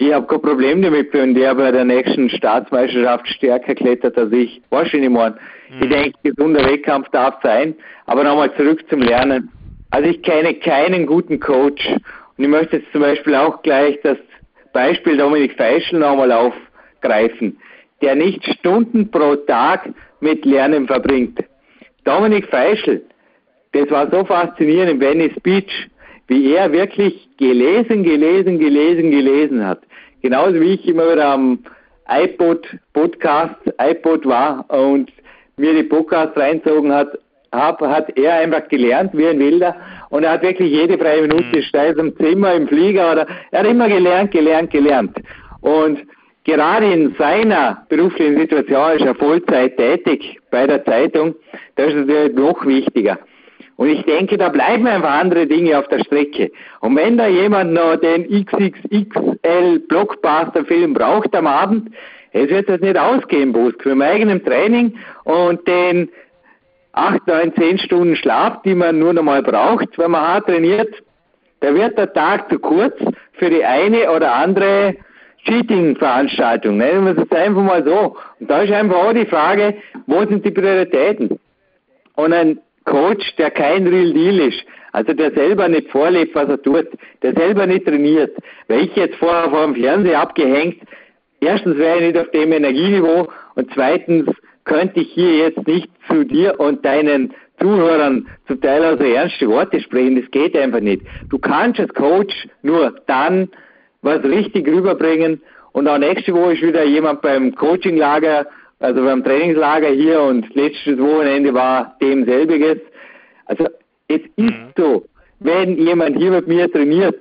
ich 0.00 0.14
habe 0.14 0.26
kein 0.26 0.40
Problem 0.40 0.80
damit, 0.80 1.12
wenn 1.12 1.34
der 1.34 1.54
bei 1.54 1.70
der 1.70 1.84
nächsten 1.84 2.30
Staatsmeisterschaft 2.30 3.28
stärker 3.28 3.74
klettert 3.74 4.16
als 4.16 4.32
ich. 4.32 4.62
Weißt 4.70 4.94
du? 4.94 4.98
Mhm. 4.98 5.34
Ich 5.78 5.88
denke, 5.90 6.12
gesunder 6.22 6.64
Wettkampf 6.64 7.10
darf 7.10 7.34
sein. 7.42 7.74
Aber 8.06 8.24
nochmal 8.24 8.50
zurück 8.56 8.82
zum 8.88 9.02
Lernen. 9.02 9.50
Also 9.90 10.08
ich 10.08 10.22
kenne 10.22 10.54
keinen 10.54 11.04
guten 11.04 11.38
Coach. 11.38 11.86
Und 11.86 12.44
ich 12.44 12.48
möchte 12.48 12.78
jetzt 12.78 12.90
zum 12.92 13.02
Beispiel 13.02 13.34
auch 13.34 13.60
gleich 13.60 14.00
das 14.02 14.16
Beispiel 14.72 15.18
Dominik 15.18 15.54
Feischl 15.58 15.98
nochmal 15.98 16.32
aufgreifen, 16.32 17.58
der 18.00 18.14
nicht 18.14 18.42
Stunden 18.58 19.10
pro 19.10 19.36
Tag 19.36 19.90
mit 20.20 20.46
Lernen 20.46 20.86
verbringt. 20.86 21.40
Dominik 22.04 22.46
Feischl, 22.46 23.02
das 23.72 23.90
war 23.90 24.10
so 24.10 24.24
faszinierend 24.24 24.92
in 24.92 25.00
Venice 25.00 25.38
Beach, 25.42 25.90
wie 26.28 26.54
er 26.54 26.72
wirklich 26.72 27.28
gelesen, 27.36 28.02
gelesen, 28.02 28.58
gelesen, 28.58 29.10
gelesen 29.10 29.66
hat. 29.66 29.82
Genauso 30.22 30.60
wie 30.60 30.74
ich 30.74 30.86
immer 30.86 31.10
wieder 31.12 31.28
am 31.28 31.60
iPod 32.08 32.66
Podcast, 32.92 33.54
iPod 33.78 34.26
war 34.26 34.64
und 34.68 35.10
mir 35.56 35.74
die 35.74 35.84
Podcasts 35.84 36.36
reinzogen 36.36 36.92
hat, 36.92 37.18
hab, 37.52 37.80
hat 37.80 38.16
er 38.16 38.34
einfach 38.34 38.68
gelernt 38.68 39.10
wie 39.14 39.26
ein 39.26 39.38
Wilder 39.38 39.76
und 40.10 40.24
er 40.24 40.32
hat 40.32 40.42
wirklich 40.42 40.70
jede 40.70 40.98
freie 40.98 41.22
Minute, 41.22 41.58
mhm. 41.58 41.64
sei 41.72 41.88
es 41.88 41.96
im 41.96 42.16
Zimmer, 42.16 42.54
im 42.54 42.68
Flieger 42.68 43.12
oder 43.12 43.26
er 43.50 43.60
hat 43.60 43.66
immer 43.66 43.88
gelernt, 43.88 44.30
gelernt, 44.30 44.70
gelernt. 44.70 45.16
Und 45.60 46.00
gerade 46.44 46.92
in 46.92 47.14
seiner 47.18 47.84
beruflichen 47.88 48.38
Situation 48.38 48.92
ist 48.92 49.04
er 49.04 49.14
Vollzeit 49.14 49.76
tätig 49.76 50.38
bei 50.50 50.66
der 50.66 50.84
Zeitung, 50.84 51.34
das 51.76 51.88
ist 51.88 52.06
natürlich 52.06 52.34
noch 52.34 52.64
wichtiger. 52.66 53.18
Und 53.80 53.88
ich 53.88 54.02
denke, 54.02 54.36
da 54.36 54.50
bleiben 54.50 54.86
einfach 54.86 55.10
andere 55.10 55.46
Dinge 55.46 55.78
auf 55.78 55.88
der 55.88 56.00
Strecke. 56.00 56.52
Und 56.80 56.96
wenn 56.96 57.16
da 57.16 57.28
jemand 57.28 57.72
noch 57.72 57.96
den 57.96 58.24
XXXL 58.24 59.78
Blockbuster 59.88 60.66
Film 60.66 60.92
braucht 60.92 61.34
am 61.34 61.46
Abend, 61.46 61.90
es 62.32 62.50
wird 62.50 62.68
das 62.68 62.82
nicht 62.82 62.98
ausgehen, 62.98 63.54
Busk. 63.54 63.78
Mit 63.86 63.94
dem 63.94 64.02
eigenen 64.02 64.44
Training 64.44 64.98
und 65.24 65.66
den 65.66 66.10
8, 66.92 67.26
9, 67.26 67.54
10 67.54 67.78
Stunden 67.78 68.16
Schlaf, 68.16 68.60
die 68.66 68.74
man 68.74 68.98
nur 68.98 69.14
noch 69.14 69.22
mal 69.22 69.42
braucht, 69.42 69.96
wenn 69.96 70.10
man 70.10 70.28
hart 70.28 70.44
trainiert, 70.44 70.94
da 71.60 71.74
wird 71.74 71.96
der 71.96 72.12
Tag 72.12 72.50
zu 72.50 72.58
kurz 72.58 72.98
für 73.32 73.48
die 73.48 73.64
eine 73.64 74.10
oder 74.10 74.34
andere 74.34 74.96
Cheating-Veranstaltung. 75.46 76.76
Nennen 76.76 77.06
wir 77.06 77.16
es 77.16 77.32
einfach 77.32 77.62
mal 77.62 77.82
so. 77.82 78.18
Und 78.40 78.50
da 78.50 78.60
ist 78.60 78.72
einfach 78.74 78.96
auch 78.96 79.14
die 79.14 79.24
Frage, 79.24 79.76
wo 80.06 80.20
sind 80.26 80.44
die 80.44 80.50
Prioritäten? 80.50 81.40
Und 82.16 82.34
ein 82.34 82.60
Coach, 82.84 83.34
der 83.36 83.50
kein 83.50 83.86
Real 83.86 84.12
Deal 84.12 84.38
ist, 84.40 84.64
also 84.92 85.12
der 85.12 85.32
selber 85.32 85.68
nicht 85.68 85.90
vorlebt, 85.90 86.34
was 86.34 86.48
er 86.48 86.60
tut, 86.60 86.88
der 87.22 87.34
selber 87.34 87.66
nicht 87.66 87.86
trainiert, 87.86 88.36
weil 88.68 88.84
ich 88.84 88.96
jetzt 88.96 89.16
vorher 89.16 89.50
vor 89.50 89.64
dem 89.64 89.74
Fernseher 89.74 90.20
abgehängt, 90.20 90.82
erstens 91.40 91.76
wäre 91.76 91.98
ich 91.98 92.06
nicht 92.06 92.18
auf 92.18 92.30
dem 92.30 92.52
Energieniveau 92.52 93.28
und 93.54 93.70
zweitens 93.74 94.28
könnte 94.64 95.00
ich 95.00 95.12
hier 95.12 95.36
jetzt 95.36 95.66
nicht 95.66 95.90
zu 96.08 96.24
dir 96.24 96.58
und 96.58 96.84
deinen 96.84 97.34
Zuhörern 97.60 98.26
zum 98.46 98.60
Teil 98.60 98.82
also 98.82 99.04
ernste 99.04 99.48
Worte 99.48 99.80
sprechen, 99.80 100.20
das 100.20 100.30
geht 100.30 100.56
einfach 100.56 100.80
nicht. 100.80 101.02
Du 101.28 101.38
kannst 101.38 101.78
als 101.78 101.92
Coach 101.94 102.34
nur 102.62 102.94
dann 103.06 103.48
was 104.02 104.22
richtig 104.24 104.66
rüberbringen. 104.66 105.42
Und 105.72 105.86
auch 105.86 105.98
nächste 105.98 106.32
Woche 106.34 106.54
ist 106.54 106.62
wieder 106.62 106.84
jemand 106.84 107.22
beim 107.22 107.54
Coachinglager 107.54 108.46
also 108.80 109.04
beim 109.04 109.22
Trainingslager 109.22 109.88
hier 109.88 110.20
und 110.22 110.54
letztes 110.54 110.98
Wochenende 110.98 111.54
war 111.54 111.96
dem 112.00 112.24
selbiges. 112.24 112.78
Also 113.44 113.66
es 114.08 114.20
ist 114.36 114.38
mhm. 114.38 114.72
so, 114.76 115.04
wenn 115.38 115.78
jemand 115.78 116.16
hier 116.16 116.30
mit 116.30 116.48
mir 116.48 116.70
trainiert, 116.70 117.20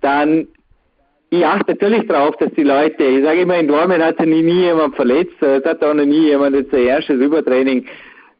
dann 0.00 0.46
ich 1.30 1.44
achte 1.44 1.72
natürlich 1.72 2.06
darauf, 2.06 2.36
dass 2.36 2.50
die 2.52 2.62
Leute, 2.62 3.04
ich 3.04 3.22
sage 3.22 3.42
immer, 3.42 3.58
in 3.58 3.68
Dormen 3.68 4.02
hat 4.02 4.16
sich 4.16 4.26
nie, 4.26 4.42
nie 4.42 4.62
jemand 4.62 4.96
verletzt, 4.96 5.34
es 5.42 5.64
hat 5.64 5.84
auch 5.84 5.92
noch 5.92 6.06
nie 6.06 6.28
jemand 6.28 6.56
jetzt 6.56 6.72
ein 6.72 6.86
erstes 6.86 7.20
Übertraining 7.20 7.84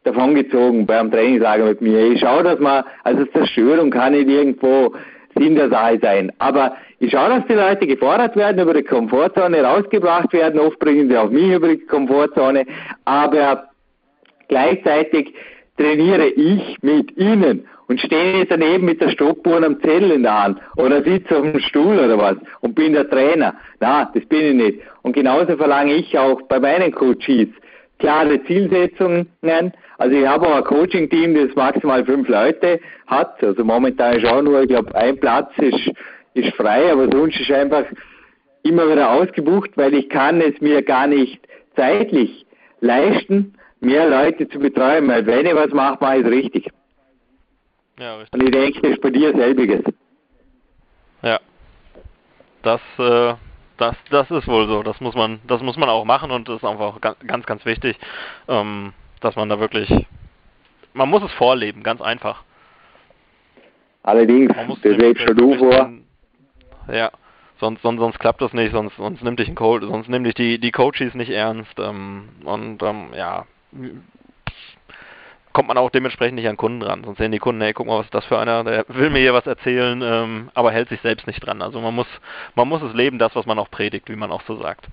davongezogen 0.04 0.86
beim 0.86 1.10
Trainingslager 1.10 1.66
mit 1.66 1.82
mir. 1.82 2.12
Ich 2.12 2.20
schaue, 2.20 2.44
dass 2.44 2.58
man, 2.60 2.84
also 3.04 3.26
Zerstörung 3.26 3.90
kann 3.90 4.12
nicht 4.12 4.28
irgendwo 4.28 4.94
Sinn 5.38 5.54
der 5.54 5.70
Sache 5.70 5.98
sein. 6.02 6.32
Aber 6.38 6.76
ich 6.98 7.10
schaue, 7.10 7.28
dass 7.30 7.46
die 7.46 7.54
Leute 7.54 7.86
gefordert 7.86 8.36
werden, 8.36 8.60
über 8.60 8.74
die 8.74 8.82
Komfortzone 8.82 9.62
rausgebracht 9.62 10.32
werden. 10.32 10.60
Oft 10.60 10.78
bringen 10.78 11.08
sie 11.08 11.16
auch 11.16 11.30
mich 11.30 11.52
über 11.52 11.68
die 11.68 11.78
Komfortzone. 11.78 12.66
Aber 13.04 13.68
gleichzeitig 14.48 15.32
trainiere 15.76 16.26
ich 16.26 16.76
mit 16.82 17.16
ihnen 17.16 17.66
und 17.88 18.00
stehe 18.00 18.38
nicht 18.38 18.50
daneben 18.50 18.84
mit 18.84 19.00
der 19.00 19.10
Stoppuhr 19.10 19.56
einem 19.56 19.80
Zettel 19.80 20.10
in 20.10 20.22
der 20.22 20.42
Hand 20.42 20.60
oder 20.76 21.02
sitze 21.02 21.38
auf 21.38 21.50
dem 21.50 21.60
Stuhl 21.60 21.98
oder 21.98 22.18
was 22.18 22.36
und 22.60 22.74
bin 22.74 22.92
der 22.92 23.08
Trainer. 23.08 23.54
Na, 23.80 24.10
das 24.14 24.24
bin 24.26 24.40
ich 24.40 24.54
nicht. 24.54 24.80
Und 25.02 25.14
genauso 25.14 25.56
verlange 25.56 25.94
ich 25.94 26.18
auch 26.18 26.42
bei 26.42 26.60
meinen 26.60 26.92
Coaches, 26.92 27.48
klare 27.98 28.42
Zielsetzungen. 28.44 29.28
Also 29.98 30.16
ich 30.16 30.26
habe 30.26 30.46
auch 30.46 30.56
ein 30.56 30.64
Coaching-Team, 30.64 31.34
das 31.34 31.54
maximal 31.56 32.04
fünf 32.04 32.28
Leute 32.28 32.80
hat. 33.08 33.42
Also 33.42 33.64
momentan 33.64 34.16
ist 34.16 34.26
auch 34.26 34.42
nur, 34.42 34.62
ich 34.62 34.68
glaube, 34.68 34.94
ein 34.94 35.18
Platz 35.18 35.50
ist, 35.58 35.90
ist 36.34 36.54
frei, 36.54 36.92
aber 36.92 37.10
sonst 37.10 37.38
ist 37.40 37.50
einfach 37.50 37.84
immer 38.62 38.90
wieder 38.90 39.10
ausgebucht, 39.10 39.70
weil 39.76 39.94
ich 39.94 40.08
kann 40.08 40.40
es 40.40 40.60
mir 40.60 40.82
gar 40.82 41.08
nicht 41.08 41.40
zeitlich 41.74 42.46
leisten, 42.80 43.54
mehr 43.80 44.08
Leute 44.08 44.48
zu 44.48 44.58
betreuen, 44.60 45.08
weil 45.08 45.26
wenn 45.26 45.46
ich 45.46 45.54
was 45.54 45.72
mache, 45.72 45.98
mache 46.00 46.18
ich 46.18 46.24
es 46.24 46.30
richtig. 46.30 46.70
Ja, 47.98 48.16
richtig. 48.16 48.40
Und 48.40 48.46
ich 48.46 48.52
denke, 48.52 48.80
das 48.82 48.90
ist 48.92 49.00
bei 49.00 49.10
dir 49.10 49.34
selbiges. 49.34 49.82
Ja. 51.22 51.40
Das, 52.62 52.80
äh, 52.98 53.34
das, 53.78 53.96
das 54.10 54.30
ist 54.30 54.46
wohl 54.46 54.68
so. 54.68 54.84
Das 54.84 55.00
muss 55.00 55.16
man, 55.16 55.40
das 55.48 55.60
muss 55.62 55.76
man 55.76 55.88
auch 55.88 56.04
machen 56.04 56.30
und 56.30 56.48
das 56.48 56.56
ist 56.56 56.64
einfach 56.64 57.00
ganz, 57.00 57.46
ganz 57.46 57.64
wichtig, 57.64 57.98
ähm, 58.46 58.92
dass 59.24 59.36
man 59.36 59.48
da 59.48 59.60
wirklich, 59.60 59.88
man 60.92 61.08
muss 61.08 61.22
es 61.22 61.32
vorleben, 61.32 61.82
ganz 61.82 62.00
einfach. 62.00 62.42
Allerdings, 64.02 64.52
das 64.54 64.96
lebst 64.96 65.22
schon 65.22 65.36
du 65.36 65.54
vor. 65.56 65.90
Ja, 66.90 67.10
sonst, 67.60 67.82
sonst, 67.82 68.00
sonst 68.00 68.18
klappt 68.18 68.40
das 68.40 68.52
nicht, 68.52 68.72
sonst, 68.72 68.96
sonst 68.96 69.22
nimmt 69.22 69.38
dich 69.38 69.48
ein 69.48 69.54
Coach, 69.54 69.84
sonst 69.84 70.08
nimm 70.08 70.24
dich 70.24 70.34
die, 70.34 70.58
die 70.58 70.72
Coaches 70.72 71.14
nicht 71.14 71.30
ernst 71.30 71.78
ähm, 71.78 72.28
und 72.44 72.82
ähm, 72.82 73.08
ja, 73.14 73.44
kommt 75.52 75.68
man 75.68 75.78
auch 75.78 75.90
dementsprechend 75.90 76.36
nicht 76.36 76.48
an 76.48 76.56
Kunden 76.56 76.82
ran. 76.82 77.02
Sonst 77.04 77.18
sehen 77.18 77.32
die 77.32 77.40
Kunden, 77.40 77.60
hey, 77.60 77.72
guck 77.72 77.86
mal, 77.86 77.98
was 77.98 78.06
ist 78.06 78.14
das 78.14 78.24
für 78.26 78.38
einer, 78.38 78.64
der 78.64 78.84
will 78.88 79.10
mir 79.10 79.18
hier 79.18 79.34
was 79.34 79.46
erzählen, 79.46 80.00
ähm, 80.02 80.50
aber 80.54 80.70
hält 80.70 80.88
sich 80.88 81.00
selbst 81.00 81.26
nicht 81.26 81.44
dran. 81.44 81.62
Also 81.62 81.80
man 81.80 81.94
muss, 81.94 82.06
man 82.54 82.68
muss 82.68 82.80
es 82.82 82.94
leben, 82.94 83.18
das, 83.18 83.34
was 83.34 83.44
man 83.44 83.58
auch 83.58 83.70
predigt, 83.70 84.08
wie 84.08 84.16
man 84.16 84.30
auch 84.30 84.42
so 84.42 84.54
sagt. 84.56 84.86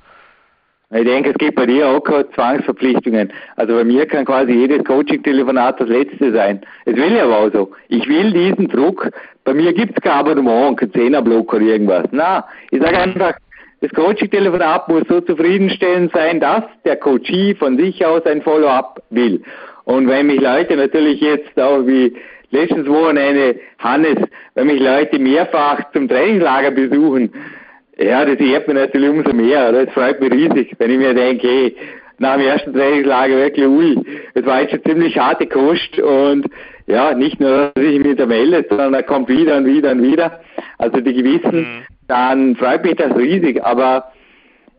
Ich 0.91 1.03
denke, 1.03 1.31
es 1.31 1.37
gibt 1.37 1.55
bei 1.55 1.65
dir 1.65 1.87
auch 1.87 2.03
Zwangsverpflichtungen. 2.35 3.33
Also 3.55 3.73
bei 3.73 3.83
mir 3.83 4.05
kann 4.05 4.23
quasi 4.23 4.51
jedes 4.51 4.83
Coaching-Telefonat 4.83 5.81
das 5.81 5.89
letzte 5.89 6.31
sein. 6.31 6.61
Es 6.85 6.95
will 6.95 7.15
ja 7.15 7.23
aber 7.23 7.39
auch 7.39 7.51
so. 7.51 7.71
Ich 7.89 8.07
will 8.07 8.31
diesen 8.31 8.67
Druck. 8.67 9.09
Bei 9.43 9.53
mir 9.53 9.73
gibt 9.73 9.97
es 9.97 10.03
kein 10.03 10.13
Abonnement, 10.13 10.77
kein 10.77 10.91
Zehnerblock 10.93 11.53
oder 11.53 11.63
irgendwas. 11.63 12.05
Na, 12.11 12.45
ich 12.69 12.81
sage 12.81 12.97
einfach, 12.99 13.33
das 13.81 13.91
Coaching-Telefonat 13.91 14.87
muss 14.87 15.03
so 15.09 15.21
zufriedenstellend 15.21 16.11
sein, 16.13 16.39
dass 16.39 16.63
der 16.85 16.97
Coachee 16.97 17.55
von 17.55 17.77
sich 17.77 18.05
aus 18.05 18.25
ein 18.25 18.41
Follow-up 18.41 19.01
will. 19.09 19.43
Und 19.85 20.07
wenn 20.07 20.27
mich 20.27 20.39
Leute 20.39 20.75
natürlich 20.75 21.19
jetzt 21.19 21.59
auch 21.59 21.85
wie 21.85 22.15
letztes 22.51 22.87
Wochenende, 22.87 23.59
Hannes, 23.79 24.17
wenn 24.53 24.67
mich 24.67 24.79
Leute 24.79 25.19
mehrfach 25.19 25.91
zum 25.93 26.07
Trainingslager 26.07 26.71
besuchen, 26.71 27.31
ja, 27.97 28.25
das 28.25 28.39
ehrt 28.39 28.67
mich 28.67 28.75
natürlich 28.75 29.09
umso 29.09 29.33
mehr. 29.33 29.71
Das 29.71 29.93
freut 29.93 30.19
mich 30.19 30.31
riesig, 30.31 30.75
wenn 30.77 30.91
ich 30.91 30.97
mir 30.97 31.13
denke, 31.13 31.47
hey, 31.47 31.75
nach 32.17 32.37
dem 32.37 32.47
ersten 32.47 32.73
Trainingslager 32.73 33.35
wirklich, 33.35 33.67
ui, 33.67 33.97
es 34.33 34.45
war 34.45 34.61
jetzt 34.61 34.71
schon 34.71 34.83
ziemlich 34.83 35.17
harte 35.17 35.47
Kost 35.47 35.99
und 35.99 36.47
ja, 36.87 37.13
nicht 37.13 37.39
nur, 37.39 37.71
dass 37.73 37.83
ich 37.83 38.03
mich 38.03 38.15
da 38.15 38.25
melde, 38.25 38.65
sondern 38.69 38.93
er 38.93 39.03
kommt 39.03 39.27
wieder 39.27 39.57
und 39.57 39.65
wieder 39.65 39.91
und 39.91 40.03
wieder. 40.03 40.39
Also 40.77 41.01
die 41.01 41.13
Gewissen, 41.13 41.61
mhm. 41.61 41.83
dann 42.07 42.55
freut 42.55 42.83
mich 42.83 42.95
das 42.95 43.15
riesig. 43.15 43.63
Aber 43.63 44.11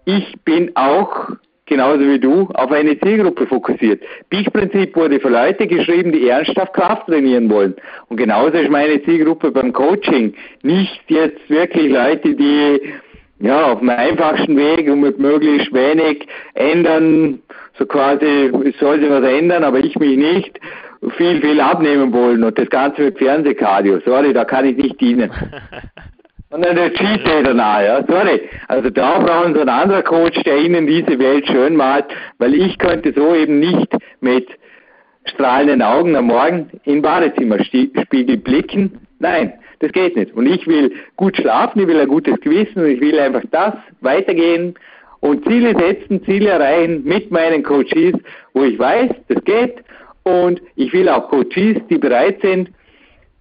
ich 0.04 0.34
bin 0.44 0.70
auch 0.76 1.30
genauso 1.66 2.00
wie 2.00 2.20
du, 2.20 2.48
auf 2.54 2.70
eine 2.70 2.98
Zielgruppe 3.00 3.46
fokussiert. 3.46 4.00
Peak-Prinzip 4.30 4.94
wurde 4.94 5.18
für 5.20 5.28
Leute 5.28 5.66
geschrieben, 5.66 6.12
die 6.12 6.28
ernsthaft 6.28 6.72
Kraft 6.74 7.06
trainieren 7.08 7.50
wollen. 7.50 7.74
Und 8.08 8.16
genauso 8.16 8.56
ist 8.56 8.70
meine 8.70 9.02
Zielgruppe 9.02 9.50
beim 9.50 9.72
Coaching. 9.72 10.32
Nicht 10.62 11.02
jetzt 11.08 11.50
wirklich 11.50 11.92
Leute, 11.92 12.34
die 12.34 12.80
ja, 13.38 13.72
auf 13.72 13.80
dem 13.80 13.90
einfachsten 13.90 14.56
Weg 14.56 14.88
und 14.90 15.00
mit 15.00 15.18
möglichst 15.18 15.72
wenig 15.72 16.26
ändern, 16.54 17.40
so 17.78 17.86
quasi, 17.86 18.50
es 18.64 18.78
soll 18.78 19.00
sich 19.00 19.10
was 19.10 19.24
ändern, 19.24 19.64
aber 19.64 19.78
ich 19.78 19.96
mich 19.98 20.16
nicht, 20.16 20.58
viel, 21.16 21.40
viel 21.40 21.60
abnehmen 21.60 22.12
wollen 22.12 22.42
und 22.42 22.58
das 22.58 22.70
Ganze 22.70 23.02
mit 23.02 23.18
Fernsehkardio. 23.18 24.00
Sorry, 24.04 24.32
da 24.32 24.44
kann 24.44 24.64
ich 24.64 24.76
nicht 24.76 25.00
dienen. 25.00 25.30
Sondern 26.50 26.76
der 26.76 26.92
Cheat 26.94 27.26
Day 27.26 27.42
danach, 27.42 27.82
ja. 27.82 28.04
Sorry. 28.06 28.48
Also 28.68 28.88
da 28.88 29.18
brauchen 29.18 29.54
Sie 29.54 29.60
einen 29.60 29.68
anderen 29.68 30.04
Coach, 30.04 30.42
der 30.44 30.58
Ihnen 30.58 30.86
diese 30.86 31.18
Welt 31.18 31.46
schön 31.46 31.76
malt, 31.76 32.06
weil 32.38 32.54
ich 32.54 32.78
könnte 32.78 33.12
so 33.14 33.34
eben 33.34 33.58
nicht 33.58 33.92
mit 34.20 34.48
strahlenden 35.24 35.82
Augen 35.82 36.14
am 36.14 36.26
Morgen 36.26 36.70
in 36.84 37.02
Badezimmerspiegel 37.02 38.36
blicken. 38.38 39.06
Nein, 39.18 39.54
das 39.80 39.92
geht 39.92 40.16
nicht. 40.16 40.34
Und 40.34 40.46
ich 40.46 40.66
will 40.66 40.92
gut 41.16 41.36
schlafen, 41.36 41.80
ich 41.80 41.86
will 41.86 42.00
ein 42.00 42.08
gutes 42.08 42.40
Gewissen 42.40 42.80
und 42.80 42.86
ich 42.86 43.00
will 43.00 43.18
einfach 43.18 43.42
das 43.50 43.74
weitergehen 44.00 44.74
und 45.20 45.44
Ziele 45.46 45.74
setzen, 45.78 46.24
Ziele 46.24 46.50
erreichen 46.50 47.02
mit 47.04 47.30
meinen 47.30 47.62
Coaches, 47.62 48.14
wo 48.54 48.64
ich 48.64 48.78
weiß, 48.78 49.10
das 49.28 49.44
geht. 49.44 49.76
Und 50.22 50.60
ich 50.74 50.92
will 50.92 51.08
auch 51.08 51.28
Coaches, 51.28 51.78
die 51.88 51.98
bereit 51.98 52.40
sind, 52.42 52.70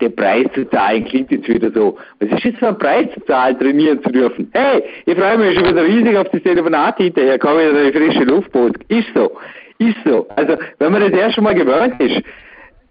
den 0.01 0.15
Preis 0.15 0.45
zu 0.53 0.69
zahlen, 0.69 1.05
klingt 1.05 1.31
jetzt 1.31 1.47
wieder 1.47 1.71
so. 1.71 1.97
Was 2.19 2.29
ist 2.29 2.43
jetzt 2.43 2.59
für 2.59 2.67
ein 2.67 2.77
Preis 2.77 3.07
zu 3.13 3.21
zahlen, 3.25 3.57
trainieren 3.57 4.01
zu 4.03 4.09
dürfen? 4.11 4.49
Hey, 4.53 4.83
ich 5.05 5.15
freue 5.15 5.37
mich 5.37 5.55
schon 5.55 5.69
wieder 5.69 5.83
riesig 5.83 6.17
auf 6.17 6.29
das 6.29 6.43
Telefonat 6.43 6.97
hinterher, 6.97 7.39
komme 7.39 7.69
wieder 7.69 7.81
in 7.81 7.91
die 7.91 7.97
frische 7.97 8.23
Luftboot. 8.25 8.77
Ist 8.89 9.07
so. 9.15 9.31
Ist 9.77 9.97
so. 10.05 10.27
Also, 10.35 10.57
wenn 10.79 10.91
man 10.91 11.01
das 11.01 11.11
erst 11.11 11.35
schon 11.35 11.45
mal 11.45 11.55
gewöhnt 11.55 11.99
ist, 11.99 12.21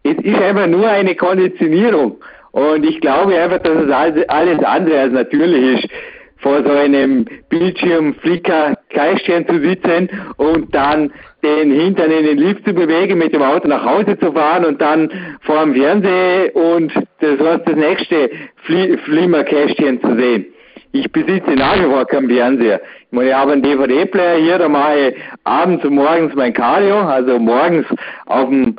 es 0.03 0.17
ist 0.23 0.41
einfach 0.41 0.67
nur 0.67 0.89
eine 0.89 1.15
Konditionierung. 1.15 2.17
Und 2.55 2.87
ich 2.87 3.01
glaube 3.01 3.37
einfach, 3.37 3.59
dass 3.59 3.85
es 3.85 4.29
alles 4.29 4.63
andere 4.63 5.01
als 5.01 5.13
natürlich 5.13 5.81
ist 5.81 5.89
vor 6.37 6.63
so 6.63 6.71
einem 6.71 7.25
Bildschirm 7.49 8.15
Flicker 8.21 8.77
Kreisstern 8.91 9.45
zu 9.49 9.59
sitzen 9.61 10.09
und 10.37 10.73
dann 10.73 11.13
den 11.43 11.73
Hintern 11.73 12.13
in 12.13 12.25
den 12.25 12.39
Lift 12.39 12.65
zu 12.65 12.73
bewegen, 12.73 13.19
mit 13.19 13.35
dem 13.35 13.43
Auto 13.43 13.67
nach 13.67 13.85
Hause 13.85 14.17
zu 14.21 14.31
fahren 14.33 14.67
und 14.67 14.81
dann 14.81 15.11
vor 15.41 15.65
dem 15.65 15.75
Fernseher 15.75 16.55
und 16.55 16.95
das 16.95 17.41
was 17.41 17.61
das 17.65 17.75
nächste 17.75 18.31
Fli 18.63 18.99
Flimmerkästchen 18.99 20.01
zu 20.01 20.15
sehen. 20.15 20.47
Ich 20.93 21.11
besitze 21.11 21.57
nach 21.57 21.77
wie 21.77 21.91
vor 21.91 22.05
keinen 22.07 22.29
Fernseher. 22.29 22.81
Ich 23.07 23.13
meine, 23.13 23.31
ich 23.31 23.35
habe 23.35 23.51
einen 23.51 23.63
DVD-Player 23.63 24.37
hier, 24.37 24.59
da 24.59 24.69
mache 24.69 25.09
ich 25.09 25.17
abends 25.43 25.85
und 25.85 25.95
morgens 25.95 26.33
mein 26.37 26.53
Cardio, 26.53 27.01
also 27.01 27.37
morgens 27.41 27.87
auf 28.27 28.49
dem 28.49 28.77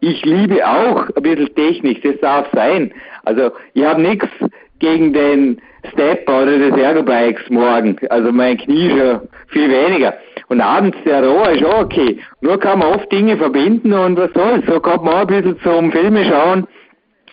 ich 0.00 0.24
liebe 0.24 0.66
auch 0.66 1.08
ein 1.16 1.22
bisschen 1.22 1.54
Technik, 1.54 2.02
das 2.02 2.18
darf 2.20 2.46
sein. 2.52 2.92
Also 3.24 3.50
ich 3.74 3.84
habe 3.84 4.00
nichts 4.00 4.28
gegen 4.78 5.12
den 5.12 5.60
Step 5.92 6.28
oder 6.28 6.58
des 6.58 6.76
Ergobikes 6.76 7.48
morgen. 7.50 7.96
Also 8.10 8.32
mein 8.32 8.58
Knie 8.58 8.90
schon 8.90 9.20
viel 9.48 9.68
weniger. 9.68 10.14
Und 10.48 10.60
abends 10.60 10.96
der 11.04 11.26
Rohr 11.26 11.50
ist 11.50 11.64
auch 11.64 11.82
okay. 11.82 12.18
Nur 12.40 12.58
kann 12.58 12.78
man 12.78 12.94
oft 12.94 13.10
Dinge 13.10 13.36
verbinden 13.36 13.92
und 13.92 14.16
was 14.16 14.32
soll's. 14.34 14.64
So 14.66 14.80
kommt 14.80 15.04
man 15.04 15.14
auch 15.14 15.20
ein 15.20 15.26
bisschen 15.26 15.60
zum 15.60 15.92
Filme 15.92 16.24
schauen. 16.24 16.66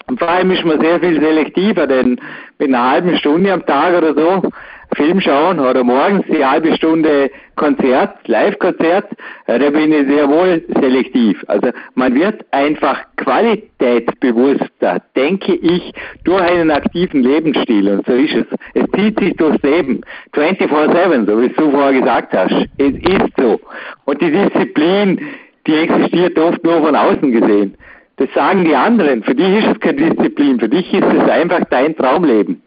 Und 0.07 0.19
vor 0.19 0.29
allem 0.29 0.51
ist 0.51 0.63
man 0.65 0.79
sehr 0.81 0.99
viel 0.99 1.19
selektiver, 1.19 1.87
denn 1.87 2.19
mit 2.59 2.67
einer 2.67 2.91
halben 2.91 3.17
Stunde 3.17 3.51
am 3.51 3.65
Tag 3.65 3.97
oder 3.97 4.13
so 4.13 4.49
Film 4.95 5.21
schauen 5.21 5.59
oder 5.59 5.83
morgens 5.83 6.25
die 6.27 6.45
halbe 6.45 6.75
Stunde 6.75 7.29
Konzert, 7.55 8.27
Live-Konzert, 8.27 9.09
da 9.47 9.57
bin 9.57 9.93
ich 9.93 10.07
sehr 10.07 10.27
wohl 10.29 10.63
selektiv. 10.79 11.43
Also 11.47 11.69
man 11.93 12.15
wird 12.15 12.45
einfach 12.51 13.01
qualitätsbewusster, 13.17 15.01
denke 15.15 15.53
ich, 15.55 15.93
durch 16.23 16.41
einen 16.41 16.71
aktiven 16.71 17.23
Lebensstil. 17.23 17.89
Und 17.89 18.05
so 18.05 18.13
ist 18.13 18.35
es. 18.35 18.45
Es 18.73 18.85
zieht 18.95 19.19
sich 19.19 19.35
durchs 19.37 19.61
Leben. 19.63 20.01
24-7, 20.33 21.25
so 21.25 21.41
wie 21.41 21.49
du 21.49 21.71
vorher 21.71 21.99
gesagt 21.99 22.33
hast. 22.33 22.67
Es 22.77 22.93
ist 22.93 23.33
so. 23.37 23.59
Und 24.05 24.21
die 24.21 24.31
Disziplin, 24.31 25.21
die 25.67 25.75
existiert 25.75 26.37
oft 26.37 26.63
nur 26.63 26.81
von 26.81 26.95
außen 26.95 27.31
gesehen. 27.31 27.77
Das 28.17 28.29
sagen 28.33 28.63
die 28.63 28.75
anderen. 28.75 29.23
Für 29.23 29.35
dich 29.35 29.63
ist 29.63 29.67
es 29.67 29.79
keine 29.79 30.09
Disziplin. 30.09 30.59
Für 30.59 30.69
dich 30.69 30.93
ist 30.93 31.03
es 31.03 31.29
einfach 31.29 31.61
dein 31.69 31.95
Traumleben. 31.95 32.61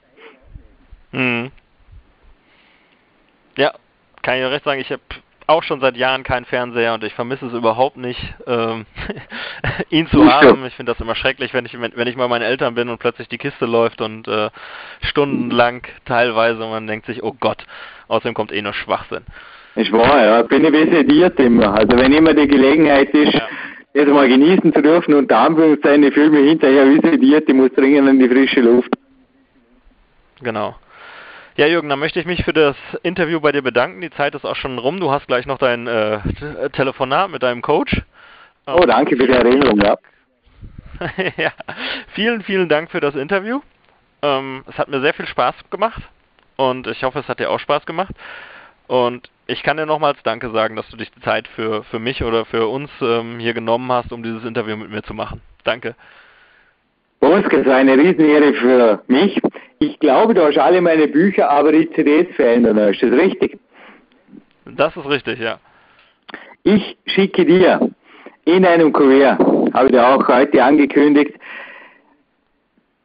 Mhm. 1.12 1.50
Kann 4.28 4.36
ich 4.36 4.44
recht 4.44 4.64
sagen, 4.64 4.78
ich 4.78 4.92
habe 4.92 5.00
auch 5.46 5.62
schon 5.62 5.80
seit 5.80 5.96
Jahren 5.96 6.22
keinen 6.22 6.44
Fernseher 6.44 6.92
und 6.92 7.02
ich 7.02 7.14
vermisse 7.14 7.46
es 7.46 7.54
überhaupt 7.54 7.96
nicht, 7.96 8.20
ähm, 8.46 8.84
ihn 9.88 10.06
zu 10.08 10.30
haben. 10.30 10.66
Ich 10.66 10.74
finde 10.74 10.92
das 10.92 11.00
immer 11.00 11.14
schrecklich, 11.14 11.54
wenn 11.54 11.64
ich, 11.64 11.72
wenn, 11.80 12.06
ich 12.06 12.14
mal 12.14 12.28
meinen 12.28 12.42
Eltern 12.42 12.74
bin 12.74 12.90
und 12.90 12.98
plötzlich 12.98 13.28
die 13.28 13.38
Kiste 13.38 13.64
läuft 13.64 14.02
und 14.02 14.28
äh, 14.28 14.50
stundenlang 15.00 15.80
teilweise 16.04 16.62
und 16.62 16.68
man 16.68 16.86
denkt 16.86 17.06
sich, 17.06 17.22
oh 17.22 17.34
Gott, 17.40 17.64
außerdem 18.08 18.34
kommt 18.34 18.52
eh 18.52 18.60
nur 18.60 18.74
Schwachsinn. 18.74 19.22
Ich 19.76 19.90
war, 19.92 20.22
ja, 20.22 20.42
bin 20.42 20.62
ich 20.62 20.72
visiert 20.72 21.40
immer. 21.40 21.72
Also 21.72 21.96
wenn 21.96 22.12
immer 22.12 22.34
die 22.34 22.48
Gelegenheit 22.48 23.08
ist, 23.14 23.32
ja. 23.32 23.48
das 23.94 24.08
mal 24.08 24.28
genießen 24.28 24.74
zu 24.74 24.82
dürfen 24.82 25.14
und 25.14 25.30
da 25.30 25.46
Anführungszeichen 25.46 26.02
die 26.02 26.12
Filme 26.12 26.40
hinterher 26.40 26.84
visitiert, 26.86 27.48
die 27.48 27.54
muss 27.54 27.70
dringend 27.72 28.10
in 28.10 28.18
die 28.18 28.28
frische 28.28 28.60
Luft. 28.60 28.92
Genau. 30.42 30.74
Ja, 31.58 31.66
Jürgen, 31.66 31.88
dann 31.88 31.98
möchte 31.98 32.20
ich 32.20 32.24
mich 32.24 32.44
für 32.44 32.52
das 32.52 32.76
Interview 33.02 33.40
bei 33.40 33.50
dir 33.50 33.62
bedanken. 33.62 34.00
Die 34.00 34.12
Zeit 34.12 34.36
ist 34.36 34.44
auch 34.44 34.54
schon 34.54 34.78
rum. 34.78 35.00
Du 35.00 35.10
hast 35.10 35.26
gleich 35.26 35.44
noch 35.44 35.58
dein 35.58 35.88
äh, 35.88 36.20
Telefonat 36.70 37.32
mit 37.32 37.42
deinem 37.42 37.62
Coach. 37.62 38.00
Oh, 38.68 38.84
danke 38.86 39.16
für 39.16 39.26
die 39.26 39.32
Erinnerung, 39.32 39.80
ja. 39.80 39.96
ja. 41.36 41.50
Vielen, 42.14 42.42
vielen 42.44 42.68
Dank 42.68 42.92
für 42.92 43.00
das 43.00 43.16
Interview. 43.16 43.60
Ähm, 44.22 44.62
es 44.68 44.78
hat 44.78 44.86
mir 44.86 45.00
sehr 45.00 45.14
viel 45.14 45.26
Spaß 45.26 45.56
gemacht 45.68 46.00
und 46.54 46.86
ich 46.86 47.02
hoffe, 47.02 47.18
es 47.18 47.28
hat 47.28 47.40
dir 47.40 47.50
auch 47.50 47.58
Spaß 47.58 47.86
gemacht. 47.86 48.14
Und 48.86 49.28
ich 49.48 49.64
kann 49.64 49.78
dir 49.78 49.86
nochmals 49.86 50.22
Danke 50.22 50.50
sagen, 50.50 50.76
dass 50.76 50.88
du 50.90 50.96
dich 50.96 51.10
die 51.10 51.22
Zeit 51.22 51.48
für, 51.48 51.82
für 51.82 51.98
mich 51.98 52.22
oder 52.22 52.44
für 52.44 52.68
uns 52.68 52.88
ähm, 53.00 53.40
hier 53.40 53.52
genommen 53.52 53.90
hast, 53.90 54.12
um 54.12 54.22
dieses 54.22 54.44
Interview 54.44 54.76
mit 54.76 54.90
mir 54.90 55.02
zu 55.02 55.12
machen. 55.12 55.40
Danke. 55.64 55.96
Bosk, 57.18 57.52
es 57.52 57.66
war 57.66 57.78
eine 57.78 57.98
Riesenehre 57.98 58.54
für 58.54 59.02
mich. 59.08 59.40
Ich 59.80 59.98
glaube, 60.00 60.34
du 60.34 60.44
hast 60.44 60.58
alle 60.58 60.80
meine 60.80 61.06
Bücher, 61.08 61.50
aber 61.50 61.72
die 61.72 61.90
CDs 61.90 62.34
verändern. 62.34 62.76
Ist 62.78 63.02
das 63.02 63.12
richtig? 63.12 63.58
Das 64.64 64.96
ist 64.96 65.08
richtig, 65.08 65.38
ja. 65.38 65.58
Ich 66.64 66.96
schicke 67.06 67.44
dir 67.44 67.90
in 68.44 68.66
einem 68.66 68.92
Kurier, 68.92 69.38
habe 69.72 69.86
ich 69.86 69.92
dir 69.92 70.06
auch 70.06 70.26
heute 70.28 70.62
angekündigt, 70.62 71.34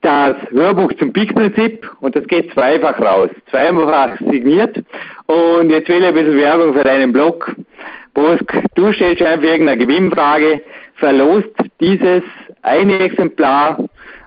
das 0.02 0.36
Hörbuch 0.52 0.92
zum 1.00 1.14
Peak-Prinzip 1.14 1.90
und 2.02 2.16
das 2.16 2.28
geht 2.28 2.52
zweifach 2.54 3.00
raus. 3.00 3.30
Zweifach 3.50 4.18
signiert. 4.20 4.84
Und 5.28 5.70
jetzt 5.70 5.88
will 5.88 6.02
ich 6.02 6.08
ein 6.08 6.14
bisschen 6.14 6.38
Werbung 6.38 6.74
für 6.74 6.84
deinen 6.84 7.14
Blog. 7.14 7.56
Bosk, 8.14 8.54
du 8.76 8.92
stellst 8.94 9.24
einfach 9.24 9.44
irgendeine 9.44 9.78
Gewinnfrage, 9.78 10.62
verlost 10.96 11.50
dieses 11.80 12.24
eine 12.62 13.00
Exemplar, 13.00 13.78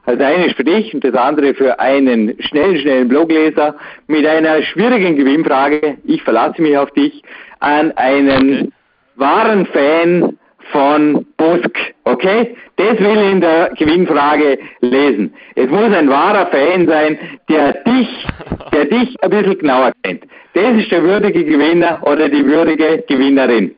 also 0.07 0.23
eines 0.23 0.53
für 0.55 0.65
dich 0.65 0.95
und 0.95 1.05
das 1.05 1.15
andere 1.15 1.55
für 1.55 1.79
einen 1.79 2.35
schnellen, 2.41 2.79
schnellen 2.79 3.09
Blogleser 3.09 3.75
mit 4.07 4.25
einer 4.27 4.63
schwierigen 4.63 5.17
Gewinnfrage, 5.17 5.99
ich 6.05 6.23
verlasse 6.23 6.63
mich 6.63 6.79
auf 6.79 6.91
dich, 6.93 7.23
an 7.61 7.93
einen 7.97 8.61
okay. 8.61 8.71
wahren 9.17 9.67
Fan 9.67 10.39
von 10.73 11.27
Busk, 11.37 11.77
okay? 12.05 12.57
Das 12.77 12.99
will 12.99 13.17
ich 13.17 13.33
in 13.33 13.41
der 13.41 13.71
Gewinnfrage 13.77 14.59
lesen. 14.81 15.35
Es 15.55 15.69
muss 15.71 15.93
ein 15.93 16.09
wahrer 16.09 16.47
Fan 16.47 16.87
sein, 16.87 17.19
der 17.49 17.73
dich, 17.85 18.27
der 18.73 18.85
dich 18.97 19.17
ein 19.23 19.31
bisschen 19.31 19.59
genauer 19.59 19.93
kennt. 20.03 20.25
Das 20.55 20.77
ist 20.77 20.91
der 20.91 21.03
würdige 21.03 21.45
Gewinner 21.45 22.01
oder 22.03 22.29
die 22.29 22.45
würdige 22.45 23.05
Gewinnerin. 23.09 23.75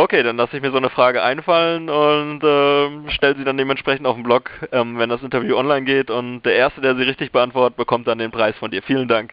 Okay, 0.00 0.22
dann 0.22 0.36
lasse 0.36 0.56
ich 0.56 0.62
mir 0.62 0.70
so 0.70 0.76
eine 0.76 0.90
Frage 0.90 1.24
einfallen 1.24 1.90
und 1.90 2.44
äh, 2.44 3.10
stelle 3.10 3.34
sie 3.36 3.42
dann 3.42 3.56
dementsprechend 3.56 4.06
auf 4.06 4.14
den 4.14 4.22
Blog, 4.22 4.48
ähm, 4.70 4.96
wenn 4.96 5.08
das 5.08 5.24
Interview 5.24 5.56
online 5.56 5.82
geht. 5.82 6.08
Und 6.08 6.42
der 6.42 6.54
Erste, 6.54 6.80
der 6.80 6.94
sie 6.94 7.02
richtig 7.02 7.32
beantwortet, 7.32 7.76
bekommt 7.76 8.06
dann 8.06 8.18
den 8.18 8.30
Preis 8.30 8.54
von 8.58 8.70
dir. 8.70 8.80
Vielen 8.82 9.08
Dank. 9.08 9.32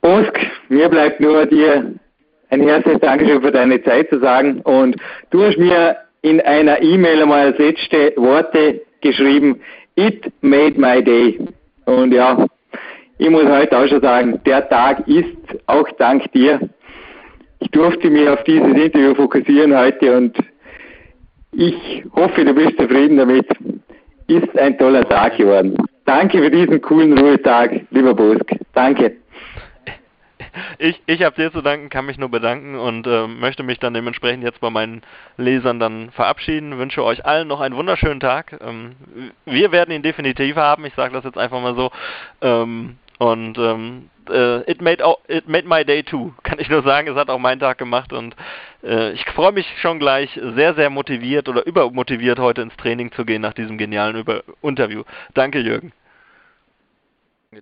Osk, 0.00 0.36
mir 0.68 0.88
bleibt 0.88 1.20
nur 1.20 1.46
dir 1.46 1.94
ein 2.50 2.60
herzliches 2.60 3.00
Dankeschön 3.00 3.40
für 3.42 3.52
deine 3.52 3.80
Zeit 3.84 4.08
zu 4.08 4.18
sagen. 4.18 4.60
Und 4.62 4.96
du 5.30 5.44
hast 5.44 5.56
mir 5.56 5.96
in 6.22 6.40
einer 6.40 6.82
E-Mail 6.82 7.22
einmal 7.22 7.46
als 7.46 7.58
letzte 7.58 8.12
Worte 8.16 8.80
geschrieben, 9.02 9.60
it 9.94 10.32
made 10.40 10.80
my 10.80 11.00
day. 11.00 11.38
Und 11.84 12.12
ja, 12.12 12.44
ich 13.18 13.30
muss 13.30 13.46
heute 13.46 13.78
auch 13.78 13.86
schon 13.86 14.00
sagen, 14.00 14.40
der 14.44 14.68
Tag 14.68 15.06
ist 15.06 15.36
auch 15.66 15.88
dank 15.98 16.32
dir. 16.32 16.58
Ich 17.60 17.70
durfte 17.70 18.10
mich 18.10 18.28
auf 18.28 18.42
dieses 18.44 18.68
Interview 18.68 19.14
fokussieren 19.14 19.76
heute 19.76 20.16
und 20.16 20.38
ich 21.52 22.04
hoffe, 22.14 22.44
du 22.44 22.54
bist 22.54 22.78
zufrieden 22.78 23.16
damit. 23.16 23.46
Ist 24.28 24.58
ein 24.58 24.76
toller 24.78 25.08
Tag 25.08 25.38
geworden. 25.38 25.76
Danke 26.04 26.38
für 26.38 26.50
diesen 26.50 26.80
coolen 26.82 27.18
Ruhetag, 27.18 27.80
lieber 27.90 28.14
Bosk. 28.14 28.54
Danke 28.74 29.16
ich, 30.78 31.00
ich 31.06 31.22
habe 31.22 31.36
dir 31.36 31.52
zu 31.52 31.62
danken, 31.62 31.88
kann 31.88 32.06
mich 32.06 32.18
nur 32.18 32.30
bedanken 32.30 32.76
und 32.76 33.06
äh, 33.06 33.26
möchte 33.26 33.62
mich 33.62 33.78
dann 33.78 33.94
dementsprechend 33.94 34.44
jetzt 34.44 34.60
bei 34.60 34.70
meinen 34.70 35.02
Lesern 35.36 35.80
dann 35.80 36.10
verabschieden. 36.10 36.78
Wünsche 36.78 37.04
euch 37.04 37.24
allen 37.24 37.48
noch 37.48 37.60
einen 37.60 37.76
wunderschönen 37.76 38.20
Tag. 38.20 38.58
Ähm, 38.60 38.96
wir 39.44 39.72
werden 39.72 39.94
ihn 39.94 40.02
definitiv 40.02 40.56
haben, 40.56 40.84
ich 40.84 40.94
sage 40.94 41.14
das 41.14 41.24
jetzt 41.24 41.38
einfach 41.38 41.60
mal 41.60 41.74
so. 41.74 41.90
Ähm, 42.40 42.96
und 43.18 43.58
ähm, 43.58 44.10
äh, 44.30 44.70
it, 44.70 44.80
made, 44.80 45.02
it 45.28 45.48
made 45.48 45.66
my 45.66 45.84
day 45.84 46.02
too, 46.02 46.32
kann 46.42 46.58
ich 46.58 46.68
nur 46.68 46.82
sagen. 46.82 47.08
Es 47.08 47.16
hat 47.16 47.30
auch 47.30 47.38
meinen 47.38 47.60
Tag 47.60 47.78
gemacht 47.78 48.12
und 48.12 48.34
äh, 48.82 49.12
ich 49.12 49.24
freue 49.26 49.52
mich 49.52 49.66
schon 49.80 49.98
gleich 49.98 50.38
sehr, 50.54 50.74
sehr 50.74 50.90
motiviert 50.90 51.48
oder 51.48 51.66
übermotiviert 51.66 52.38
heute 52.38 52.62
ins 52.62 52.76
Training 52.76 53.12
zu 53.12 53.24
gehen 53.24 53.42
nach 53.42 53.54
diesem 53.54 53.78
genialen 53.78 54.16
Über 54.16 54.42
Interview. 54.62 55.04
Danke, 55.34 55.60
Jürgen. 55.60 55.92